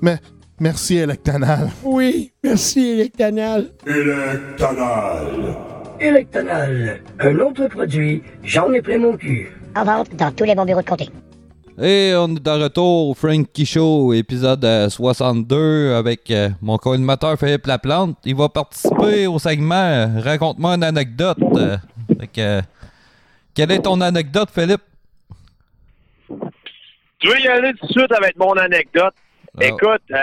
mais 0.00 0.16
merci 0.60 0.96
Electanal. 0.96 1.68
Oui, 1.84 2.32
merci 2.42 2.80
Electanal. 2.92 3.70
Electanal. 3.86 5.56
Electanal, 6.00 7.00
un 7.20 7.38
autre 7.38 7.68
produit, 7.68 8.22
j'en 8.42 8.72
ai 8.72 8.82
plein 8.82 8.98
mon 8.98 9.16
cul. 9.16 9.52
En 9.76 9.84
vente 9.84 10.14
dans 10.16 10.32
tous 10.32 10.42
les 10.44 10.54
bons 10.56 10.64
bureaux 10.64 10.82
de 10.82 10.86
comté. 10.88 11.08
Et 11.80 12.12
on 12.16 12.28
est 12.36 12.40
de 12.40 12.50
retour 12.50 13.08
au 13.10 13.14
Frankie 13.14 13.64
Show, 13.64 14.12
épisode 14.12 14.62
euh, 14.64 14.90
62, 14.90 15.94
avec 15.94 16.30
euh, 16.30 16.50
mon 16.60 16.76
co-animateur 16.76 17.38
Philippe 17.38 17.66
Laplante. 17.66 18.18
Il 18.24 18.36
va 18.36 18.50
participer 18.50 19.26
au 19.26 19.38
segment 19.38 19.74
euh, 19.74 20.20
Raconte-moi 20.20 20.74
une 20.74 20.84
anecdote. 20.84 21.38
Euh, 21.56 21.76
euh, 22.38 22.60
quelle 23.54 23.72
est 23.72 23.80
ton 23.80 24.00
anecdote, 24.02 24.50
Philippe? 24.54 24.82
Tu 27.20 27.28
veux 27.28 27.40
y 27.40 27.48
aller 27.48 27.72
tout 27.80 27.86
de 27.86 27.92
suite 27.92 28.12
avec 28.12 28.36
mon 28.36 28.52
anecdote? 28.52 29.14
Ah. 29.58 29.64
Écoute, 29.64 30.02
euh, 30.10 30.16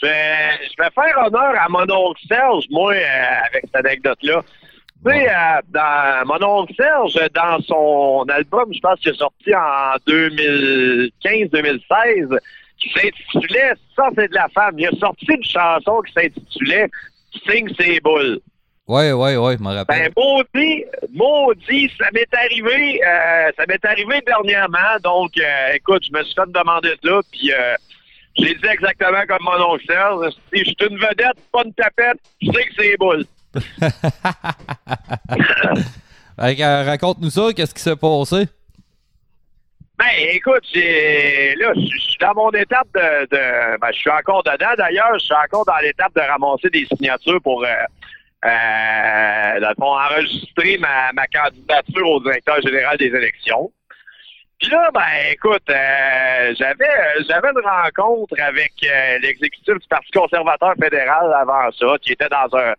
je, 0.00 0.06
vais, 0.06 0.58
je 0.70 0.82
vais 0.82 0.90
faire 0.94 1.26
honneur 1.26 1.54
à 1.60 1.68
mon 1.68 1.82
oncle 1.82 2.20
Serge, 2.28 2.64
moi, 2.70 2.92
euh, 2.92 3.46
avec 3.50 3.64
cette 3.64 3.76
anecdote-là. 3.76 4.42
Tu 5.06 5.12
sais, 5.12 5.28
euh, 5.28 5.60
dans 5.68 6.26
mon 6.26 6.42
oncle 6.60 6.74
Serge, 6.74 7.14
dans 7.32 7.60
son 7.62 8.24
album, 8.28 8.72
je 8.72 8.80
pense 8.80 8.98
qu'il 8.98 9.12
est 9.12 9.18
sorti 9.18 9.54
en 9.54 9.94
2015-2016, 10.06 12.36
qui 12.78 12.90
s'intitulait 12.90 13.74
Ça, 13.94 14.08
c'est 14.16 14.28
de 14.28 14.34
la 14.34 14.48
femme. 14.48 14.76
Il 14.78 14.88
a 14.88 14.92
sorti 14.98 15.26
une 15.28 15.44
chanson 15.44 16.02
qui 16.02 16.12
s'intitulait 16.12 16.90
Signe 17.48 17.72
ses 17.78 18.00
boules. 18.00 18.40
Ouais, 18.88 19.12
ouais, 19.12 19.36
ouais, 19.36 19.56
je 19.58 19.62
me 19.62 19.74
rappelle. 19.74 20.00
Ben, 20.00 20.10
maudit, 20.16 20.84
maudit, 21.12 21.92
ça 21.98 22.06
m'est 22.12 22.32
arrivé, 22.32 23.00
euh, 23.04 23.50
ça 23.56 23.64
m'est 23.66 23.84
arrivé 23.84 24.20
dernièrement, 24.24 24.96
donc, 25.02 25.32
euh, 25.38 25.72
écoute, 25.74 26.04
je 26.06 26.12
me 26.16 26.22
suis 26.22 26.34
fait 26.34 26.48
demander 26.52 26.94
ça, 27.04 27.20
puis 27.32 27.52
euh, 27.52 27.74
j'ai 28.36 28.54
dit 28.54 28.68
exactement 28.70 29.26
comme 29.26 29.42
mon 29.42 29.60
oncle 29.72 29.84
Serge, 29.88 30.32
si 30.52 30.60
je 30.60 30.66
suis 30.66 30.76
une 30.88 30.98
vedette, 30.98 31.34
pas 31.52 31.64
une 31.64 31.74
tapette, 31.74 32.20
je 32.40 32.52
sais 32.52 32.64
que 32.64 32.74
c'est 32.76 32.90
les 32.90 32.96
boules. 32.96 33.26
Euh, 36.38 36.84
Raconte-nous 36.84 37.30
ça, 37.30 37.48
qu'est-ce 37.56 37.74
qui 37.74 37.80
s'est 37.80 37.96
passé? 37.96 38.46
Ben, 39.98 40.04
écoute, 40.32 40.64
là, 40.74 41.72
je 41.74 41.98
suis 41.98 42.18
dans 42.20 42.34
mon 42.34 42.50
étape 42.50 42.88
de, 42.94 43.78
ben, 43.78 43.88
je 43.90 43.98
suis 43.98 44.10
encore 44.10 44.42
dedans, 44.42 44.74
d'ailleurs, 44.76 45.18
je 45.18 45.24
suis 45.24 45.34
encore 45.34 45.64
dans 45.64 45.78
l'étape 45.82 46.14
de 46.14 46.20
ramasser 46.20 46.68
des 46.68 46.84
signatures 46.84 47.40
pour, 47.40 47.64
euh, 47.64 47.68
euh, 48.44 49.74
enregistrer 49.78 50.76
ma, 50.78 51.12
ma 51.14 51.26
candidature 51.26 52.10
au 52.10 52.20
directeur 52.20 52.60
général 52.60 52.98
des 52.98 53.06
élections. 53.06 53.72
Puis 54.60 54.70
là, 54.70 54.90
ben, 54.92 55.00
écoute, 55.32 55.68
euh, 55.70 56.54
j'avais, 56.58 56.84
euh, 56.84 57.22
j'avais 57.28 57.48
une 57.48 57.66
rencontre 57.66 58.34
avec 58.40 58.72
l'exécutif 59.22 59.74
du 59.74 59.88
Parti 59.88 60.10
conservateur 60.12 60.74
fédéral 60.80 61.32
avant 61.34 61.70
ça, 61.72 61.96
qui 62.02 62.12
était 62.12 62.28
dans 62.28 62.56
un, 62.58 62.74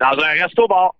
dans 0.00 0.18
un 0.18 0.42
resto-bar. 0.42 0.94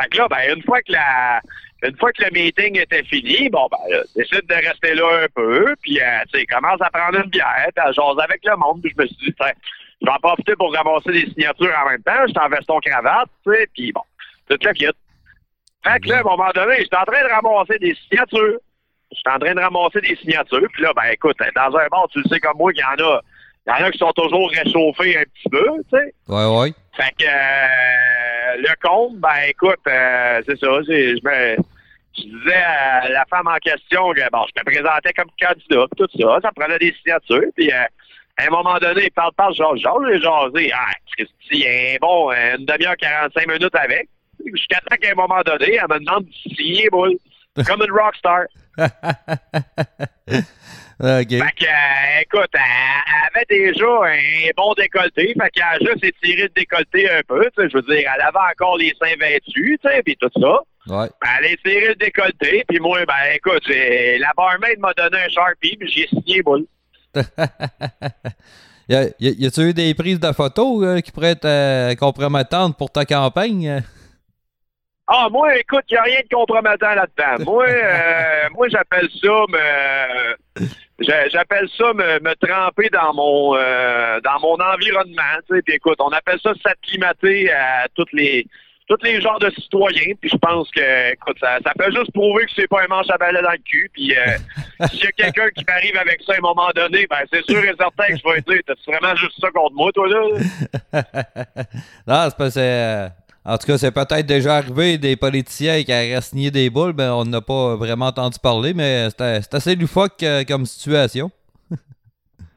Fait 0.00 0.08
que 0.08 0.18
là, 0.18 0.28
ben, 0.28 0.56
une 0.56 0.62
fois 0.62 0.80
que 0.82 0.92
la, 0.92 1.40
une 1.82 1.96
fois 1.96 2.12
que 2.12 2.24
le 2.24 2.30
meeting 2.30 2.78
était 2.78 3.02
fini, 3.04 3.50
bon, 3.50 3.68
ben, 3.70 3.78
là, 3.90 4.02
décide 4.16 4.46
de 4.46 4.54
rester 4.54 4.94
là 4.94 5.24
un 5.24 5.26
peu, 5.34 5.74
puis, 5.82 6.00
euh, 6.00 6.20
tu 6.32 6.40
sais, 6.40 6.46
commence 6.46 6.80
à 6.80 6.90
prendre 6.90 7.18
une 7.18 7.30
bière, 7.30 7.68
à 7.76 7.92
jaser 7.92 8.22
avec 8.22 8.40
le 8.44 8.56
monde, 8.56 8.80
puis 8.82 8.92
je 8.96 9.02
me 9.02 9.06
suis 9.06 9.16
dit, 9.16 9.34
je 9.38 10.06
vais 10.06 10.12
en 10.12 10.18
profiter 10.18 10.54
pour 10.56 10.74
ramasser 10.74 11.12
des 11.12 11.30
signatures 11.32 11.74
en 11.84 11.90
même 11.90 12.02
temps, 12.02 12.26
j'étais 12.26 12.40
en 12.40 12.48
veston 12.48 12.78
cravate, 12.80 13.28
tu 13.44 13.52
sais, 13.52 13.68
puis 13.74 13.92
bon, 13.92 14.02
tout 14.48 14.56
le 14.62 14.72
kit. 14.72 14.86
Fait 15.84 16.00
que 16.00 16.08
là, 16.08 16.18
à 16.18 16.20
un 16.20 16.22
moment 16.22 16.50
donné, 16.54 16.76
j'étais 16.78 16.96
en 16.96 17.04
train 17.04 17.22
de 17.22 17.32
ramasser 17.32 17.78
des 17.78 17.96
signatures. 18.08 18.58
J'étais 19.10 19.30
en 19.30 19.38
train 19.38 19.54
de 19.54 19.60
ramasser 19.60 20.00
des 20.00 20.16
signatures, 20.16 20.68
puis 20.72 20.82
là, 20.82 20.92
ben, 20.94 21.10
écoute, 21.12 21.36
dans 21.54 21.76
un 21.76 21.88
bar, 21.88 22.08
tu 22.10 22.20
le 22.22 22.28
sais 22.28 22.40
comme 22.40 22.56
moi, 22.56 22.72
qu'il 22.72 22.82
y 22.82 22.84
en 22.84 23.04
a, 23.04 23.20
il 23.66 23.70
y 23.70 23.82
en 23.82 23.86
a 23.86 23.90
qui 23.90 23.98
sont 23.98 24.12
toujours 24.12 24.50
réchauffés 24.50 25.18
un 25.18 25.24
petit 25.24 25.48
peu, 25.50 25.66
tu 25.90 25.98
sais. 25.98 26.14
Ouais, 26.28 26.60
ouais. 26.60 26.72
Fait 26.94 27.12
que 27.18 27.24
euh, 27.24 28.56
le 28.58 28.74
compte, 28.82 29.16
ben 29.18 29.48
écoute, 29.48 29.80
euh, 29.86 30.42
c'est 30.46 30.58
ça. 30.58 30.66
Je, 30.86 31.16
je 32.14 32.22
disais 32.22 32.54
à 32.54 33.08
la 33.08 33.24
femme 33.30 33.48
en 33.48 33.56
question 33.56 34.12
que 34.12 34.30
bon, 34.30 34.44
je 34.54 34.60
me 34.60 34.64
présentais 34.64 35.12
comme 35.14 35.30
candidat, 35.40 35.86
pis 35.90 35.96
tout 35.96 36.08
ça, 36.20 36.38
ça 36.42 36.50
prenait 36.54 36.78
des 36.78 36.94
signatures, 37.02 37.50
puis 37.56 37.72
euh, 37.72 37.84
à 38.38 38.44
un 38.44 38.50
moment 38.50 38.78
donné, 38.78 39.04
il 39.04 39.10
parle, 39.12 39.32
parle, 39.34 39.54
genre, 39.54 39.76
genre, 39.76 40.02
j'ai 40.06 40.20
jasé. 40.20 40.72
Ah, 40.74 40.92
Christy, 41.16 41.66
bon, 42.00 42.30
une 42.32 42.64
demi-heure, 42.64 42.96
45 42.96 43.46
minutes 43.46 43.74
avec. 43.74 44.08
Jusqu'à 44.44 44.80
temps 44.80 44.96
qu'à 44.96 45.10
un 45.10 45.14
moment 45.14 45.42
donné, 45.44 45.74
elle 45.76 45.88
me 45.88 45.98
demande 45.98 46.24
de 46.24 46.32
signer, 46.32 46.88
boule. 46.90 47.16
Comme 47.66 47.82
une 47.82 47.92
rockstar. 47.92 48.44
OK. 51.02 51.30
Fait 51.30 51.38
que, 51.56 51.64
euh, 51.64 52.22
écoute, 52.22 52.50
elle, 52.54 53.34
avait 53.34 53.44
déjà 53.50 53.84
un 53.84 54.50
bon 54.56 54.72
décolleté. 54.74 55.34
Fait 55.40 55.50
qu'elle 55.50 55.64
a 55.64 55.78
juste 55.80 56.04
étiré 56.04 56.42
le 56.42 56.48
décolleté 56.50 57.10
un 57.10 57.22
peu. 57.26 57.44
Tu 57.56 57.62
sais, 57.62 57.68
je 57.70 57.76
veux 57.76 57.82
dire, 57.82 58.08
elle 58.14 58.22
avait 58.22 58.52
encore 58.52 58.78
les 58.78 58.94
seins 59.02 59.16
vêtus, 59.18 59.78
tu 59.82 59.88
sais, 59.88 60.00
puis 60.04 60.16
tout 60.16 60.30
ça. 60.40 60.60
Ouais. 60.86 61.08
Ben, 61.20 61.28
elle 61.38 61.46
a 61.46 61.50
étiré 61.50 61.88
le 61.88 61.94
décolleté. 61.96 62.64
Puis 62.68 62.78
moi, 62.78 63.04
ben, 63.04 63.34
écoute, 63.34 63.68
la 63.68 64.30
barmaid 64.36 64.78
m'a 64.78 64.92
donné 64.94 65.24
un 65.24 65.28
Sharpie, 65.28 65.76
puis 65.76 65.90
j'ai 65.90 66.06
signé 66.06 66.40
boule. 66.40 66.66
y 68.88 69.46
a-tu 69.46 69.60
eu 69.60 69.74
des 69.74 69.94
prises 69.94 70.20
de 70.20 70.30
photos 70.32 70.84
euh, 70.84 71.00
qui 71.00 71.10
pourraient 71.10 71.32
être 71.32 71.44
euh, 71.44 71.96
compromettantes 71.96 72.78
pour 72.78 72.90
ta 72.92 73.04
campagne? 73.04 73.82
Ah, 75.14 75.28
moi, 75.30 75.54
écoute, 75.58 75.84
il 75.90 75.94
n'y 75.94 75.98
a 75.98 76.02
rien 76.04 76.20
de 76.20 76.34
compromettant 76.34 76.94
là-dedans. 76.94 77.44
Moi, 77.44 77.66
euh, 77.68 78.48
moi 78.54 78.68
j'appelle 78.68 79.08
ça 79.22 79.28
me. 79.48 80.64
j'a- 81.00 81.28
J'appelle 81.28 81.68
ça 81.76 81.92
me, 81.92 82.18
me 82.20 82.34
tremper 82.46 82.88
dans 82.90 83.12
mon 83.12 83.54
euh, 83.56 84.20
dans 84.20 84.40
mon 84.40 84.54
environnement. 84.54 85.36
Tu 85.48 85.56
sais. 85.56 85.62
Puis 85.62 85.74
écoute, 85.74 85.96
on 86.00 86.08
appelle 86.10 86.38
ça 86.42 86.52
s'acclimater 86.62 87.52
à 87.52 87.86
toutes 87.94 88.12
les 88.14 88.46
tous 88.88 88.96
les 89.04 89.20
genres 89.20 89.38
de 89.38 89.50
citoyens. 89.50 90.14
Puis 90.20 90.30
je 90.30 90.36
pense 90.36 90.68
que, 90.70 91.12
écoute, 91.12 91.36
ça, 91.40 91.58
ça 91.64 91.72
fait 91.78 91.92
juste 91.92 92.12
prouver 92.12 92.44
que 92.46 92.50
c'est 92.56 92.66
pas 92.68 92.82
un 92.82 92.88
manche 92.88 93.08
à 93.10 93.16
balai 93.18 93.40
dans 93.42 93.50
le 93.52 93.58
cul. 93.58 93.90
Puis 93.92 94.14
euh, 94.16 94.36
s'il 94.88 95.00
y 95.04 95.06
a 95.06 95.12
quelqu'un 95.12 95.48
qui 95.54 95.64
m'arrive 95.66 95.96
avec 95.98 96.20
ça 96.26 96.32
à 96.32 96.36
un 96.36 96.40
moment 96.40 96.70
donné, 96.74 97.06
ben 97.08 97.18
c'est 97.30 97.44
sûr 97.44 97.62
et 97.62 97.74
certain 97.78 98.06
que 98.08 98.16
je 98.16 98.32
vais 98.32 98.40
dire, 98.40 98.62
t'as 98.66 98.74
vraiment 98.86 99.14
juste 99.16 99.38
ça 99.40 99.50
contre 99.50 99.74
moi, 99.74 99.90
toi 99.92 100.08
là? 100.08 100.20
non, 102.06 102.28
c'est 102.30 102.36
pas. 102.36 102.50
c'est, 102.50 102.60
euh, 102.60 103.08
en 103.44 103.58
tout 103.58 103.66
cas, 103.66 103.78
c'est 103.78 103.90
peut-être 103.90 104.26
déjà 104.26 104.56
arrivé 104.56 104.98
des 104.98 105.16
politiciens 105.16 105.82
qui 105.82 105.92
auraient 105.92 106.20
signé 106.20 106.50
des 106.50 106.70
boules, 106.70 106.92
ben 106.92 107.12
on 107.12 107.24
n'a 107.24 107.40
pas 107.40 107.74
vraiment 107.76 108.06
entendu 108.06 108.38
parler, 108.40 108.72
mais 108.72 109.08
c'est 109.18 109.54
assez 109.54 109.74
loufoque 109.74 110.22
euh, 110.22 110.44
comme 110.44 110.66
situation. 110.66 111.30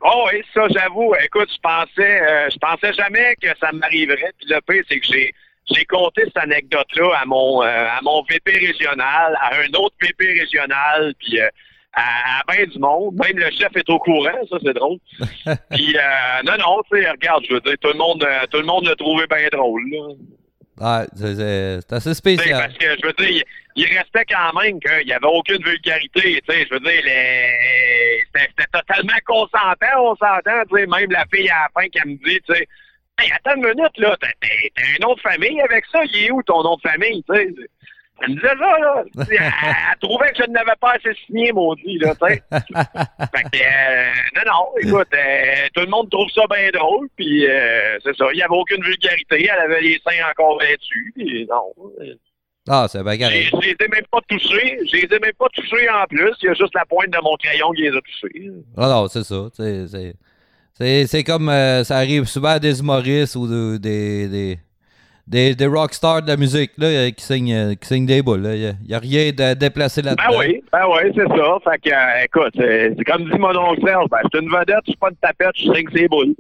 Oh 0.08 0.28
oui, 0.32 0.44
ça 0.54 0.68
j'avoue. 0.70 1.16
Écoute, 1.24 1.50
je 1.52 1.60
pensais 1.64 2.22
euh, 2.22 2.48
je 2.52 2.58
pensais 2.60 2.94
jamais 2.94 3.36
que 3.42 3.48
ça 3.60 3.72
m'arriverait. 3.72 4.34
Puis 4.38 4.48
le 4.48 4.62
pire, 4.62 4.84
c'est 4.88 5.00
que 5.00 5.08
j'ai 5.08 5.34
j'ai 5.74 5.84
compté 5.86 6.24
cette 6.26 6.38
anecdote-là 6.38 7.10
à 7.22 7.26
mon 7.26 7.64
euh, 7.64 7.66
à 7.66 8.00
mon 8.04 8.22
VP 8.24 8.52
régional, 8.52 9.36
à 9.42 9.56
un 9.56 9.74
autre 9.80 9.96
VP 10.00 10.40
régional, 10.40 11.16
puis 11.20 11.40
euh, 11.40 11.48
à, 11.94 12.04
à 12.40 12.54
bien 12.54 12.66
du 12.68 12.78
monde. 12.78 13.16
Même 13.16 13.38
le 13.38 13.50
chef 13.52 13.76
est 13.76 13.90
au 13.90 13.98
courant, 13.98 14.46
ça 14.50 14.58
c'est 14.64 14.74
drôle. 14.74 15.00
Puis 15.72 15.98
euh, 15.98 16.44
non, 16.46 16.58
non, 16.60 16.84
tu 16.92 17.02
sais, 17.02 17.10
regarde, 17.10 17.44
je 17.50 17.56
veux 17.56 17.62
dire, 17.62 17.76
tout 17.82 17.92
le 17.92 17.98
monde 17.98 18.28
tout 18.52 18.60
le 18.60 18.66
monde 18.66 18.86
l'a 18.86 18.96
trouvé 18.96 19.26
bien 19.28 19.48
drôle. 19.52 19.90
Là. 19.90 20.14
Ouais, 20.80 21.06
c'est- 21.16 21.36
c'est 21.82 21.94
assez 21.94 22.14
spécial. 22.14 22.60
Parce 22.60 22.78
que 22.78 22.86
je 23.02 23.08
veux 23.08 23.14
dire, 23.14 23.44
il, 23.76 23.86
restait 23.86 24.26
quand 24.30 24.62
même 24.62 24.80
qu'il 24.80 25.06
n'y 25.06 25.14
avait 25.14 25.26
aucune 25.28 25.64
vulgarité. 25.64 26.42
Je 26.46 26.74
veux 26.74 26.80
dire, 26.82 27.02
c'était 28.36 28.68
totalement 28.72 29.18
consentant, 29.26 29.96
on 30.00 30.16
s'entend. 30.16 30.64
Même 30.72 31.12
la 31.12 31.26
fille 31.34 31.50
à 31.50 31.68
la 31.68 31.70
fin 31.82 31.88
qui 31.88 32.00
me 32.08 32.16
dit, 32.16 32.42
tu 32.42 32.54
sais, 32.54 32.68
hey, 33.20 33.32
attends 33.32 33.56
une 33.56 33.64
minute, 33.70 33.98
là, 33.98 34.18
t'as 34.20 34.28
t'as- 34.42 34.48
t'as 34.76 34.84
un 34.84 35.08
nom 35.08 35.14
de 35.16 35.22
famille 35.22 35.62
avec 35.62 35.86
ça, 35.92 36.04
il 36.06 36.26
est 36.26 36.32
où 36.32 36.44
ton 36.44 36.64
nom 36.64 36.76
de 36.76 36.82
famille? 36.82 37.24
Elle 38.22 38.30
me 38.30 38.36
disait 38.36 38.48
ça, 38.48 38.80
là. 38.80 39.04
Elle, 39.18 40.00
trouvait 40.00 40.32
que 40.32 40.44
je 40.44 40.50
n'avais 40.50 40.76
pas 40.80 40.94
assez 40.94 41.14
signé, 41.26 41.52
maudit, 41.52 41.98
là, 42.00 42.14
tu 42.16 42.28
sais. 42.34 42.44
Fait 42.52 43.44
que, 43.52 43.58
euh, 43.58 44.12
non, 44.36 44.42
non, 44.46 44.66
écoute, 44.82 45.08
euh, 45.14 45.68
tout 45.74 45.82
le 45.82 45.90
monde 45.90 46.10
trouve 46.10 46.30
ça 46.30 46.44
bien 46.50 46.70
drôle, 46.74 47.08
puis 47.18 47.46
euh, 47.46 47.98
c'est 48.04 48.16
ça, 48.16 48.26
il 48.32 48.38
n'y 48.38 48.42
avait 48.44 48.56
aucune 48.56 48.82
vulgarité, 48.84 49.50
elle 49.52 49.60
avait 49.72 49.82
les 49.82 50.00
seins 50.08 50.24
encore 50.32 50.60
vêtus, 50.60 51.12
puis 51.16 51.46
non. 51.50 51.74
Ah, 52.68 52.88
c'est 52.90 53.04
carré. 53.18 53.44
Je 53.52 53.58
les 53.58 53.72
ai 53.80 53.88
même 53.90 54.06
pas 54.12 54.22
touchés, 54.28 54.80
je 54.92 54.96
les 54.98 55.04
ai 55.04 55.20
même 55.20 55.34
pas 55.38 55.48
touchés 55.54 55.90
en 55.90 56.06
plus, 56.06 56.32
il 56.42 56.46
y 56.46 56.50
a 56.50 56.54
juste 56.54 56.74
la 56.74 56.86
pointe 56.86 57.10
de 57.12 57.20
mon 57.22 57.36
crayon 57.36 57.72
qui 57.72 57.84
les 57.84 57.90
a 57.90 58.02
touchés. 58.02 58.50
Ah 58.78 58.88
non, 58.88 59.08
c'est 59.08 59.24
ça. 59.24 59.50
C'est 60.78 61.24
comme 61.24 61.50
euh, 61.50 61.84
ça 61.84 61.98
arrive 61.98 62.26
souvent 62.26 62.50
à 62.50 62.60
des 62.60 62.80
humoristes 62.80 63.36
ou 63.36 63.48
de- 63.48 63.78
des, 63.78 64.28
des, 64.28 64.60
des, 65.28 65.56
des 65.56 65.66
rockstars 65.66 66.22
de 66.22 66.28
la 66.28 66.38
musique 66.38 66.72
là, 66.78 66.88
euh, 66.88 67.12
qui, 67.12 67.24
signent, 67.24 67.54
euh, 67.54 67.74
qui 67.74 67.88
signent 67.88 68.06
des 68.06 68.22
boules. 68.22 68.46
Il 68.46 68.78
n'y 68.88 68.94
a, 68.94 69.00
rien 69.00 69.32
de 69.32 69.54
déplacé 69.56 70.02
là-dedans. 70.02 70.24
Ben 70.30 70.38
oui, 70.38 70.64
ben 70.72 70.86
oui, 70.88 71.12
c'est 71.16 71.28
ça. 71.28 71.58
Fait 71.64 71.80
que, 71.80 71.94
euh, 71.94 72.24
écoute, 72.24 72.54
c'est 72.56 73.04
comme 73.06 73.24
dit 73.30 73.38
mon 73.38 73.56
oncle 73.58 73.82
Serge, 73.86 74.08
ben, 74.10 74.18
je 74.24 74.38
suis 74.38 74.46
une 74.46 74.52
vedette, 74.52 74.82
je 74.86 74.92
suis 74.92 75.00
pas 75.00 75.10
une 75.10 75.16
tapette, 75.16 75.56
je 75.56 75.64
signe 75.64 75.90
ses 75.96 76.08
boules. 76.08 76.36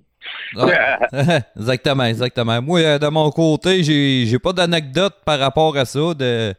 Ah. 0.57 0.99
exactement, 1.57 2.03
exactement. 2.03 2.61
Moi, 2.61 2.99
de 2.99 3.07
mon 3.07 3.29
côté, 3.31 3.83
j'ai 3.83 4.25
j'ai 4.25 4.39
pas 4.39 4.53
d'anecdote 4.53 5.15
par 5.25 5.39
rapport 5.39 5.75
à 5.77 5.85
ça, 5.85 6.13
de 6.13 6.53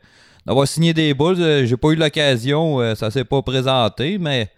d'avoir 0.46 0.66
signé 0.66 0.94
des 0.94 1.14
boules. 1.14 1.64
J'ai 1.64 1.76
pas 1.76 1.88
eu 1.88 1.96
l'occasion, 1.96 2.94
ça 2.94 3.10
s'est 3.10 3.24
pas 3.24 3.42
présenté, 3.42 4.18
mais 4.20 4.48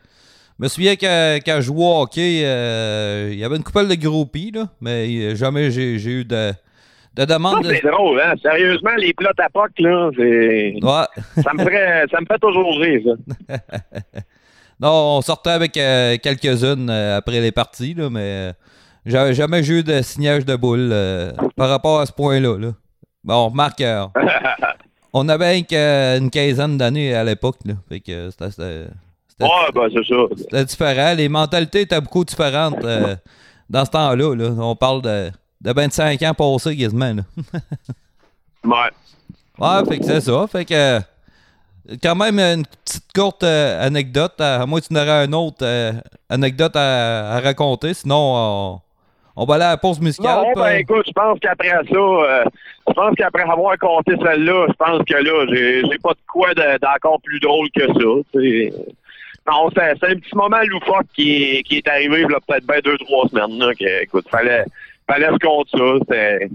je 0.58 0.64
me 0.64 0.68
souviens 0.68 0.96
que 0.96 1.36
quand 1.36 1.56
je 1.56 1.62
jouais 1.62 1.84
au 1.84 2.02
hockey, 2.02 2.42
euh, 2.44 3.30
il 3.32 3.38
y 3.38 3.44
avait 3.44 3.56
une 3.56 3.62
couple 3.62 3.86
de 3.86 3.94
groupies, 3.94 4.50
là, 4.50 4.68
mais 4.80 5.36
jamais 5.36 5.70
j'ai 5.70 5.98
j'ai 5.98 6.10
eu 6.10 6.24
de, 6.24 6.52
de 7.14 7.24
demande. 7.24 7.64
de- 7.64 7.74
c'est 7.74 7.86
drôle, 7.90 8.20
hein? 8.20 8.34
Sérieusement, 8.40 8.94
les 8.96 9.12
plots 9.14 9.28
à 9.38 9.48
POC, 9.50 9.70
là, 9.80 10.10
c'est. 10.16 10.74
Ouais. 10.82 11.42
Ça 11.42 11.52
me 11.54 11.64
ferait, 11.64 12.04
ça 12.10 12.20
me 12.20 12.26
fait 12.26 12.38
toujours 12.38 12.78
rire, 12.78 13.02
ça. 13.48 13.56
Non, 14.80 15.16
on 15.16 15.20
sortait 15.22 15.50
avec 15.50 15.76
euh, 15.76 16.16
quelques-unes 16.22 16.88
euh, 16.88 17.16
après 17.16 17.40
les 17.40 17.50
parties, 17.50 17.94
là, 17.94 18.08
mais 18.08 18.20
euh, 18.22 18.52
j'avais 19.04 19.34
jamais 19.34 19.66
eu 19.68 19.82
de 19.82 20.02
signage 20.02 20.44
de 20.44 20.54
boule 20.54 20.94
par 21.56 21.68
rapport 21.68 21.98
à 21.98 22.06
ce 22.06 22.12
point-là. 22.12 22.56
Là. 22.56 22.68
Bon, 23.24 23.34
on 23.34 23.48
remarque, 23.48 23.82
on 25.12 25.28
avait 25.28 25.62
qu'une 25.62 26.30
quinzaine 26.30 26.78
d'années 26.78 27.12
à 27.12 27.24
l'époque, 27.24 27.56
là. 27.64 27.74
Fait 27.88 27.98
que 27.98 28.30
c'était- 28.30 28.50
c'était 28.52 29.44
Ouais, 29.44 29.72
ben, 29.74 29.88
c'est 29.92 30.04
ça. 30.14 30.14
c'était 30.36 30.64
différent. 30.64 31.14
Les 31.16 31.28
mentalités 31.28 31.80
étaient 31.80 32.00
beaucoup 32.00 32.24
différentes 32.24 32.84
euh, 32.84 33.16
dans 33.68 33.84
ce 33.84 33.90
temps-là. 33.90 34.34
Là. 34.36 34.50
On 34.58 34.76
parle 34.76 35.02
de, 35.02 35.30
de 35.60 35.72
25 35.72 36.22
ans 36.22 36.34
passés 36.34 36.76
quasiment. 36.76 37.14
Là. 37.14 37.22
Ouais. 38.64 38.90
Ouais, 39.58 39.84
fait 39.88 39.98
que 39.98 40.04
c'est 40.04 40.20
ça. 40.20 40.46
Fait 40.50 40.64
que 40.64 40.98
quand 42.02 42.16
même 42.16 42.38
une 42.38 42.64
petite 42.66 43.04
courte 43.14 43.44
euh, 43.44 43.86
anecdote. 43.86 44.34
À, 44.40 44.62
à 44.62 44.66
moins 44.66 44.80
que 44.80 44.86
tu 44.86 44.92
n'aurais 44.94 45.24
une 45.24 45.34
autre 45.34 45.58
euh, 45.62 45.92
anecdote 46.28 46.74
à, 46.74 47.36
à 47.36 47.40
raconter. 47.40 47.94
Sinon, 47.94 48.16
on, 48.34 48.80
on 49.36 49.44
va 49.44 49.54
aller 49.54 49.64
à 49.64 49.70
la 49.70 49.76
pause 49.76 50.00
musicale. 50.00 50.42
Non, 50.42 50.52
ben 50.60 50.76
écoute, 50.78 51.04
je 51.06 51.12
pense 51.12 51.38
qu'après 51.40 51.68
ça, 51.68 51.76
euh, 51.94 52.44
je 52.88 52.92
pense 52.92 53.14
qu'après 53.16 53.42
avoir 53.42 53.78
compté 53.78 54.12
celle-là, 54.22 54.66
je 54.68 54.74
pense 54.74 55.02
que 55.04 55.14
là, 55.14 55.46
j'ai 55.88 55.98
pas 55.98 56.10
de 56.12 56.18
quoi 56.26 56.52
de- 56.54 56.78
d'encore 56.80 57.20
plus 57.22 57.38
drôle 57.40 57.68
que 57.70 57.86
ça. 57.86 58.40
Non, 59.50 59.70
c'est 59.74 60.04
un 60.04 60.14
petit 60.16 60.34
moment 60.34 60.60
loufoque 60.66 61.06
qui 61.14 61.42
est, 61.58 61.62
qui 61.62 61.78
est 61.78 61.88
arrivé 61.88 62.22
il 62.22 62.30
y 62.30 62.34
a 62.34 62.40
peut-être 62.46 62.66
bien 62.66 62.80
deux, 62.84 62.98
trois 62.98 63.26
semaines. 63.28 63.58
Là, 63.58 63.72
que, 63.74 64.02
écoute, 64.02 64.26
fallait, 64.30 64.64
fallait 65.08 65.26
se 65.26 65.38
compte 65.44 65.68
ça. 65.72 65.78
C'était 66.00 66.48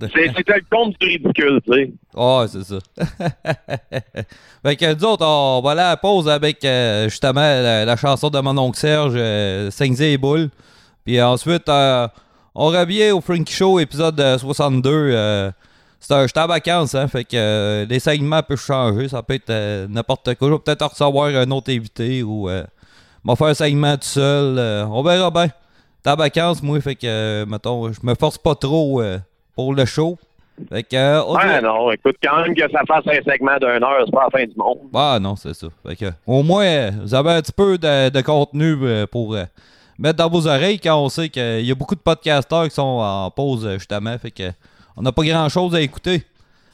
c'est- 0.00 0.32
c'était 0.36 0.54
le 0.56 0.64
compte 0.70 0.94
du 1.00 1.06
ridicule, 1.06 1.60
tu 1.66 1.72
sais. 1.72 1.92
Ouais, 2.14 2.46
c'est 2.48 2.64
ça. 2.64 2.78
fait 4.64 4.76
que 4.76 4.94
nous 4.94 5.04
autres, 5.04 5.24
on 5.26 5.60
va 5.62 5.70
aller 5.72 5.80
à 5.80 5.88
la 5.90 5.96
pause 5.96 6.28
avec 6.28 6.64
euh, 6.64 7.08
justement 7.08 7.40
la, 7.40 7.84
la 7.84 7.96
chanson 7.96 8.28
de 8.30 8.38
mon 8.40 8.56
oncle 8.58 8.78
Serge, 8.78 9.14
euh, 9.16 9.70
Saignez 9.70 10.12
et 10.12 10.18
Boules. 10.18 10.50
Puis 11.04 11.20
ensuite, 11.22 11.68
euh, 11.68 12.08
on 12.54 12.66
revient 12.66 13.10
au 13.12 13.20
Frankie 13.20 13.52
Show, 13.54 13.78
épisode 13.78 14.20
euh, 14.20 14.38
62. 14.38 14.90
Euh, 14.92 15.50
c'est 16.00 16.12
un- 16.12 16.26
J'étais 16.26 16.40
en 16.40 16.46
vacances, 16.46 16.94
hein, 16.94 17.08
fait 17.08 17.24
que 17.24 17.36
euh, 17.36 17.86
les 17.88 17.98
segments 18.00 18.42
peuvent 18.42 18.60
changer. 18.60 19.08
Ça 19.08 19.22
peut 19.22 19.34
être 19.34 19.50
euh, 19.50 19.86
n'importe 19.88 20.34
quoi. 20.34 20.48
Je 20.48 20.52
vais 20.52 20.58
peut-être 20.58 20.86
recevoir 20.90 21.28
un 21.28 21.50
autre 21.52 21.72
invité 21.72 22.22
ou 22.22 22.50
euh, 22.50 22.64
m'en 23.24 23.34
faire 23.36 23.46
un 23.48 23.54
segment 23.54 23.94
tout 23.96 24.02
seul. 24.04 24.58
euh, 24.58 24.84
on 24.86 25.02
verra 25.02 25.30
bien. 25.30 25.48
Vacances, 26.14 26.62
moi, 26.62 26.80
fait 26.80 26.94
que, 26.94 27.06
euh, 27.06 27.46
mettons, 27.46 27.92
je 27.92 27.98
me 28.02 28.14
force 28.14 28.38
pas 28.38 28.54
trop 28.54 29.00
euh, 29.02 29.18
pour 29.54 29.74
le 29.74 29.84
show. 29.84 30.16
Fait 30.70 30.82
que, 30.84 30.96
euh, 30.96 31.22
dirait- 31.40 31.60
non, 31.62 31.90
écoute, 31.90 32.16
quand 32.22 32.40
même 32.42 32.54
que 32.54 32.62
ça 32.70 32.80
fasse 32.86 33.04
un 33.06 33.22
segment 33.30 33.56
d'une 33.58 33.82
heure, 33.82 34.02
c'est 34.06 34.12
pas 34.12 34.28
la 34.32 34.38
fin 34.38 34.44
du 34.46 34.54
monde. 34.56 34.78
ah 34.94 35.18
non, 35.20 35.36
c'est 35.36 35.52
ça. 35.54 35.66
Fait 35.86 35.96
que, 35.96 36.06
au 36.26 36.42
moins, 36.42 36.90
vous 37.02 37.14
avez 37.14 37.30
un 37.32 37.42
petit 37.42 37.52
peu 37.52 37.76
de, 37.76 38.08
de 38.10 38.20
contenu 38.22 38.76
pour 39.10 39.36
mettre 39.98 40.16
dans 40.18 40.30
vos 40.30 40.46
oreilles 40.46 40.78
quand 40.78 40.96
on 41.02 41.08
sait 41.08 41.28
qu'il 41.28 41.66
y 41.66 41.70
a 41.70 41.74
beaucoup 41.74 41.94
de 41.94 42.00
podcasteurs 42.00 42.64
qui 42.64 42.74
sont 42.74 42.82
en 42.82 43.30
pause, 43.30 43.68
justement. 43.74 44.16
Fait 44.18 44.30
que 44.30 44.50
on 44.96 45.02
n'a 45.02 45.12
pas 45.12 45.24
grand-chose 45.24 45.74
à 45.74 45.80
écouter. 45.80 46.22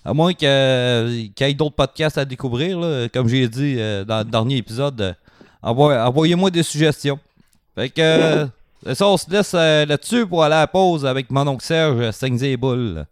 À 0.05 0.12
moins 0.14 0.33
qu'il 0.33 0.47
y 0.49 1.43
ait 1.45 1.55
d'autres 1.55 1.74
podcasts 1.76 2.18
à 2.18 2.24
découvrir. 2.24 2.78
là. 2.78 3.09
Comme 3.09 3.28
j'ai 3.28 3.49
dit 3.49 3.76
dans 4.07 4.18
le 4.18 4.24
dernier 4.24 4.57
épisode, 4.59 5.16
envoyez-moi 5.62 6.51
des 6.51 6.62
suggestions. 6.62 7.18
Fait 7.74 7.89
que, 7.89 8.47
c'est 8.85 8.95
ça, 8.95 9.07
on 9.07 9.16
se 9.16 9.30
laisse 9.30 9.53
euh, 9.55 9.87
là-dessus 9.87 10.26
pour 10.26 10.43
aller 10.43 10.55
à 10.55 10.61
la 10.61 10.66
pause 10.66 11.07
avec 11.07 11.30
mon 11.30 11.47
oncle 11.47 11.64
Serge, 11.64 12.11
Saignez 12.11 12.53
et 12.53 12.57
Boules. 12.57 13.05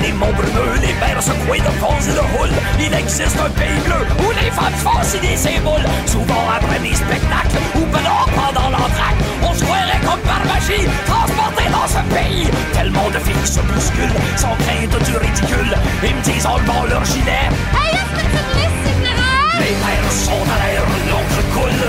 Les 0.00 0.12
monts 0.12 0.32
les 1.02 1.20
secouées 1.20 1.60
de 1.60 1.72
fonds 1.80 1.98
et 1.98 2.12
de 2.12 2.24
houle, 2.34 2.54
il 2.78 2.94
existe 2.94 3.38
un 3.38 3.50
pays 3.50 3.80
bleu 3.84 4.06
où 4.24 4.30
les 4.32 4.50
femmes 4.50 4.74
font 4.74 5.00
des 5.20 5.36
symboles. 5.36 5.86
Souvent 6.06 6.44
après 6.56 6.78
des 6.78 6.94
spectacles 6.94 7.58
ou 7.76 7.80
pendant 7.92 8.26
pendant 8.34 8.70
l'entraque, 8.70 9.20
on 9.42 9.52
se 9.54 9.64
croirait 9.64 10.00
comme 10.04 10.20
par 10.20 10.42
magie, 10.46 10.86
transporté 11.06 11.64
dans 11.70 11.88
ce 11.88 12.02
pays. 12.14 12.48
Tellement 12.72 13.10
de 13.10 13.18
filles 13.18 13.46
se 13.46 13.60
bousculent, 13.60 14.20
sans 14.36 14.54
crainte 14.62 14.96
du 15.04 15.16
ridicule. 15.16 15.74
Ils 16.02 16.14
me 16.14 16.22
disent 16.22 16.46
en 16.46 16.58
levant 16.58 16.84
leur 16.88 17.04
gilet. 17.04 17.48
Hey, 17.74 17.94
est-ce 17.94 18.12
que 18.14 18.26
tu 18.26 18.36
me? 18.36 18.62
Les 19.60 19.76
mères 19.78 20.12
sont 20.12 20.42
à 20.42 20.56
l'air, 20.62 20.82
l'encre 21.08 21.42
coule. 21.54 21.82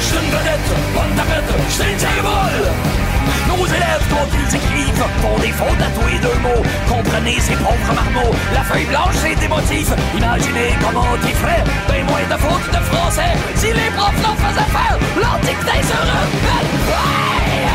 J'suis 0.00 0.16
une 0.16 0.30
vedette, 0.30 0.70
bonne 0.94 1.14
tapette, 1.16 1.52
j'suis 1.68 1.92
une 1.92 1.98
table. 1.98 3.05
Nos 3.48 3.66
élèves, 3.66 4.04
quand 4.10 4.28
ils 4.32 4.56
écrivent, 4.56 5.04
font 5.22 5.38
des 5.40 5.52
fautes 5.52 5.82
à 5.82 5.90
tous 5.98 6.06
les 6.08 6.18
deux 6.18 6.38
mots. 6.42 6.62
Comprenez 6.88 7.38
ces 7.40 7.54
pauvres 7.54 7.94
marmots, 7.94 8.34
la 8.52 8.62
feuille 8.62 8.86
blanche 8.86 9.14
c'est 9.22 9.34
des 9.36 9.48
motifs. 9.48 9.92
Imaginez 10.16 10.76
comment 10.82 11.16
ils 11.22 11.34
feraient, 11.34 11.64
ben 11.88 12.04
moins 12.06 12.26
de 12.30 12.40
fautes 12.40 12.70
de 12.70 12.82
français. 12.90 13.32
Si 13.54 13.68
les 13.68 13.90
profs 13.96 14.22
leur 14.22 14.36
faisaient 14.36 14.72
faire, 14.76 14.98
l'antiquité 15.20 15.82
se 15.82 15.96
rebelle. 15.96 16.70
Ouais! 16.88 17.66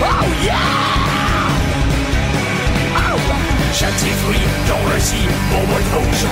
Oh 0.00 0.26
yeah! 0.42 0.94
Châtier 3.72 4.12
fruits, 4.22 4.46
dont 4.68 4.86
le 4.94 5.00
si, 5.00 5.26
bon 5.50 5.64
rouge. 5.66 6.26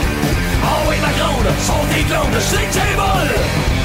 Oh 0.65 0.89
oui, 0.89 0.97
ma 1.03 1.13
grande, 1.19 1.51
sont 1.61 1.85
des 1.93 2.05
glandes, 2.05 2.41
c'est 2.41 2.69
que 2.71 3.82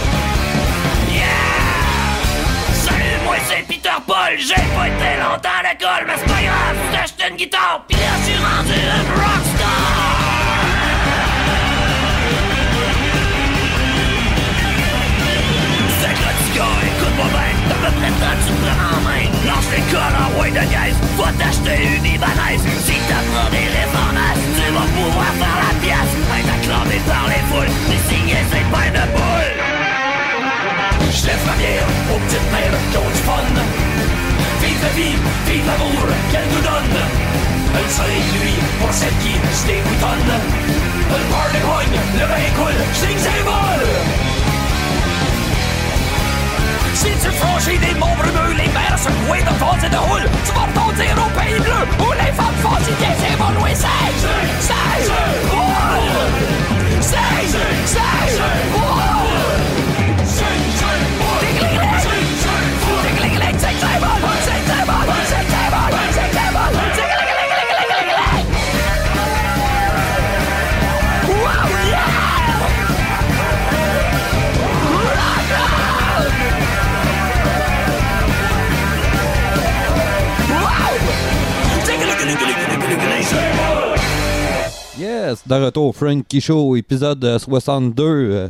c'est 3.48 3.64
Peter 3.68 3.90
Paul, 4.06 4.36
j'ai 4.38 4.56
pas 4.76 4.88
été 4.88 5.12
longtemps 5.22 5.58
à 5.60 5.64
l'école, 5.64 6.04
mais 6.06 6.14
c'est 6.18 6.28
pas 6.28 6.42
grave, 6.42 6.78
j'ai 6.92 7.00
acheté 7.00 7.24
une 7.30 7.38
guitare, 7.38 7.82
pis 7.88 7.96
là 7.96 8.14
je 8.20 8.24
suis 8.26 8.38
rendu 8.44 8.80
un 8.96 9.04
rockstar! 9.16 9.88
C'est 16.00 16.16
écoute-moi 16.90 17.28
bien, 17.32 17.54
à 17.72 17.78
peu 17.80 17.92
près 17.98 18.12
temps 18.20 18.38
tu 18.46 18.54
prends 18.62 18.84
en 18.92 19.02
main. 19.02 19.26
Lance 19.48 19.70
l'école 19.72 20.16
en 20.20 20.30
way 20.40 20.52
de 20.52 20.66
guise, 20.68 20.98
va 21.18 21.32
t'acheter 21.40 21.78
une 21.96 22.06
Ibanaise. 22.06 22.64
Si 22.84 22.98
t'apprends 23.08 23.50
des 23.52 23.68
réformations, 23.78 24.52
tu 24.56 24.66
vas 24.74 24.88
pouvoir 24.96 25.34
faire 25.40 25.60
la 25.64 25.74
pièce. 25.80 26.14
Être 26.38 26.52
acclamé 26.58 27.00
par 27.08 27.26
les 27.28 27.44
foules, 27.50 27.74
et 27.94 28.00
signer 28.10 28.44
ses 28.52 28.66
pains 28.72 28.92
de 28.92 29.06
boule. 29.12 29.77
J'lève 31.20 31.44
ma 31.48 31.54
bière 31.54 31.88
aux 32.14 32.20
petites 32.20 32.52
mères 32.52 32.78
qui 32.92 32.98
ont 32.98 33.10
du 33.10 33.22
fun. 33.26 33.50
Vive 34.62 34.82
la 34.84 34.90
vie, 34.90 35.18
vive 35.48 35.66
l'amour 35.66 36.06
qu'elle 36.32 36.48
nous 36.54 36.62
donne. 36.62 36.98
Le 37.74 37.90
soleil 37.90 38.22
lui 38.38 38.54
pour 38.80 38.94
celle 38.94 39.18
qui 39.24 39.34
se 39.58 39.66
déboutonne. 39.66 40.32
Le 41.10 41.24
party 41.34 41.60
pogne, 41.66 42.00
le 42.14 42.26
vin 42.32 42.48
coule, 42.58 42.80
vol. 43.50 43.84
Si 46.94 47.12
tu 47.24 47.32
franchis 47.42 47.80
des 47.80 47.96
monts 47.96 48.18
brumeux, 48.20 48.54
les 48.54 48.70
mers 48.78 49.00
secouées 49.00 49.42
de 49.42 49.54
vents 49.58 49.82
et 49.84 49.90
de 49.90 49.98
houle, 49.98 50.30
tu 50.46 50.52
vas 50.54 50.70
au 50.86 51.30
pays 51.40 51.60
bleu 51.60 51.82
où 52.00 52.12
les 52.14 52.32
femmes 52.38 52.60
fatiguées 52.62 53.18
évoluent. 53.34 53.74
C'est, 53.74 53.88
c'est, 54.68 55.50
roule. 55.50 56.38
C'est, 57.02 57.18
c'est, 57.86 58.38
roule. 58.74 59.17
Tic-lic-lic. 59.17 59.17
Yes, 85.28 85.46
de 85.46 85.56
retour, 85.56 85.94
Frankie 85.94 86.40
Show, 86.40 86.78
épisode 86.78 87.22
euh, 87.26 87.38
62. 87.38 88.04
euh, 88.06 88.50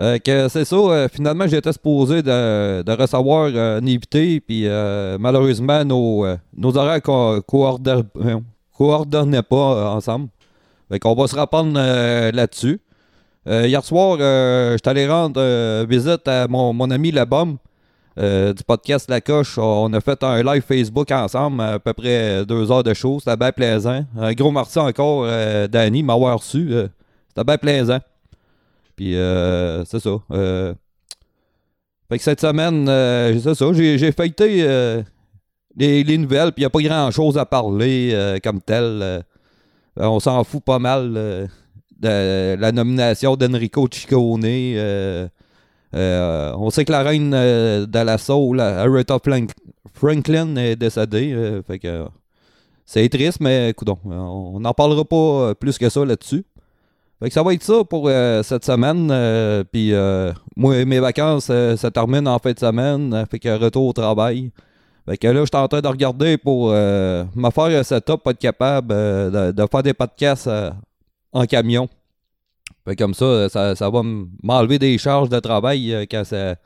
euh, 0.00 0.18
que 0.18 0.48
c'est 0.48 0.64
ça, 0.64 0.76
euh, 0.76 1.06
finalement, 1.12 1.46
j'étais 1.46 1.70
supposé 1.72 2.22
de, 2.22 2.80
de 2.82 2.92
recevoir 2.92 3.50
euh, 3.54 3.78
un 3.78 3.86
invité, 3.86 4.40
puis 4.40 4.62
euh, 4.66 5.18
malheureusement, 5.20 5.84
nos, 5.84 6.24
euh, 6.24 6.36
nos 6.56 6.74
horaires 6.78 7.02
co- 7.02 7.42
coordonnaient 7.42 8.06
euh, 9.38 9.42
pas 9.42 9.56
euh, 9.74 9.86
ensemble. 9.88 10.28
Fait 10.90 10.98
qu'on 10.98 11.14
va 11.14 11.26
se 11.26 11.36
reprendre 11.38 11.74
euh, 11.76 12.32
là-dessus. 12.32 12.80
Euh, 13.46 13.66
hier 13.66 13.84
soir, 13.84 14.16
euh, 14.18 14.72
j'étais 14.78 14.88
allé 14.88 15.06
rendre 15.06 15.38
euh, 15.42 15.84
visite 15.86 16.26
à 16.26 16.48
mon, 16.48 16.72
mon 16.72 16.90
ami 16.90 17.10
Le 17.10 17.26
Bum 17.26 17.58
euh, 18.18 18.52
du 18.52 18.64
podcast 18.64 19.08
La 19.08 19.20
Coche. 19.20 19.58
On 19.58 19.92
a 19.92 20.00
fait 20.00 20.20
un 20.24 20.42
live 20.42 20.62
Facebook 20.62 21.10
ensemble, 21.12 21.60
à 21.60 21.78
peu 21.78 21.92
près 21.92 22.44
deux 22.44 22.72
heures 22.72 22.82
de 22.82 22.92
show. 22.92 23.20
C'était 23.20 23.36
bien 23.36 23.52
plaisant. 23.52 24.04
Un 24.18 24.32
gros 24.32 24.50
merci 24.50 24.78
encore, 24.78 25.22
euh, 25.24 25.68
Danny, 25.68 26.02
m'avoir 26.02 26.38
reçu. 26.38 26.72
euh, 26.72 26.88
C'était 27.28 27.44
bien 27.44 27.58
plaisant. 27.58 28.00
Puis, 28.96 29.12
c'est 29.12 30.00
ça. 30.00 30.10
Fait 32.08 32.16
que 32.16 32.24
cette 32.24 32.40
semaine, 32.40 32.86
c'est 33.40 33.54
ça, 33.54 33.72
j'ai, 33.72 34.12
feuilleté 34.12 34.64
les, 35.76 36.02
les 36.02 36.18
nouvelles, 36.18 36.50
puis 36.50 36.62
il 36.62 36.62
n'y 36.62 36.66
a 36.66 36.70
pas 36.70 36.80
grand-chose 36.80 37.38
à 37.38 37.46
parler 37.46 38.40
comme 38.42 38.60
tel. 38.60 39.24
on 39.96 40.18
s'en 40.18 40.42
fout 40.42 40.64
pas 40.64 40.80
mal 40.80 41.12
de 42.00 42.56
la 42.58 42.72
nomination 42.72 43.36
d'Enrico 43.36 43.86
Ciccone. 43.88 45.28
Euh, 45.94 46.52
on 46.56 46.70
sait 46.70 46.84
que 46.84 46.92
la 46.92 47.02
reine 47.02 47.32
euh, 47.34 47.86
de 47.86 47.98
la 47.98 48.18
soul, 48.18 48.60
Aretha 48.60 49.18
Frank- 49.24 49.52
Franklin, 49.94 50.56
est 50.56 50.76
décédée. 50.76 51.32
euh, 51.32 51.62
fait 51.62 51.78
que 51.78 52.04
c'est 52.84 53.08
triste, 53.08 53.40
mais 53.40 53.70
écoute, 53.70 53.88
on 54.04 54.60
n'en 54.60 54.72
parlera 54.74 55.04
pas 55.04 55.16
euh, 55.16 55.54
plus 55.54 55.78
que 55.78 55.88
ça 55.88 56.04
là-dessus. 56.04 56.44
Fait 57.20 57.28
que 57.28 57.34
ça 57.34 57.42
va 57.42 57.52
être 57.52 57.62
ça 57.64 57.82
pour 57.84 58.08
cette 58.44 58.64
semaine. 58.64 59.08
Puis 59.72 59.92
moi, 60.56 60.84
mes 60.84 61.00
vacances 61.00 61.46
se 61.46 61.86
terminent 61.88 62.32
en 62.32 62.38
fin 62.38 62.52
de 62.52 62.58
semaine. 62.60 63.24
fait 63.28 63.40
que 63.40 63.48
retour 63.58 63.88
au 63.88 63.92
travail. 63.92 64.52
Fait 65.04 65.16
que 65.16 65.26
là, 65.26 65.40
je 65.40 65.46
suis 65.46 65.56
en 65.60 65.66
train 65.66 65.80
de 65.80 65.88
regarder 65.88 66.38
pour 66.38 66.68
me 66.68 67.50
faire 67.52 67.64
un 67.64 67.82
setup, 67.82 68.22
pas 68.22 68.30
être 68.30 68.38
capable 68.38 68.88
de, 69.32 69.50
de 69.50 69.66
faire 69.68 69.82
des 69.82 69.94
podcasts 69.94 70.48
en 71.32 71.44
camion. 71.46 71.88
Fait 72.88 72.96
comme 72.96 73.12
ça, 73.14 73.48
ça, 73.50 73.76
ça 73.76 73.90
va 73.90 74.02
m'enlever 74.42 74.78
des 74.78 74.96
charges 74.96 75.28
de 75.28 75.38
travail 75.40 75.92
euh, 75.92 76.06
quand 76.10 76.22
c'est, 76.24 76.56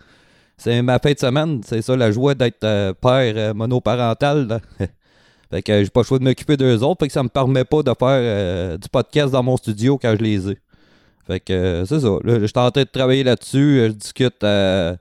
c'est 0.56 0.80
ma 0.82 0.98
fin 1.00 1.12
de 1.12 1.18
semaine. 1.18 1.60
C'est 1.66 1.82
ça 1.82 1.96
la 1.96 2.12
joie 2.12 2.34
d'être 2.34 2.62
euh, 2.62 2.92
père 2.94 3.34
euh, 3.36 3.54
monoparental. 3.54 4.46
là. 4.46 4.60
fait 5.50 5.62
que 5.62 5.82
j'ai 5.82 5.90
pas 5.90 6.00
le 6.00 6.04
choix 6.06 6.18
de 6.20 6.24
m'occuper 6.24 6.56
d'eux 6.56 6.78
autres. 6.84 7.00
Fait 7.00 7.08
que 7.08 7.12
ça 7.12 7.22
me 7.24 7.28
permet 7.28 7.64
pas 7.64 7.82
de 7.82 7.90
faire 7.90 7.96
euh, 8.08 8.76
du 8.78 8.88
podcast 8.88 9.32
dans 9.32 9.42
mon 9.42 9.56
studio 9.56 9.98
quand 9.98 10.14
je 10.16 10.22
les 10.22 10.50
ai. 10.50 10.58
Fait 11.26 11.40
que 11.40 11.52
euh, 11.52 11.86
c'est 11.86 12.00
ça. 12.00 12.08
Je 12.24 12.46
suis 12.46 12.52
en 12.58 12.70
train 12.70 12.82
de 12.82 12.88
travailler 12.88 13.24
là-dessus. 13.24 13.80
euh, 13.80 13.88
Je 13.88 13.92
discute 13.94 14.44
euh, 14.44 14.94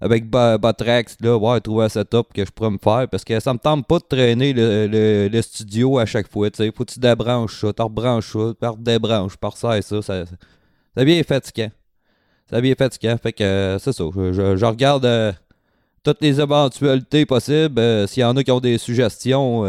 avec 0.00 0.28
Ba- 0.30 0.58
Batrax, 0.58 1.16
là, 1.20 1.36
ouais, 1.36 1.60
trouver 1.60 1.86
un 1.86 1.88
setup 1.88 2.26
que 2.34 2.44
je 2.44 2.50
pourrais 2.50 2.70
me 2.70 2.78
faire. 2.82 3.08
Parce 3.10 3.24
que 3.24 3.40
ça 3.40 3.52
me 3.54 3.58
tente 3.58 3.86
pas 3.86 3.98
de 3.98 4.04
traîner 4.08 4.52
le, 4.52 4.86
le- 4.86 5.28
le 5.28 5.42
studio 5.42 5.98
à 5.98 6.04
chaque 6.06 6.30
fois. 6.30 6.50
Tu 6.50 6.58
sais, 6.58 6.72
faut 6.76 6.84
que 6.84 6.92
tu 6.92 7.00
débranches 7.00 7.60
ça, 7.60 7.72
tu 7.72 7.82
rebranches 7.82 8.32
ça, 8.32 8.52
tu 8.60 8.66
redébranches, 8.68 9.36
par 9.38 9.56
ça 9.56 9.76
et 9.78 9.82
ça. 9.82 10.00
Ça, 10.02 10.24
ça 10.98 11.04
devient 11.04 11.22
fatigant. 11.22 11.70
Ça 12.50 12.56
devient 12.56 12.74
fatigant. 12.76 13.16
Fait 13.22 13.32
que 13.32 13.44
euh, 13.44 13.78
c'est 13.78 13.92
ça. 13.92 14.04
Je, 14.12 14.56
je- 14.56 14.64
regarde 14.64 15.04
euh, 15.04 15.32
toutes 16.02 16.20
les 16.20 16.40
éventualités 16.40 17.24
possibles. 17.24 17.78
euh, 17.78 18.06
S'il 18.08 18.22
y 18.22 18.24
en 18.24 18.36
a 18.36 18.42
qui 18.42 18.50
ont 18.50 18.58
des 18.58 18.78
suggestions 18.78 19.62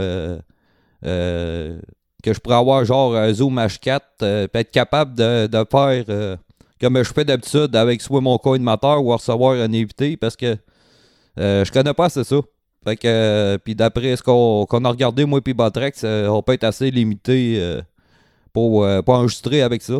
que 1.03 2.33
je 2.33 2.39
pourrais 2.39 2.55
avoir, 2.55 2.83
genre 2.83 3.15
un 3.15 3.31
Zoom 3.31 3.59
H4, 3.59 3.99
euh, 4.23 4.47
puis 4.47 4.61
être 4.61 4.71
capable 4.71 5.13
de, 5.13 5.47
faire 5.71 6.37
comme 6.81 7.03
je 7.03 7.13
fais 7.13 7.25
d'habitude 7.25 7.75
avec 7.75 8.01
soit 8.01 8.21
mon 8.21 8.37
coordinateur 8.39 9.03
ou 9.03 9.09
recevoir 9.13 9.53
un 9.53 9.71
invité 9.73 10.17
parce 10.17 10.35
que 10.35 10.57
je 11.37 11.71
connais 11.71 11.93
pas 11.93 12.05
assez 12.05 12.23
ça. 12.23 12.37
Fait 12.83 12.95
que, 12.95 13.57
puis 13.63 13.75
d'après 13.75 14.15
ce 14.15 14.23
qu'on 14.23 14.65
a 14.65 14.89
regardé, 14.89 15.25
moi 15.25 15.41
et 15.45 15.53
Botrex, 15.53 16.01
euh, 16.03 16.27
on 16.29 16.41
peut 16.41 16.53
être 16.53 16.63
assez 16.63 16.89
limité 16.89 17.61
pour, 18.51 18.87
pour 19.05 19.13
enregistrer 19.13 19.61
avec 19.61 19.83
ça. 19.83 19.99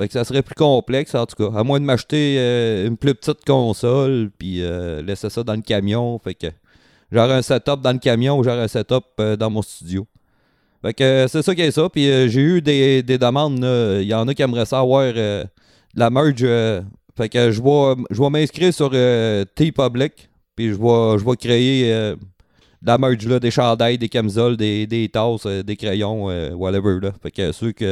Fait 0.00 0.06
que 0.06 0.14
ça 0.14 0.24
serait 0.24 0.40
plus 0.40 0.54
complexe 0.54 1.14
en 1.14 1.26
tout 1.26 1.36
cas. 1.36 1.58
À 1.58 1.62
moins 1.62 1.78
de 1.78 1.84
m'acheter 1.84 2.36
euh, 2.38 2.86
une 2.86 2.96
plus 2.96 3.14
petite 3.14 3.44
console 3.44 4.30
puis 4.38 4.62
euh, 4.62 5.02
laisser 5.02 5.28
ça 5.28 5.42
dans 5.42 5.52
le 5.52 5.60
camion. 5.60 6.18
Fait 6.24 6.32
que 6.32 6.46
j'aurai 7.12 7.34
un 7.34 7.42
setup 7.42 7.82
dans 7.82 7.92
le 7.92 7.98
camion 7.98 8.38
ou 8.38 8.42
j'aurai 8.42 8.62
un 8.62 8.68
setup 8.68 9.04
euh, 9.20 9.36
dans 9.36 9.50
mon 9.50 9.60
studio. 9.60 10.06
Fait 10.80 10.94
que 10.94 11.26
c'est 11.28 11.42
ça 11.42 11.54
qui 11.54 11.60
est 11.60 11.70
ça. 11.70 11.90
Puis 11.90 12.04
j'ai 12.30 12.40
eu 12.40 12.62
des, 12.62 13.02
des 13.02 13.18
demandes. 13.18 13.58
Il 14.00 14.08
y 14.08 14.14
en 14.14 14.26
a 14.26 14.32
qui 14.32 14.40
aimeraient 14.40 14.64
ça 14.64 14.78
avoir 14.78 15.12
euh, 15.14 15.44
de 15.44 16.00
la 16.00 16.08
merge. 16.08 16.46
fait 17.14 17.28
que 17.28 17.50
je 17.50 17.60
vais, 17.60 18.02
je 18.10 18.22
m'inscrire 18.22 18.72
sur 18.72 18.92
T-Public. 19.54 20.30
Puis 20.56 20.68
je 20.68 20.76
vais, 20.76 21.18
je 21.18 21.34
créer 21.34 21.92
de 21.92 22.86
la 22.86 22.96
merge 22.96 23.26
là, 23.26 23.38
des 23.38 23.50
chandails, 23.50 23.98
des 23.98 24.08
camisoles, 24.08 24.56
des, 24.56 24.86
des 24.86 25.10
tasses, 25.10 25.46
des 25.46 25.76
crayons, 25.76 26.24
whatever. 26.56 27.00
Là. 27.02 27.12
Fait 27.22 27.30
que 27.30 27.72
qui 27.72 27.84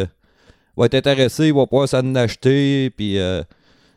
vont 0.79 0.85
être 0.85 0.95
intéressés 0.95 1.51
vont 1.51 1.67
pouvoir 1.67 1.89
s'en 1.89 2.15
acheter. 2.15 2.91
Puis 2.97 3.19
euh, 3.19 3.43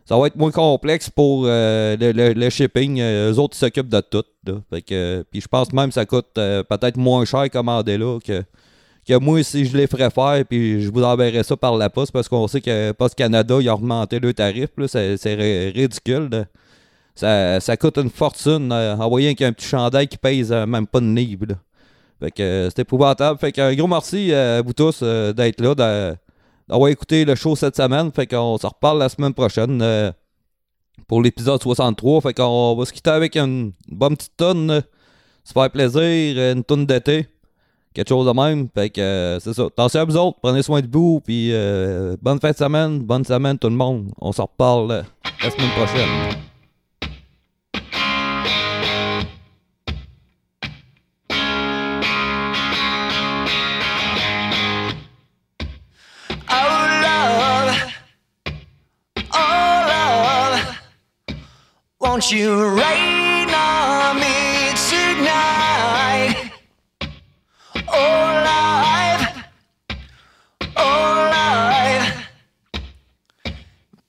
ça 0.05 0.17
va 0.17 0.27
être 0.27 0.35
moins 0.35 0.51
complexe 0.51 1.09
pour 1.09 1.43
euh, 1.45 1.95
le, 1.99 2.11
le- 2.11 2.33
le 2.33 2.49
shipping. 2.49 2.99
Euh, 2.99 3.31
eux 3.31 3.39
autres, 3.39 3.55
ils 3.55 3.59
s'occupent 3.59 3.87
de 3.89 4.01
tout. 4.01 4.23
Fait 4.69 4.81
que, 4.81 5.23
puis 5.31 5.39
je 5.41 5.47
pense 5.47 5.71
même 5.71 5.87
que 5.89 5.93
ça 5.93 6.05
coûte 6.05 6.33
peut-être 6.33 6.97
moins 6.97 7.23
cher 7.25 7.49
commander 7.49 7.97
là 7.97 8.19
que, 8.19 8.43
que 9.07 9.13
moi 9.19 9.43
si 9.43 9.65
je 9.65 9.77
les 9.77 9.87
ferais 9.87 10.09
faire. 10.09 10.43
Puis 10.49 10.81
je 10.81 10.91
vous 10.91 11.03
enverrai 11.03 11.43
ça 11.43 11.55
par 11.55 11.77
la 11.77 11.89
poste 11.89 12.11
parce 12.11 12.27
qu'on 12.27 12.47
sait 12.47 12.61
que 12.61 12.91
Post 12.93 13.15
Canada, 13.15 13.57
ils 13.61 13.69
ont 13.69 13.75
augmenté 13.75 14.19
le 14.19 14.33
tarif. 14.33 14.69
C'est 14.87 15.17
c'est 15.17 15.35
ri- 15.35 15.69
ridicule. 15.69 16.45
Ça, 17.13 17.59
ça 17.59 17.77
coûte 17.77 17.97
une 17.97 18.09
fortune. 18.09 18.71
euh, 18.71 18.95
envoyer 18.95 19.35
un 19.41 19.51
petit 19.53 19.67
chandail 19.67 20.07
qui 20.07 20.17
pèse 20.17 20.51
même 20.51 20.87
pas 20.87 20.99
une 20.99 21.15
livre. 21.15 21.45
Fait 22.19 22.31
que 22.31 22.69
c'est 22.73 22.81
épouvantable. 22.81 23.37
Fait 23.39 23.51
que 23.51 23.61
un 23.61 23.73
gros 23.75 23.87
merci 23.87 24.33
à 24.33 24.61
vous 24.61 24.73
tous 24.73 25.03
d'être 25.03 25.61
là, 25.61 26.15
d'avoir 26.71 26.89
écouté 26.89 27.25
le 27.25 27.35
show 27.35 27.55
cette 27.55 27.75
semaine. 27.75 28.11
Fait 28.11 28.25
qu'on 28.25 28.57
se 28.57 28.65
reparle 28.65 28.99
la 28.99 29.09
semaine 29.09 29.33
prochaine 29.33 29.81
euh, 29.81 30.11
pour 31.07 31.21
l'épisode 31.21 31.61
63. 31.61 32.21
Fait 32.21 32.33
qu'on 32.33 32.75
va 32.75 32.85
se 32.85 32.93
quitter 32.93 33.09
avec 33.09 33.35
une 33.35 33.73
bonne 33.89 34.15
petite 34.15 34.37
tonne. 34.37 34.67
là. 34.67 34.81
Se 35.43 35.53
faire 35.53 35.69
plaisir, 35.69 35.99
euh, 36.01 36.53
une 36.53 36.63
tonne 36.63 36.85
d'été. 36.85 37.27
Quelque 37.93 38.07
chose 38.07 38.25
de 38.25 38.31
même. 38.31 38.69
Fait 38.73 38.89
que 38.89 39.01
euh, 39.01 39.39
c'est 39.39 39.53
ça. 39.53 39.65
Attention 39.65 39.99
à 39.99 40.05
vous 40.05 40.15
autres, 40.15 40.37
prenez 40.41 40.63
soin 40.63 40.79
de 40.79 40.87
vous. 40.89 41.19
Puis 41.19 41.49
euh, 41.51 42.15
bonne 42.21 42.39
fin 42.39 42.51
de 42.51 42.55
semaine, 42.57 42.99
bonne 42.99 43.25
semaine 43.25 43.57
tout 43.57 43.69
le 43.69 43.75
monde. 43.75 44.11
On 44.21 44.31
se 44.31 44.41
reparle 44.41 44.91
euh, 44.91 45.03
la 45.43 45.51
semaine 45.51 45.71
prochaine. 45.71 46.50
Won't 62.21 62.31
you 62.33 62.53
rain 62.67 63.49
on 63.49 64.15
me 64.19 64.69
tonight? 64.89 66.51
Oh 67.87 68.43
life, 68.45 69.43
oh 70.77 71.29
life, 71.33 72.27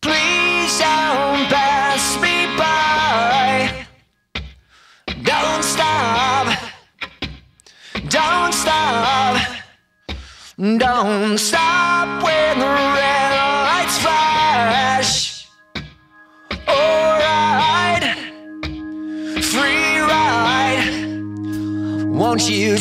please 0.02 0.78
don't 0.78 1.48
pass 1.48 2.20
me 2.20 2.54
by. 2.58 3.86
Don't 5.22 5.64
stop, 5.64 6.58
don't 8.10 8.52
stop. 8.52 9.40
Don't 10.58 11.38
stop 11.38 11.61
you 22.52 22.76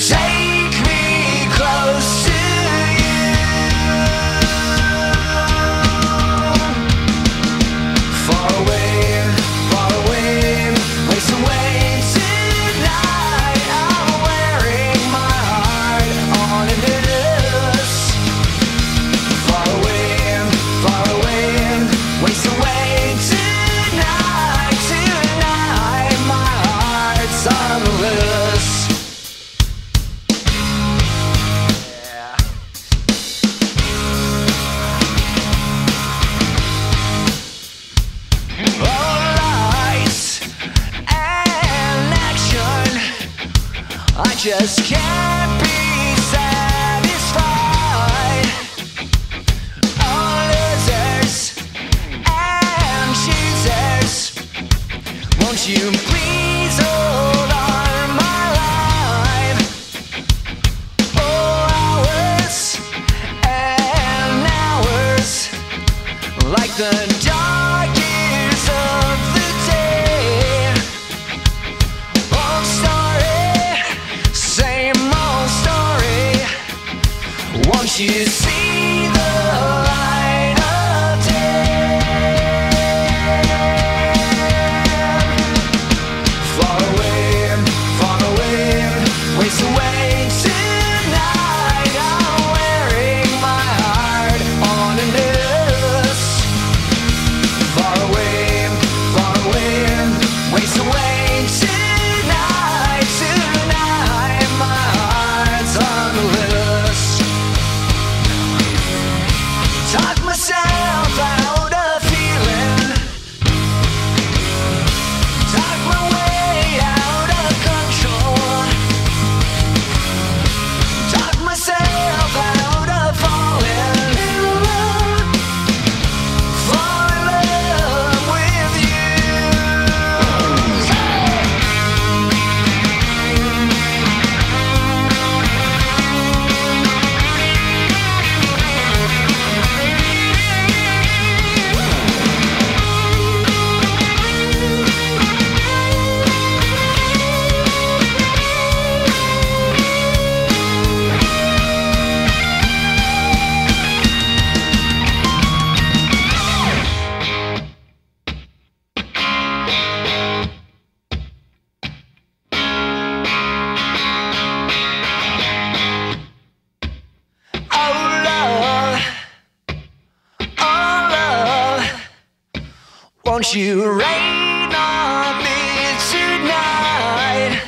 you 173.53 173.91
rain 173.91 174.73
on 174.73 175.37
me 175.43 175.97
tonight? 176.09 177.59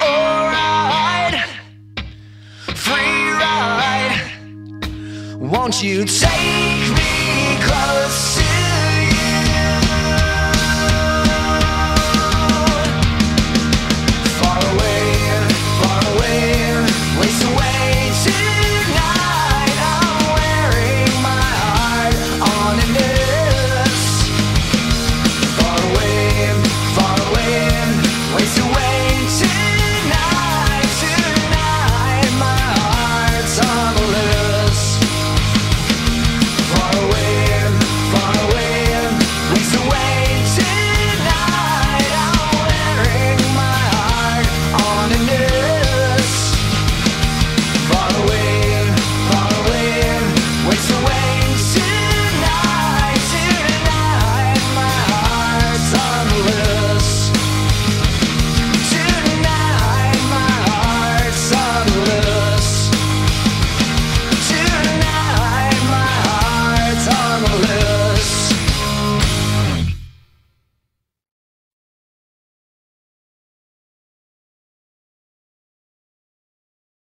Alright, 0.00 1.34
free 2.74 3.30
ride. 3.30 4.20
Won't 5.38 5.82
you 5.82 6.04
take 6.04 6.35